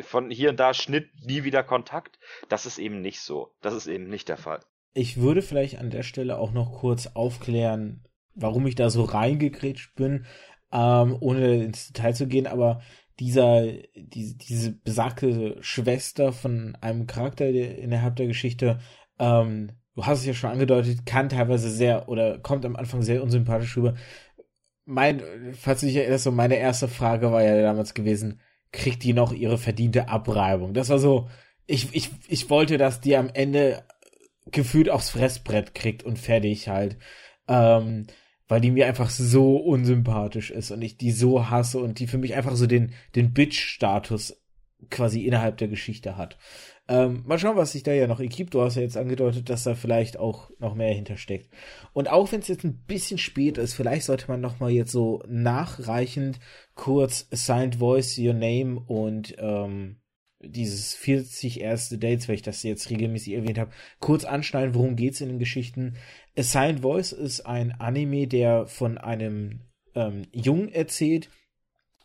von 0.00 0.30
hier 0.30 0.50
und 0.50 0.60
da 0.60 0.74
Schnitt 0.74 1.10
nie 1.24 1.44
wieder 1.44 1.64
Kontakt. 1.64 2.20
Das 2.48 2.66
ist 2.66 2.78
eben 2.78 3.00
nicht 3.00 3.20
so. 3.20 3.52
Das 3.60 3.74
ist 3.74 3.88
eben 3.88 4.08
nicht 4.08 4.28
der 4.28 4.36
Fall. 4.36 4.60
Ich 4.94 5.20
würde 5.20 5.42
vielleicht 5.42 5.78
an 5.78 5.90
der 5.90 6.02
Stelle 6.04 6.38
auch 6.38 6.52
noch 6.52 6.72
kurz 6.72 7.08
aufklären, 7.08 8.04
warum 8.34 8.66
ich 8.66 8.76
da 8.76 8.90
so 8.90 9.02
reingekrätscht 9.02 9.96
bin 9.96 10.26
ähm, 10.72 11.16
ohne 11.20 11.64
ins 11.64 11.88
Detail 11.88 12.14
zu 12.14 12.26
gehen, 12.26 12.46
aber 12.46 12.80
dieser, 13.18 13.66
die, 13.96 14.36
diese 14.36 14.72
besagte 14.72 15.56
Schwester 15.60 16.32
von 16.32 16.76
einem 16.80 17.06
Charakter 17.06 17.48
innerhalb 17.48 18.16
der 18.16 18.26
Geschichte 18.28 18.78
ähm, 19.18 19.72
du 19.98 20.06
hast 20.06 20.20
es 20.20 20.26
ja 20.26 20.34
schon 20.34 20.50
angedeutet, 20.50 21.06
kann 21.06 21.28
teilweise 21.28 21.68
sehr 21.70 22.08
oder 22.08 22.38
kommt 22.38 22.64
am 22.64 22.76
Anfang 22.76 23.02
sehr 23.02 23.20
unsympathisch 23.20 23.76
rüber. 23.76 23.94
Mein, 24.84 25.20
falls 25.58 25.80
du 25.80 25.86
dich 25.86 25.96
erinnerst, 25.96 26.22
so 26.22 26.30
meine 26.30 26.56
erste 26.56 26.86
Frage 26.86 27.32
war 27.32 27.42
ja 27.42 27.60
damals 27.60 27.94
gewesen, 27.94 28.40
kriegt 28.70 29.02
die 29.02 29.12
noch 29.12 29.32
ihre 29.32 29.58
verdiente 29.58 30.08
Abreibung? 30.08 30.72
Das 30.72 30.88
war 30.88 31.00
so, 31.00 31.28
ich, 31.66 31.92
ich, 31.96 32.10
ich 32.28 32.48
wollte, 32.48 32.78
dass 32.78 33.00
die 33.00 33.16
am 33.16 33.28
Ende 33.28 33.82
gefühlt 34.52 34.88
aufs 34.88 35.10
Fressbrett 35.10 35.74
kriegt 35.74 36.04
und 36.04 36.16
fertig 36.16 36.68
halt. 36.68 36.96
Ähm, 37.48 38.06
weil 38.48 38.60
die 38.60 38.70
mir 38.70 38.86
einfach 38.86 39.10
so 39.10 39.56
unsympathisch 39.56 40.50
ist 40.50 40.70
und 40.70 40.82
ich 40.82 40.96
die 40.96 41.12
so 41.12 41.50
hasse 41.50 41.78
und 41.78 41.98
die 41.98 42.06
für 42.06 42.18
mich 42.18 42.34
einfach 42.34 42.56
so 42.56 42.66
den, 42.66 42.92
den 43.14 43.32
Bitch-Status 43.32 44.40
quasi 44.90 45.24
innerhalb 45.24 45.58
der 45.58 45.68
Geschichte 45.68 46.16
hat. 46.16 46.38
Ähm, 46.90 47.22
mal 47.26 47.38
schauen, 47.38 47.56
was 47.56 47.72
sich 47.72 47.82
da 47.82 47.92
ja 47.92 48.06
noch 48.06 48.20
ergibt. 48.20 48.54
Du 48.54 48.62
hast 48.62 48.76
ja 48.76 48.82
jetzt 48.82 48.96
angedeutet, 48.96 49.50
dass 49.50 49.64
da 49.64 49.74
vielleicht 49.74 50.18
auch 50.18 50.50
noch 50.58 50.74
mehr 50.74 50.94
hintersteckt. 50.94 51.52
Und 51.92 52.08
auch 52.08 52.32
wenn 52.32 52.40
es 52.40 52.48
jetzt 52.48 52.64
ein 52.64 52.78
bisschen 52.86 53.18
spät 53.18 53.58
ist, 53.58 53.74
vielleicht 53.74 54.04
sollte 54.04 54.28
man 54.28 54.40
noch 54.40 54.58
mal 54.58 54.70
jetzt 54.70 54.92
so 54.92 55.22
nachreichend 55.28 56.38
kurz 56.74 57.28
Assigned 57.30 57.76
Voice, 57.76 58.16
Your 58.18 58.32
Name 58.32 58.80
und 58.80 59.36
ähm, 59.38 59.96
dieses 60.40 60.94
40 60.94 61.60
erste 61.60 61.98
Dates, 61.98 62.28
weil 62.28 62.36
ich 62.36 62.42
das 62.42 62.62
jetzt 62.62 62.90
regelmäßig 62.90 63.34
erwähnt 63.34 63.58
habe, 63.58 63.72
kurz 63.98 64.24
anschneiden, 64.24 64.74
worum 64.74 64.96
geht's 64.96 65.20
in 65.20 65.28
den 65.28 65.38
Geschichten. 65.38 65.96
Assigned 66.36 66.80
Voice 66.80 67.12
ist 67.12 67.40
ein 67.40 67.72
Anime, 67.72 68.26
der 68.26 68.66
von 68.66 68.98
einem 68.98 69.60
ähm, 69.94 70.22
Jungen 70.32 70.68
erzählt, 70.68 71.28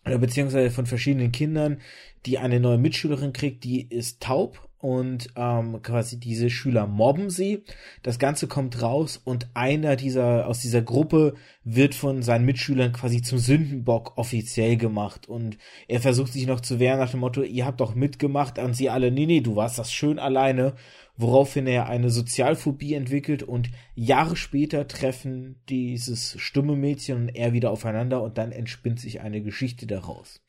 oder 0.06 0.18
beziehungsweise 0.18 0.72
von 0.72 0.86
verschiedenen 0.86 1.32
Kindern, 1.32 1.80
die 2.26 2.38
eine 2.38 2.60
neue 2.60 2.78
Mitschülerin 2.78 3.34
kriegt, 3.34 3.64
die 3.64 3.88
ist 3.88 4.22
taub 4.22 4.70
und 4.84 5.30
ähm, 5.38 5.82
quasi 5.82 6.20
diese 6.20 6.50
Schüler 6.50 6.88
mobben 6.88 7.30
sie. 7.30 7.64
Das 8.02 8.20
Ganze 8.20 8.48
kommt 8.48 8.82
raus 8.82 9.16
und 9.24 9.48
einer 9.54 9.96
dieser 9.96 10.46
aus 10.46 10.60
dieser 10.60 10.82
Gruppe 10.82 11.36
wird 11.64 11.96
von 11.96 12.22
seinen 12.22 12.44
Mitschülern 12.44 12.92
quasi 12.92 13.22
zum 13.22 13.38
Sündenbock 13.38 14.18
offiziell 14.18 14.76
gemacht 14.76 15.30
und 15.30 15.58
er 15.88 16.02
versucht 16.02 16.34
sich 16.34 16.48
noch 16.48 16.60
zu 16.60 16.82
wehren 16.82 17.00
nach 17.00 17.12
dem 17.12 17.22
Motto, 17.22 17.44
ihr 17.44 17.66
habt 17.66 17.80
doch 17.80 17.96
mitgemacht 17.96 18.60
und 18.60 18.74
sie 18.74 18.90
alle, 18.90 19.10
nee, 19.10 19.26
nee, 19.26 19.40
du 19.40 19.56
warst 19.56 19.80
das 19.80 19.94
schön 19.94 20.20
alleine, 20.20 20.74
woraufhin 21.16 21.66
er 21.66 21.88
eine 21.88 22.10
Sozialphobie 22.10 22.96
entwickelt 22.96 23.42
und 23.42 23.70
Jahre 23.96 24.36
später 24.36 24.90
treffen 24.90 25.62
dieses 25.70 26.36
stumme 26.42 26.76
Mädchen 26.76 27.22
und 27.22 27.30
er 27.30 27.54
wieder 27.54 27.72
aufeinander 27.72 28.22
und 28.22 28.38
dann 28.38 28.52
entspinnt 28.52 29.00
sich 29.00 29.22
eine 29.22 29.42
Geschichte 29.42 29.88
daraus. 29.88 30.42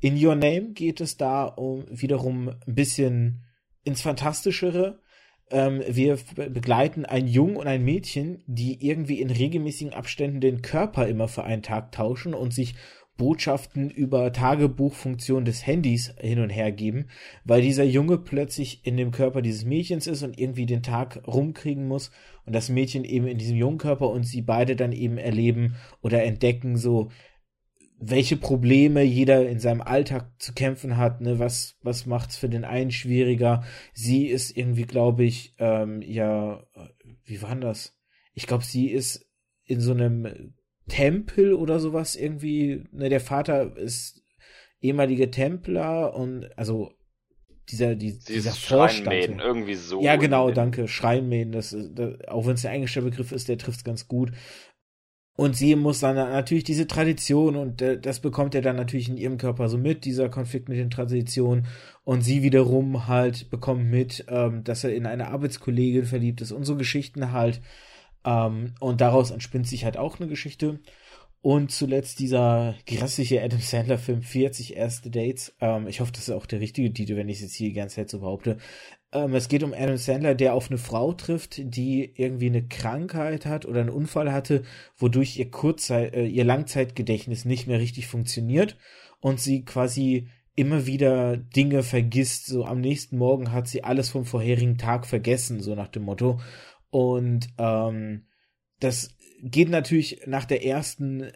In 0.00 0.16
Your 0.16 0.34
Name 0.34 0.72
geht 0.72 1.00
es 1.00 1.16
da 1.16 1.44
um 1.44 1.84
wiederum 1.88 2.48
ein 2.48 2.74
bisschen 2.74 3.44
ins 3.84 4.02
Fantastischere. 4.02 5.00
Ähm, 5.50 5.82
wir 5.88 6.18
begleiten 6.34 7.04
einen 7.04 7.28
Jungen 7.28 7.56
und 7.56 7.66
ein 7.66 7.84
Mädchen, 7.84 8.42
die 8.46 8.86
irgendwie 8.86 9.20
in 9.20 9.30
regelmäßigen 9.30 9.92
Abständen 9.92 10.40
den 10.40 10.62
Körper 10.62 11.08
immer 11.08 11.28
für 11.28 11.44
einen 11.44 11.62
Tag 11.62 11.92
tauschen 11.92 12.34
und 12.34 12.54
sich 12.54 12.74
Botschaften 13.20 13.90
über 13.90 14.32
Tagebuchfunktion 14.32 15.44
des 15.44 15.66
Handys 15.66 16.14
hin 16.18 16.40
und 16.40 16.48
her 16.48 16.72
geben, 16.72 17.08
weil 17.44 17.60
dieser 17.60 17.84
Junge 17.84 18.16
plötzlich 18.16 18.86
in 18.86 18.96
dem 18.96 19.10
Körper 19.10 19.42
dieses 19.42 19.66
Mädchens 19.66 20.06
ist 20.06 20.22
und 20.22 20.38
irgendwie 20.38 20.64
den 20.64 20.82
Tag 20.82 21.20
rumkriegen 21.26 21.86
muss 21.86 22.10
und 22.46 22.54
das 22.54 22.70
Mädchen 22.70 23.04
eben 23.04 23.26
in 23.26 23.36
diesem 23.36 23.58
jungen 23.58 23.76
Körper 23.76 24.08
und 24.08 24.22
sie 24.22 24.40
beide 24.40 24.74
dann 24.74 24.92
eben 24.92 25.18
erleben 25.18 25.76
oder 26.00 26.24
entdecken 26.24 26.78
so 26.78 27.10
welche 28.02 28.38
Probleme 28.38 29.02
jeder 29.02 29.46
in 29.46 29.60
seinem 29.60 29.82
Alltag 29.82 30.32
zu 30.38 30.54
kämpfen 30.54 30.96
hat, 30.96 31.20
ne, 31.20 31.38
was, 31.38 31.76
was 31.82 32.06
macht's 32.06 32.36
für 32.36 32.48
den 32.48 32.64
einen 32.64 32.90
schwieriger? 32.90 33.62
Sie 33.92 34.26
ist 34.26 34.56
irgendwie, 34.56 34.84
glaube 34.84 35.24
ich, 35.24 35.54
ähm, 35.58 36.00
ja, 36.00 36.64
wie 37.24 37.42
war 37.42 37.50
denn 37.50 37.60
das? 37.60 37.98
Ich 38.32 38.46
glaube, 38.46 38.64
sie 38.64 38.88
ist 38.88 39.28
in 39.64 39.80
so 39.80 39.92
einem 39.92 40.54
Tempel 40.88 41.52
oder 41.52 41.78
sowas 41.78 42.16
irgendwie, 42.16 42.84
ne, 42.90 43.10
der 43.10 43.20
Vater 43.20 43.76
ist 43.76 44.24
ehemaliger 44.80 45.30
Templer 45.30 46.14
und, 46.14 46.48
also, 46.56 46.92
dieser, 47.68 47.94
die, 47.94 48.18
dieser 48.18 48.52
Vorstand. 48.52 49.40
irgendwie 49.40 49.74
so. 49.74 50.02
Ja, 50.02 50.16
genau, 50.16 50.50
danke. 50.50 50.88
Schreinmähen, 50.88 51.52
das, 51.52 51.76
das 51.92 52.14
auch 52.26 52.46
wenn 52.46 52.54
es 52.54 52.62
der 52.62 52.72
englische 52.72 53.02
Begriff 53.02 53.30
ist, 53.30 53.48
der 53.48 53.58
trifft 53.58 53.84
ganz 53.84 54.08
gut. 54.08 54.32
Und 55.40 55.56
sie 55.56 55.74
muss 55.74 56.00
dann 56.00 56.16
natürlich 56.16 56.64
diese 56.64 56.86
Tradition 56.86 57.56
und 57.56 57.80
äh, 57.80 57.98
das 57.98 58.20
bekommt 58.20 58.54
er 58.54 58.60
dann 58.60 58.76
natürlich 58.76 59.08
in 59.08 59.16
ihrem 59.16 59.38
Körper 59.38 59.70
so 59.70 59.78
mit, 59.78 60.04
dieser 60.04 60.28
Konflikt 60.28 60.68
mit 60.68 60.76
den 60.76 60.90
Traditionen. 60.90 61.66
Und 62.04 62.20
sie 62.20 62.42
wiederum 62.42 63.08
halt 63.08 63.48
bekommt 63.48 63.86
mit, 63.90 64.26
ähm, 64.28 64.64
dass 64.64 64.84
er 64.84 64.94
in 64.94 65.06
eine 65.06 65.28
Arbeitskollegin 65.28 66.04
verliebt 66.04 66.42
ist 66.42 66.52
und 66.52 66.64
so 66.64 66.76
Geschichten 66.76 67.32
halt. 67.32 67.62
Ähm, 68.22 68.74
und 68.80 69.00
daraus 69.00 69.30
entspinnt 69.30 69.66
sich 69.66 69.86
halt 69.86 69.96
auch 69.96 70.20
eine 70.20 70.28
Geschichte. 70.28 70.78
Und 71.40 71.72
zuletzt 71.72 72.18
dieser 72.18 72.74
grässliche 72.86 73.42
Adam 73.42 73.60
Sandler-Film 73.60 74.20
40 74.20 74.76
erste 74.76 75.08
Dates. 75.10 75.56
Ähm, 75.62 75.86
ich 75.88 76.00
hoffe, 76.00 76.12
das 76.12 76.28
ist 76.28 76.34
auch 76.34 76.44
der 76.44 76.60
richtige 76.60 76.92
Titel, 76.92 77.16
wenn 77.16 77.30
ich 77.30 77.38
es 77.38 77.44
jetzt 77.44 77.54
hier 77.54 77.68
die 77.70 77.74
ganze 77.74 77.96
Zeit 77.96 78.10
so 78.10 78.20
behaupte. 78.20 78.58
Ähm, 79.12 79.34
es 79.34 79.48
geht 79.48 79.62
um 79.62 79.72
Adam 79.72 79.96
Sandler, 79.96 80.34
der 80.34 80.54
auf 80.54 80.70
eine 80.70 80.78
Frau 80.78 81.12
trifft, 81.12 81.56
die 81.58 82.12
irgendwie 82.14 82.46
eine 82.46 82.66
Krankheit 82.66 83.46
hat 83.46 83.66
oder 83.66 83.80
einen 83.80 83.90
Unfall 83.90 84.32
hatte, 84.32 84.62
wodurch 84.96 85.36
ihr 85.36 85.50
Kurzzeit, 85.50 86.14
äh, 86.14 86.26
ihr 86.26 86.44
Langzeitgedächtnis 86.44 87.44
nicht 87.44 87.66
mehr 87.66 87.80
richtig 87.80 88.06
funktioniert 88.06 88.76
und 89.20 89.40
sie 89.40 89.64
quasi 89.64 90.28
immer 90.54 90.86
wieder 90.86 91.36
Dinge 91.36 91.82
vergisst. 91.82 92.46
So 92.46 92.64
am 92.64 92.80
nächsten 92.80 93.18
Morgen 93.18 93.52
hat 93.52 93.66
sie 93.66 93.84
alles 93.84 94.10
vom 94.10 94.24
vorherigen 94.24 94.78
Tag 94.78 95.06
vergessen, 95.06 95.60
so 95.60 95.74
nach 95.74 95.88
dem 95.88 96.04
Motto. 96.04 96.40
Und 96.90 97.48
ähm, 97.58 98.26
das 98.78 99.16
geht 99.42 99.70
natürlich 99.70 100.22
nach 100.26 100.44
der 100.44 100.64
ersten 100.64 101.30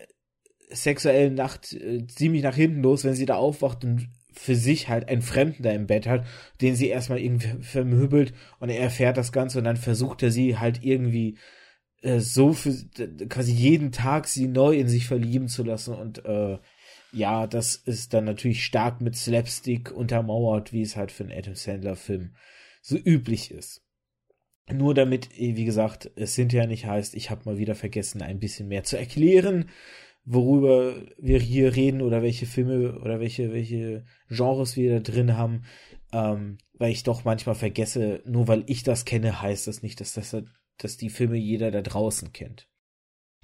sexuellen 0.71 1.35
Nacht 1.35 1.73
äh, 1.73 2.07
ziemlich 2.07 2.43
nach 2.43 2.57
hinten 2.57 2.83
los, 2.83 3.05
wenn 3.05 3.15
sie 3.15 3.27
da 3.27 3.37
aufwacht 3.37 3.85
und 3.85 4.09
für 4.35 4.57
sich 4.57 4.89
halt 4.89 5.09
einen 5.09 5.23
Fremden 5.23 5.63
da 5.63 5.71
im 5.71 5.87
Bett 5.87 6.07
hat, 6.07 6.27
den 6.61 6.77
sie 6.77 6.89
erstmal 6.89 7.21
irgendwie 7.21 7.63
vermöbelt 7.63 8.35
und 8.61 8.69
er 8.69 8.81
erfährt 8.81 9.17
das 9.17 9.33
Ganze 9.33 9.59
und 9.59 9.65
dann 9.65 9.77
versucht 9.77 10.23
er 10.23 10.31
sie 10.31 10.59
halt 10.59 10.83
irgendwie 10.85 11.39
äh, 12.03 12.21
so 12.21 12.53
für 12.53 12.73
quasi 13.29 13.53
jeden 13.53 13.93
Tag 13.93 14.29
sie 14.29 14.49
neu 14.49 14.77
in 14.77 14.89
sich 14.89 15.07
verlieben 15.07 15.49
zu 15.49 15.63
lassen 15.63 15.95
und 15.95 16.25
äh, 16.25 16.59
ja, 17.13 17.47
das 17.47 17.77
ist 17.77 18.13
dann 18.13 18.25
natürlich 18.25 18.65
stark 18.65 19.01
mit 19.01 19.17
Slapstick 19.17 19.93
untermauert, 19.93 20.73
wie 20.73 20.83
es 20.83 20.97
halt 20.97 21.13
für 21.13 21.23
einen 21.25 21.33
Adam 21.33 21.55
Sandler 21.55 21.95
Film 21.95 22.35
so 22.83 22.97
üblich 22.97 23.53
ist. 23.53 23.83
Nur 24.73 24.95
damit, 24.95 25.29
wie 25.37 25.65
gesagt, 25.65 26.11
es 26.17 26.35
hinterher 26.35 26.67
nicht 26.67 26.87
heißt, 26.87 27.15
ich 27.15 27.31
habe 27.31 27.43
mal 27.45 27.59
wieder 27.59 27.75
vergessen, 27.75 28.23
ein 28.23 28.41
bisschen 28.41 28.67
mehr 28.67 28.83
zu 28.83 28.99
erklären 28.99 29.71
worüber 30.25 30.95
wir 31.19 31.39
hier 31.39 31.77
reden 31.77 32.03
oder 32.03 32.23
welche 32.23 32.47
Filme 32.47 32.99
oder 33.01 33.21
welche, 33.21 33.53
welche 33.53 34.05
Genres 34.29 34.77
wir 34.77 34.95
da 34.95 35.01
drin 35.01 35.37
haben, 35.37 35.65
ähm, 36.13 36.59
weil 36.73 36.93
ich 36.93 37.03
doch 37.03 37.25
manchmal 37.25 37.55
vergesse, 37.55 38.23
nur 38.25 38.49
weil 38.49 38.65
ich 38.67 38.83
das 38.83 39.05
kenne, 39.05 39.43
heißt 39.43 39.67
das 39.67 39.83
nicht, 39.83 40.01
dass 40.01 40.15
das, 40.15 40.37
dass 40.79 40.97
die 40.97 41.11
Filme 41.11 41.37
jeder 41.37 41.71
da 41.71 41.83
draußen 41.83 42.33
kennt. 42.33 42.69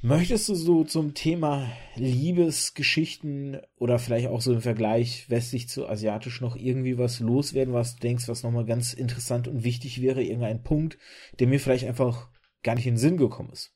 Möchtest 0.02 0.48
du 0.48 0.54
so 0.54 0.84
zum 0.84 1.12
Thema 1.12 1.70
Liebesgeschichten 1.96 3.60
oder 3.76 3.98
vielleicht 3.98 4.28
auch 4.28 4.40
so 4.40 4.54
im 4.54 4.62
Vergleich 4.62 5.28
westlich 5.28 5.68
zu 5.68 5.86
asiatisch 5.86 6.40
noch 6.40 6.56
irgendwie 6.56 6.96
was 6.96 7.20
loswerden, 7.20 7.74
was 7.74 7.96
du 7.96 8.00
denkst, 8.00 8.26
was 8.26 8.42
nochmal 8.42 8.64
ganz 8.64 8.94
interessant 8.94 9.46
und 9.46 9.62
wichtig 9.62 10.00
wäre, 10.00 10.22
irgendein 10.22 10.62
Punkt, 10.62 10.96
der 11.38 11.48
mir 11.48 11.60
vielleicht 11.60 11.84
einfach 11.84 12.30
gar 12.62 12.76
nicht 12.76 12.86
in 12.86 12.94
den 12.94 12.98
Sinn 12.98 13.18
gekommen 13.18 13.50
ist? 13.50 13.74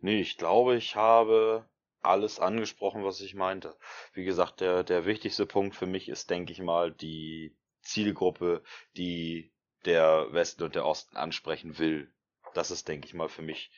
Nee, 0.00 0.20
ich 0.20 0.36
glaube, 0.36 0.76
ich 0.76 0.96
habe 0.96 1.64
alles 2.06 2.40
angesprochen, 2.40 3.04
was 3.04 3.20
ich 3.20 3.34
meinte. 3.34 3.76
Wie 4.12 4.24
gesagt, 4.24 4.60
der, 4.60 4.84
der 4.84 5.04
wichtigste 5.06 5.46
Punkt 5.46 5.76
für 5.76 5.86
mich 5.86 6.08
ist, 6.08 6.30
denke 6.30 6.52
ich 6.52 6.60
mal, 6.60 6.92
die 6.92 7.56
Zielgruppe, 7.82 8.62
die 8.96 9.52
der 9.84 10.26
Westen 10.32 10.64
und 10.64 10.74
der 10.74 10.86
Osten 10.86 11.16
ansprechen 11.16 11.78
will. 11.78 12.10
Das 12.54 12.70
ist, 12.70 12.88
denke 12.88 13.06
ich 13.06 13.14
mal, 13.14 13.28
für 13.28 13.42
mich 13.42 13.70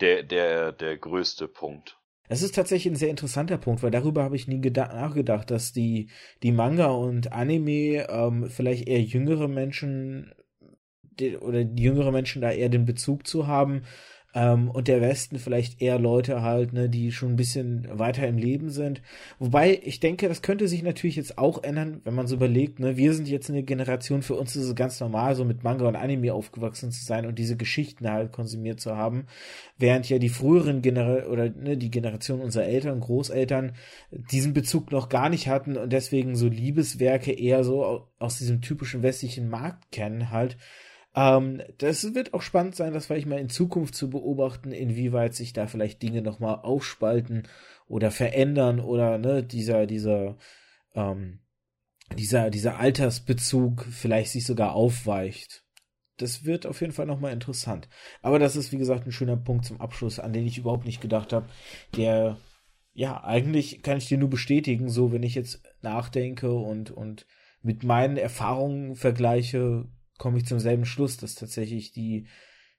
der, 0.00 0.22
der, 0.22 0.72
der 0.72 0.96
größte 0.96 1.48
Punkt. 1.48 1.98
Es 2.28 2.42
ist 2.42 2.54
tatsächlich 2.54 2.92
ein 2.92 2.96
sehr 2.96 3.10
interessanter 3.10 3.56
Punkt, 3.56 3.82
weil 3.82 3.90
darüber 3.90 4.24
habe 4.24 4.36
ich 4.36 4.48
nie 4.48 4.58
nachgedacht, 4.58 5.50
dass 5.50 5.72
die, 5.72 6.10
die 6.42 6.52
Manga 6.52 6.86
und 6.86 7.32
Anime 7.32 8.08
ähm, 8.08 8.50
vielleicht 8.50 8.88
eher 8.88 9.00
jüngere 9.00 9.48
Menschen 9.48 10.34
die, 11.02 11.36
oder 11.36 11.64
die 11.64 11.82
jüngere 11.82 12.12
Menschen 12.12 12.42
da 12.42 12.50
eher 12.50 12.68
den 12.68 12.84
Bezug 12.84 13.26
zu 13.26 13.46
haben, 13.46 13.84
ähm, 14.36 14.70
und 14.70 14.86
der 14.86 15.00
Westen 15.00 15.38
vielleicht 15.38 15.80
eher 15.80 15.98
Leute 15.98 16.42
halt, 16.42 16.74
ne, 16.74 16.90
die 16.90 17.10
schon 17.10 17.30
ein 17.30 17.36
bisschen 17.36 17.88
weiter 17.90 18.28
im 18.28 18.36
Leben 18.36 18.68
sind. 18.68 19.00
Wobei 19.38 19.80
ich 19.82 19.98
denke, 19.98 20.28
das 20.28 20.42
könnte 20.42 20.68
sich 20.68 20.82
natürlich 20.82 21.16
jetzt 21.16 21.38
auch 21.38 21.64
ändern, 21.64 22.02
wenn 22.04 22.14
man 22.14 22.26
so 22.26 22.36
überlegt, 22.36 22.78
ne, 22.78 22.98
wir 22.98 23.14
sind 23.14 23.28
jetzt 23.28 23.48
eine 23.48 23.62
Generation, 23.62 24.20
für 24.20 24.34
uns 24.34 24.54
ist 24.54 24.66
es 24.66 24.74
ganz 24.74 25.00
normal, 25.00 25.34
so 25.36 25.46
mit 25.46 25.64
Manga 25.64 25.88
und 25.88 25.96
Anime 25.96 26.34
aufgewachsen 26.34 26.92
zu 26.92 27.02
sein 27.02 27.24
und 27.24 27.38
diese 27.38 27.56
Geschichten 27.56 28.10
halt 28.10 28.30
konsumiert 28.30 28.78
zu 28.78 28.94
haben, 28.94 29.24
während 29.78 30.06
ja 30.10 30.18
die 30.18 30.28
früheren 30.28 30.82
Genera 30.82 31.26
oder 31.28 31.48
ne, 31.48 31.78
die 31.78 31.90
Generation 31.90 32.42
unserer 32.42 32.64
Eltern, 32.64 33.00
Großeltern 33.00 33.72
diesen 34.10 34.52
Bezug 34.52 34.92
noch 34.92 35.08
gar 35.08 35.30
nicht 35.30 35.48
hatten 35.48 35.78
und 35.78 35.94
deswegen 35.94 36.36
so 36.36 36.46
Liebeswerke 36.48 37.32
eher 37.32 37.64
so 37.64 38.06
aus 38.18 38.36
diesem 38.36 38.60
typischen 38.60 39.02
westlichen 39.02 39.48
Markt 39.48 39.90
kennen 39.92 40.30
halt 40.30 40.58
Ähm, 41.16 41.62
das 41.78 42.14
wird 42.14 42.34
auch 42.34 42.42
spannend 42.42 42.76
sein, 42.76 42.92
das 42.92 43.06
vielleicht 43.06 43.26
mal 43.26 43.40
in 43.40 43.48
Zukunft 43.48 43.94
zu 43.94 44.10
beobachten, 44.10 44.70
inwieweit 44.70 45.34
sich 45.34 45.54
da 45.54 45.66
vielleicht 45.66 46.02
Dinge 46.02 46.20
nochmal 46.20 46.56
aufspalten 46.56 47.48
oder 47.88 48.10
verändern 48.10 48.80
oder 48.80 49.16
ne, 49.16 49.42
dieser, 49.42 49.86
dieser, 49.86 50.36
ähm, 50.94 51.40
dieser, 52.16 52.50
dieser 52.50 52.78
Altersbezug 52.78 53.86
vielleicht 53.90 54.30
sich 54.30 54.44
sogar 54.44 54.74
aufweicht. 54.74 55.64
Das 56.18 56.44
wird 56.44 56.66
auf 56.66 56.80
jeden 56.80 56.92
Fall 56.92 57.06
nochmal 57.06 57.32
interessant. 57.32 57.88
Aber 58.22 58.38
das 58.38 58.54
ist, 58.54 58.72
wie 58.72 58.78
gesagt, 58.78 59.06
ein 59.06 59.12
schöner 59.12 59.36
Punkt 59.36 59.64
zum 59.64 59.80
Abschluss, 59.80 60.18
an 60.18 60.32
den 60.32 60.46
ich 60.46 60.58
überhaupt 60.58 60.86
nicht 60.86 61.00
gedacht 61.00 61.32
habe. 61.32 61.48
Der, 61.96 62.38
ja, 62.92 63.22
eigentlich 63.24 63.82
kann 63.82 63.98
ich 63.98 64.06
dir 64.06 64.18
nur 64.18 64.30
bestätigen, 64.30 64.88
so 64.88 65.12
wenn 65.12 65.22
ich 65.22 65.34
jetzt 65.34 65.62
nachdenke 65.82 66.52
und, 66.52 66.90
und 66.90 67.26
mit 67.62 67.84
meinen 67.84 68.16
Erfahrungen 68.16 68.96
vergleiche, 68.96 69.86
komme 70.18 70.38
ich 70.38 70.46
zum 70.46 70.58
selben 70.58 70.84
Schluss, 70.84 71.16
dass 71.16 71.34
tatsächlich 71.34 71.92
die, 71.92 72.26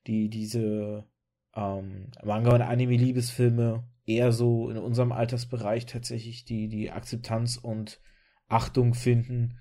die, 0.07 0.29
diese 0.29 1.05
ähm, 1.55 2.11
Manga- 2.23 2.55
und 2.55 2.61
Anime-Liebesfilme 2.61 3.83
eher 4.05 4.31
so 4.31 4.69
in 4.69 4.77
unserem 4.77 5.11
Altersbereich 5.11 5.85
tatsächlich 5.85 6.45
die, 6.45 6.67
die 6.69 6.91
Akzeptanz 6.91 7.57
und 7.57 7.99
Achtung 8.47 8.93
finden 8.93 9.59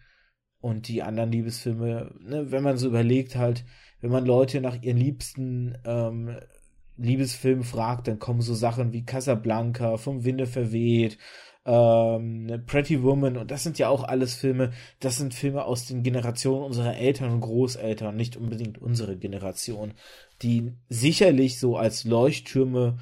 und 0.61 0.89
die 0.89 1.03
anderen 1.03 1.33
Liebesfilme, 1.33 2.15
ne, 2.21 2.51
wenn 2.51 2.63
man 2.63 2.77
so 2.77 2.89
überlegt 2.89 3.37
halt, 3.37 3.65
wenn 4.01 4.11
man 4.11 4.25
Leute 4.25 4.61
nach 4.61 4.81
ihren 4.83 4.97
liebsten 4.97 5.77
ähm, 5.85 6.37
Liebesfilmen 6.97 7.65
fragt, 7.65 8.09
dann 8.09 8.19
kommen 8.19 8.41
so 8.41 8.55
Sachen 8.55 8.93
wie 8.93 9.05
Casablanca, 9.05 9.97
vom 9.97 10.25
Winde 10.25 10.47
verweht, 10.47 11.19
ähm, 11.67 12.63
Pretty 12.67 13.03
Woman 13.03 13.37
und 13.37 13.51
das 13.51 13.65
sind 13.65 13.79
ja 13.79 13.89
auch 13.89 14.05
alles 14.05 14.35
Filme, 14.35 14.71
das 15.01 15.17
sind 15.17 15.35
Filme 15.35 15.65
aus 15.65 15.87
den 15.87 16.05
Generationen 16.05 16.65
unserer 16.65 16.97
Eltern 16.97 17.33
und 17.33 17.41
Großeltern, 17.41 18.15
nicht 18.15 18.37
unbedingt 18.37 18.79
unsere 18.79 19.17
Generation, 19.17 19.95
die 20.43 20.73
sicherlich 20.89 21.59
so 21.59 21.77
als 21.77 22.05
Leuchttürme 22.05 22.99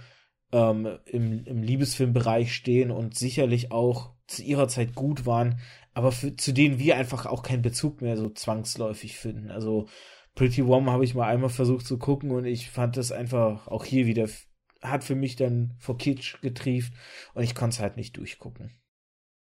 ähm, 0.50 0.98
im, 1.04 1.44
im 1.44 1.62
Liebesfilmbereich 1.62 2.54
stehen 2.54 2.90
und 2.90 3.14
sicherlich 3.14 3.70
auch 3.70 4.14
zu 4.26 4.42
ihrer 4.42 4.68
Zeit 4.68 4.94
gut 4.94 5.26
waren, 5.26 5.60
aber 5.92 6.10
für, 6.10 6.34
zu 6.34 6.52
denen 6.52 6.78
wir 6.78 6.96
einfach 6.96 7.26
auch 7.26 7.42
keinen 7.42 7.62
Bezug 7.62 8.00
mehr 8.00 8.16
so 8.16 8.30
zwangsläufig 8.30 9.18
finden. 9.18 9.50
Also 9.50 9.88
Pretty 10.34 10.66
Woman 10.66 10.94
habe 10.94 11.04
ich 11.04 11.14
mal 11.14 11.28
einmal 11.28 11.50
versucht 11.50 11.86
zu 11.86 11.98
gucken 11.98 12.30
und 12.30 12.46
ich 12.46 12.70
fand 12.70 12.96
das 12.96 13.12
einfach 13.12 13.68
auch 13.68 13.84
hier 13.84 14.06
wieder 14.06 14.26
hat 14.84 15.04
für 15.04 15.14
mich 15.14 15.36
dann 15.36 15.74
vor 15.78 15.98
Kitsch 15.98 16.40
getrieft 16.40 16.94
und 17.34 17.42
ich 17.42 17.54
konnte 17.54 17.74
es 17.74 17.80
halt 17.80 17.96
nicht 17.96 18.16
durchgucken. 18.16 18.80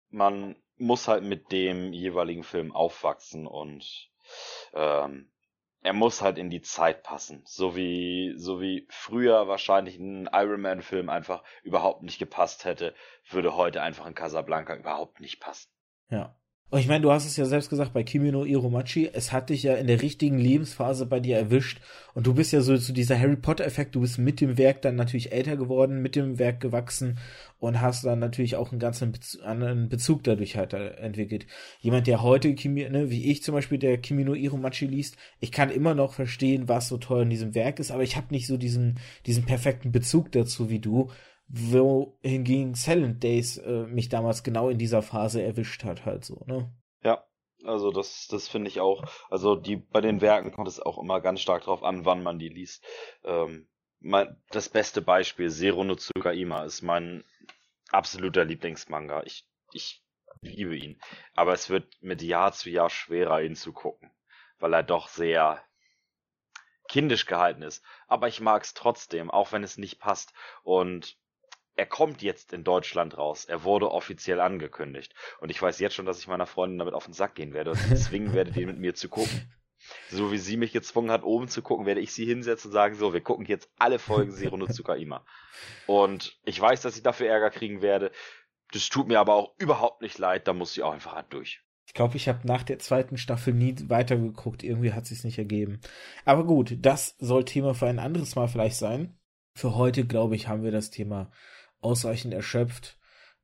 Man 0.10 0.56
muss 0.78 1.08
halt 1.08 1.24
mit 1.24 1.52
dem 1.52 1.94
jeweiligen 1.94 2.44
Film 2.44 2.72
aufwachsen 2.72 3.46
und 3.48 4.10
ähm, 4.74 5.32
er 5.82 5.94
muss 5.94 6.22
halt 6.22 6.38
in 6.38 6.50
die 6.50 6.62
Zeit 6.62 7.04
passen. 7.04 7.44
So 7.46 7.76
wie, 7.76 8.34
so 8.38 8.62
wie 8.62 8.88
früher 8.90 9.48
wahrscheinlich 9.48 10.00
ein 10.00 10.30
Iron 10.32 10.62
Man 10.62 10.82
Film 10.82 11.10
einfach 11.10 11.44
überhaupt 11.62 12.04
nicht 12.04 12.20
gepasst 12.20 12.66
hätte, 12.66 12.96
würde 13.30 13.56
heute 13.56 13.82
einfach 13.82 14.06
ein 14.06 14.16
Casablanca 14.16 14.76
überhaupt 14.76 15.20
nicht 15.20 15.40
passen. 15.40 15.70
Ja. 16.10 16.36
Und 16.74 16.80
ich 16.80 16.88
meine, 16.88 17.04
du 17.04 17.12
hast 17.12 17.28
es 17.28 17.38
ja 17.38 17.46
selbst 17.46 17.70
gesagt 17.70 17.94
bei 17.94 18.02
Kimi 18.02 18.32
no 18.32 18.46
Iromachi, 18.46 19.08
es 19.14 19.32
hat 19.32 19.52
dich 19.52 19.62
ja 19.62 19.76
in 19.76 19.86
der 19.86 20.02
richtigen 20.02 20.40
Lebensphase 20.40 21.06
bei 21.06 21.20
dir 21.20 21.38
erwischt 21.38 21.80
und 22.16 22.26
du 22.26 22.34
bist 22.34 22.52
ja 22.52 22.62
so 22.62 22.76
zu 22.80 22.94
dieser 22.94 23.20
Harry 23.20 23.36
Potter 23.36 23.64
Effekt, 23.64 23.94
du 23.94 24.02
bist 24.02 24.18
mit 24.18 24.42
dem 24.42 24.58
Werk 24.58 24.82
dann 24.82 24.96
natürlich 24.96 25.32
älter 25.32 25.56
geworden, 25.56 26.02
mit 26.02 26.16
dem 26.16 26.40
Werk 26.40 26.62
gewachsen 26.62 27.20
und 27.60 27.80
hast 27.80 28.04
dann 28.06 28.18
natürlich 28.18 28.56
auch 28.56 28.72
einen 28.72 28.80
ganz 28.80 29.06
anderen 29.44 29.88
Bezug 29.88 30.24
dadurch 30.24 30.58
halt 30.58 30.74
entwickelt. 30.74 31.46
Jemand, 31.80 32.08
der 32.08 32.24
heute 32.24 32.56
Kimi, 32.56 32.90
ne, 32.90 33.12
wie 33.12 33.30
ich 33.30 33.44
zum 33.44 33.54
Beispiel, 33.54 33.78
der 33.78 34.00
Kimi 34.00 34.24
no 34.24 34.34
Iromachi 34.34 34.88
liest, 34.88 35.16
ich 35.42 35.52
kann 35.52 35.70
immer 35.70 35.94
noch 35.94 36.16
verstehen, 36.16 36.68
was 36.70 36.88
so 36.88 36.98
toll 36.98 37.22
in 37.22 37.30
diesem 37.30 37.54
Werk 37.54 37.78
ist, 37.78 37.92
aber 37.92 38.02
ich 38.02 38.16
habe 38.16 38.30
nicht 38.32 38.48
so 38.48 38.58
diesen, 38.58 38.98
diesen 39.28 39.46
perfekten 39.46 39.92
Bezug 39.92 40.32
dazu 40.32 40.72
wie 40.72 40.80
du 40.80 41.12
wohingegen 41.48 42.74
Silent 42.74 43.24
Days 43.24 43.58
äh, 43.58 43.86
mich 43.86 44.10
damals 44.10 44.44
genau 44.44 44.70
in 44.70 44.78
dieser 44.78 45.02
Phase 45.02 45.42
erwischt 45.42 45.84
hat, 45.84 46.06
halt 46.06 46.26
so, 46.26 46.44
ne? 46.46 46.74
Ja, 47.04 47.24
also 47.64 47.92
das, 47.92 48.28
das 48.28 48.48
finde 48.48 48.70
ich 48.70 48.80
auch. 48.80 49.04
Also 49.30 49.56
die 49.56 49.78
bei 49.78 50.02
den 50.02 50.22
Werken 50.22 50.52
kommt 50.52 50.68
es 50.68 50.80
auch 50.80 50.98
immer 50.98 51.22
ganz 51.22 51.42
stark 51.42 51.64
drauf 51.64 51.84
an, 51.84 52.06
wann 52.06 52.24
man 52.24 52.40
die 52.40 52.50
liest. 52.50 52.86
Ähm, 53.24 53.68
mein, 54.00 54.42
das 54.52 54.70
beste 54.70 55.02
Beispiel, 55.02 55.50
Zero 55.50 55.84
no 55.84 55.96
Tsukaima, 55.96 56.64
ist 56.64 56.82
mein 56.82 57.24
absoluter 57.92 58.44
Lieblingsmanga. 58.44 59.24
Ich, 59.24 59.48
ich 59.72 60.04
liebe 60.42 60.76
ihn. 60.76 61.00
Aber 61.36 61.54
es 61.54 61.70
wird 61.70 61.88
mit 62.02 62.22
Jahr 62.22 62.52
zu 62.52 62.70
Jahr 62.70 62.90
schwerer, 62.90 63.42
ihn 63.42 63.56
zu 63.56 63.72
gucken. 63.72 64.12
Weil 64.60 64.74
er 64.74 64.84
doch 64.84 65.08
sehr 65.08 65.64
kindisch 66.90 67.26
gehalten 67.26 67.62
ist. 67.62 67.84
Aber 68.08 68.28
ich 68.28 68.42
mag 68.42 68.64
es 68.64 68.74
trotzdem, 68.74 69.32
auch 69.32 69.52
wenn 69.52 69.64
es 69.64 69.78
nicht 69.78 70.00
passt. 70.00 70.34
Und 70.64 71.18
er 71.76 71.86
kommt 71.86 72.22
jetzt 72.22 72.54
in 72.54 72.64
Deutschland 72.64 73.18
raus. 73.18 73.46
Er 73.46 73.64
wurde 73.64 73.92
offiziell 73.92 74.40
angekündigt. 74.40 75.14
Und 75.40 75.50
ich 75.50 75.62
weiß 75.62 75.80
jetzt 75.80 75.96
schon, 75.96 76.06
dass 76.06 76.20
ich 76.20 76.28
meiner 76.28 76.46
Freundin 76.46 76.80
damit 76.80 76.94
auf 76.94 77.06
den 77.06 77.14
Sack 77.14 77.36
gehen 77.36 77.54
werde 77.54 77.72
und 77.72 77.78
sie 77.78 77.96
zwingen 77.96 78.34
werde, 78.34 78.52
den 78.52 78.68
mit 78.68 78.78
mir 78.78 78.94
zu 78.94 79.10
gucken. 79.10 79.52
So 80.10 80.32
wie 80.32 80.38
sie 80.38 80.56
mich 80.56 80.72
gezwungen 80.72 81.12
hat, 81.12 81.24
oben 81.24 81.50
zu 81.50 81.62
gucken, 81.62 81.86
werde 81.86 82.00
ich 82.00 82.14
sie 82.14 82.26
hinsetzen 82.26 82.70
und 82.70 82.74
sagen, 82.74 82.96
so, 82.96 83.14
wir 83.14 83.22
gucken 83.22 83.46
jetzt 83.46 83.70
alle 83.78 84.00
Folgen 84.00 84.32
Zero 84.32 84.56
no 84.56 84.66
Tsukaima. 84.68 85.26
Und 85.88 86.40
ich 86.46 86.60
weiß, 86.60 86.82
dass 86.82 86.96
ich 86.96 87.04
dafür 87.04 87.28
Ärger 87.28 87.50
kriegen 87.50 87.82
werde. 87.82 88.12
Das 88.72 88.88
tut 88.90 89.08
mir 89.08 89.20
aber 89.20 89.36
auch 89.36 89.54
überhaupt 89.58 90.02
nicht 90.02 90.18
leid, 90.18 90.48
da 90.48 90.54
muss 90.54 90.74
sie 90.74 90.84
auch 90.84 90.94
einfach 90.94 91.14
halt 91.14 91.34
durch. 91.34 91.62
Ich 91.86 91.94
glaube, 91.94 92.16
ich 92.16 92.28
habe 92.30 92.48
nach 92.48 92.64
der 92.64 92.80
zweiten 92.80 93.18
Staffel 93.18 93.54
nie 93.54 93.76
weitergeguckt. 93.88 94.64
Irgendwie 94.64 94.94
hat 94.94 95.06
sich's 95.06 95.26
nicht 95.26 95.38
ergeben. 95.38 95.82
Aber 96.24 96.46
gut, 96.46 96.78
das 96.80 97.16
soll 97.20 97.44
Thema 97.44 97.76
für 97.76 97.88
ein 97.88 98.00
anderes 98.00 98.36
Mal 98.36 98.48
vielleicht 98.48 98.78
sein. 98.78 99.18
Für 99.56 99.76
heute, 99.76 100.06
glaube 100.06 100.36
ich, 100.36 100.48
haben 100.48 100.64
wir 100.64 100.72
das 100.72 100.90
Thema 100.90 101.30
ausreichend 101.84 102.34
erschöpft. 102.34 102.98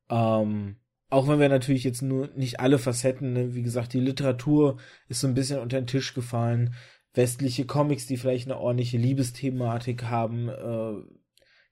Ähm, 0.10 0.78
auch 1.10 1.28
wenn 1.28 1.40
wir 1.40 1.50
natürlich 1.50 1.84
jetzt 1.84 2.02
nur 2.02 2.28
nicht 2.36 2.60
alle 2.60 2.78
Facetten, 2.78 3.34
ne? 3.34 3.56
wie 3.56 3.64
gesagt, 3.64 3.94
die 3.94 4.00
Literatur 4.00 4.78
ist 5.08 5.22
so 5.22 5.28
ein 5.28 5.34
bisschen 5.34 5.60
unter 5.60 5.80
den 5.80 5.88
Tisch 5.88 6.14
gefallen. 6.14 6.76
Westliche 7.14 7.66
Comics, 7.66 8.06
die 8.06 8.18
vielleicht 8.18 8.48
eine 8.48 8.60
ordentliche 8.60 8.98
Liebesthematik 8.98 10.04
haben, 10.04 10.50
äh, 10.50 11.02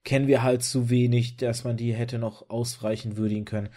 kennen 0.04 0.26
wir 0.26 0.42
halt 0.42 0.62
zu 0.62 0.90
wenig, 0.90 1.36
dass 1.36 1.64
man 1.64 1.76
die 1.76 1.94
hätte 1.94 2.18
noch 2.18 2.50
ausreichend 2.50 3.16
würdigen 3.16 3.44
können. 3.44 3.68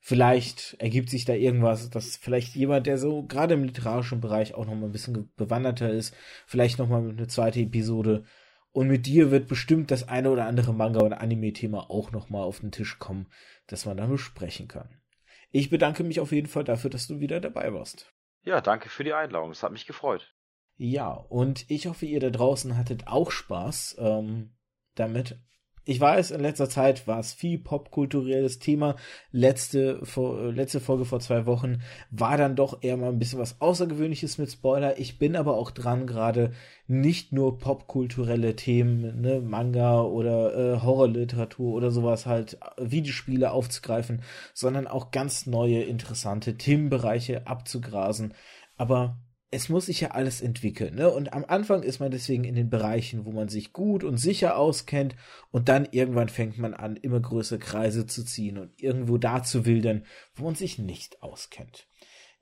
Vielleicht 0.00 0.76
ergibt 0.78 1.10
sich 1.10 1.24
da 1.24 1.32
irgendwas, 1.32 1.90
dass 1.90 2.16
vielleicht 2.16 2.54
jemand, 2.54 2.86
der 2.86 2.98
so 2.98 3.24
gerade 3.24 3.54
im 3.54 3.64
literarischen 3.64 4.20
Bereich 4.20 4.54
auch 4.54 4.66
noch 4.66 4.74
mal 4.74 4.86
ein 4.86 4.92
bisschen 4.92 5.32
bewanderter 5.36 5.90
ist, 5.90 6.14
vielleicht 6.46 6.78
noch 6.78 6.88
mal 6.88 7.08
eine 7.08 7.26
zweite 7.26 7.60
Episode 7.60 8.24
und 8.76 8.88
mit 8.88 9.06
dir 9.06 9.30
wird 9.30 9.48
bestimmt 9.48 9.90
das 9.90 10.06
eine 10.06 10.30
oder 10.30 10.44
andere 10.44 10.74
Manga- 10.74 11.00
oder 11.00 11.22
Anime-Thema 11.22 11.88
auch 11.88 12.12
nochmal 12.12 12.42
auf 12.42 12.60
den 12.60 12.72
Tisch 12.72 12.98
kommen, 12.98 13.32
das 13.68 13.86
man 13.86 13.96
dann 13.96 14.10
besprechen 14.10 14.68
kann. 14.68 15.00
Ich 15.50 15.70
bedanke 15.70 16.04
mich 16.04 16.20
auf 16.20 16.30
jeden 16.30 16.46
Fall 16.46 16.62
dafür, 16.62 16.90
dass 16.90 17.06
du 17.06 17.18
wieder 17.18 17.40
dabei 17.40 17.72
warst. 17.72 18.12
Ja, 18.42 18.60
danke 18.60 18.90
für 18.90 19.02
die 19.02 19.14
Einladung. 19.14 19.50
Es 19.50 19.62
hat 19.62 19.72
mich 19.72 19.86
gefreut. 19.86 20.36
Ja, 20.76 21.10
und 21.10 21.64
ich 21.70 21.86
hoffe, 21.86 22.04
ihr 22.04 22.20
da 22.20 22.28
draußen 22.28 22.76
hattet 22.76 23.06
auch 23.06 23.30
Spaß 23.30 23.96
ähm, 23.98 24.54
damit. 24.94 25.40
Ich 25.88 26.00
weiß, 26.00 26.32
in 26.32 26.40
letzter 26.40 26.68
Zeit 26.68 27.06
war 27.06 27.20
es 27.20 27.32
viel 27.32 27.58
popkulturelles 27.58 28.58
Thema. 28.58 28.96
Letzte, 29.30 30.04
vor, 30.04 30.52
letzte 30.52 30.80
Folge 30.80 31.04
vor 31.04 31.20
zwei 31.20 31.46
Wochen 31.46 31.80
war 32.10 32.36
dann 32.36 32.56
doch 32.56 32.82
eher 32.82 32.96
mal 32.96 33.10
ein 33.10 33.20
bisschen 33.20 33.38
was 33.38 33.60
Außergewöhnliches 33.60 34.36
mit 34.38 34.50
Spoiler. 34.50 34.98
Ich 34.98 35.20
bin 35.20 35.36
aber 35.36 35.56
auch 35.56 35.70
dran, 35.70 36.08
gerade 36.08 36.50
nicht 36.88 37.32
nur 37.32 37.58
popkulturelle 37.58 38.56
Themen, 38.56 39.20
ne, 39.20 39.40
Manga 39.40 40.02
oder 40.02 40.74
äh, 40.74 40.80
Horrorliteratur 40.82 41.72
oder 41.72 41.92
sowas 41.92 42.26
halt, 42.26 42.58
Videospiele 42.78 43.52
aufzugreifen, 43.52 44.22
sondern 44.54 44.88
auch 44.88 45.12
ganz 45.12 45.46
neue, 45.46 45.84
interessante 45.84 46.56
Themenbereiche 46.56 47.46
abzugrasen. 47.46 48.34
Aber 48.76 49.18
es 49.50 49.68
muss 49.68 49.86
sich 49.86 50.00
ja 50.00 50.10
alles 50.10 50.40
entwickeln, 50.40 50.96
ne? 50.96 51.10
Und 51.10 51.32
am 51.32 51.44
Anfang 51.46 51.82
ist 51.82 52.00
man 52.00 52.10
deswegen 52.10 52.44
in 52.44 52.56
den 52.56 52.68
Bereichen, 52.68 53.24
wo 53.26 53.30
man 53.30 53.48
sich 53.48 53.72
gut 53.72 54.02
und 54.02 54.16
sicher 54.18 54.56
auskennt 54.56 55.14
und 55.52 55.68
dann 55.68 55.86
irgendwann 55.90 56.28
fängt 56.28 56.58
man 56.58 56.74
an, 56.74 56.96
immer 56.96 57.20
größere 57.20 57.60
Kreise 57.60 58.06
zu 58.06 58.24
ziehen 58.24 58.58
und 58.58 58.82
irgendwo 58.82 59.18
da 59.18 59.42
zu 59.42 59.64
wildern, 59.64 60.04
wo 60.34 60.44
man 60.44 60.56
sich 60.56 60.78
nicht 60.78 61.22
auskennt. 61.22 61.86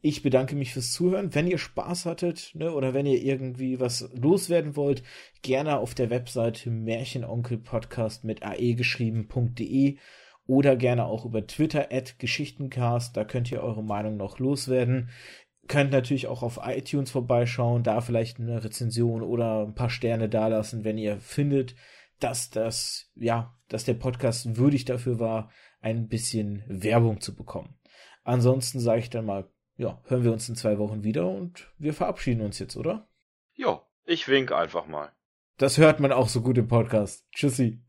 Ich 0.00 0.22
bedanke 0.22 0.54
mich 0.54 0.74
fürs 0.74 0.92
Zuhören. 0.92 1.34
Wenn 1.34 1.46
ihr 1.46 1.56
Spaß 1.56 2.04
hattet, 2.04 2.50
ne, 2.54 2.72
oder 2.72 2.92
wenn 2.92 3.06
ihr 3.06 3.22
irgendwie 3.22 3.80
was 3.80 4.10
loswerden 4.14 4.76
wollt, 4.76 5.02
gerne 5.40 5.78
auf 5.78 5.94
der 5.94 6.10
Webseite 6.10 6.70
Märchenonkelpodcast 6.70 8.24
mit 8.24 8.42
ae 8.42 8.74
geschrieben.de 8.74 9.96
oder 10.46 10.76
gerne 10.76 11.06
auch 11.06 11.24
über 11.24 11.46
Twitter 11.46 11.88
at 11.90 12.18
Geschichtencast. 12.18 13.16
Da 13.16 13.24
könnt 13.24 13.50
ihr 13.50 13.62
eure 13.62 13.82
Meinung 13.82 14.18
noch 14.18 14.38
loswerden 14.38 15.08
könnt 15.68 15.92
natürlich 15.92 16.26
auch 16.26 16.42
auf 16.42 16.60
iTunes 16.62 17.10
vorbeischauen, 17.10 17.82
da 17.82 18.00
vielleicht 18.00 18.38
eine 18.38 18.62
Rezension 18.62 19.22
oder 19.22 19.66
ein 19.66 19.74
paar 19.74 19.90
Sterne 19.90 20.28
dalassen, 20.28 20.84
wenn 20.84 20.98
ihr 20.98 21.18
findet, 21.18 21.74
dass 22.20 22.50
das, 22.50 23.10
ja, 23.14 23.56
dass 23.68 23.84
der 23.84 23.94
Podcast 23.94 24.56
würdig 24.56 24.84
dafür 24.84 25.18
war, 25.18 25.50
ein 25.80 26.08
bisschen 26.08 26.64
Werbung 26.66 27.20
zu 27.20 27.34
bekommen. 27.34 27.78
Ansonsten 28.22 28.80
sage 28.80 29.00
ich 29.00 29.10
dann 29.10 29.26
mal, 29.26 29.50
ja, 29.76 30.00
hören 30.06 30.24
wir 30.24 30.32
uns 30.32 30.48
in 30.48 30.54
zwei 30.54 30.78
Wochen 30.78 31.04
wieder 31.04 31.28
und 31.28 31.72
wir 31.78 31.92
verabschieden 31.92 32.42
uns 32.42 32.58
jetzt, 32.58 32.76
oder? 32.76 33.08
Ja, 33.54 33.82
Ich 34.06 34.28
wink 34.28 34.52
einfach 34.52 34.86
mal. 34.86 35.12
Das 35.56 35.78
hört 35.78 35.98
man 35.98 36.12
auch 36.12 36.28
so 36.28 36.42
gut 36.42 36.58
im 36.58 36.68
Podcast. 36.68 37.26
Tschüssi. 37.32 37.80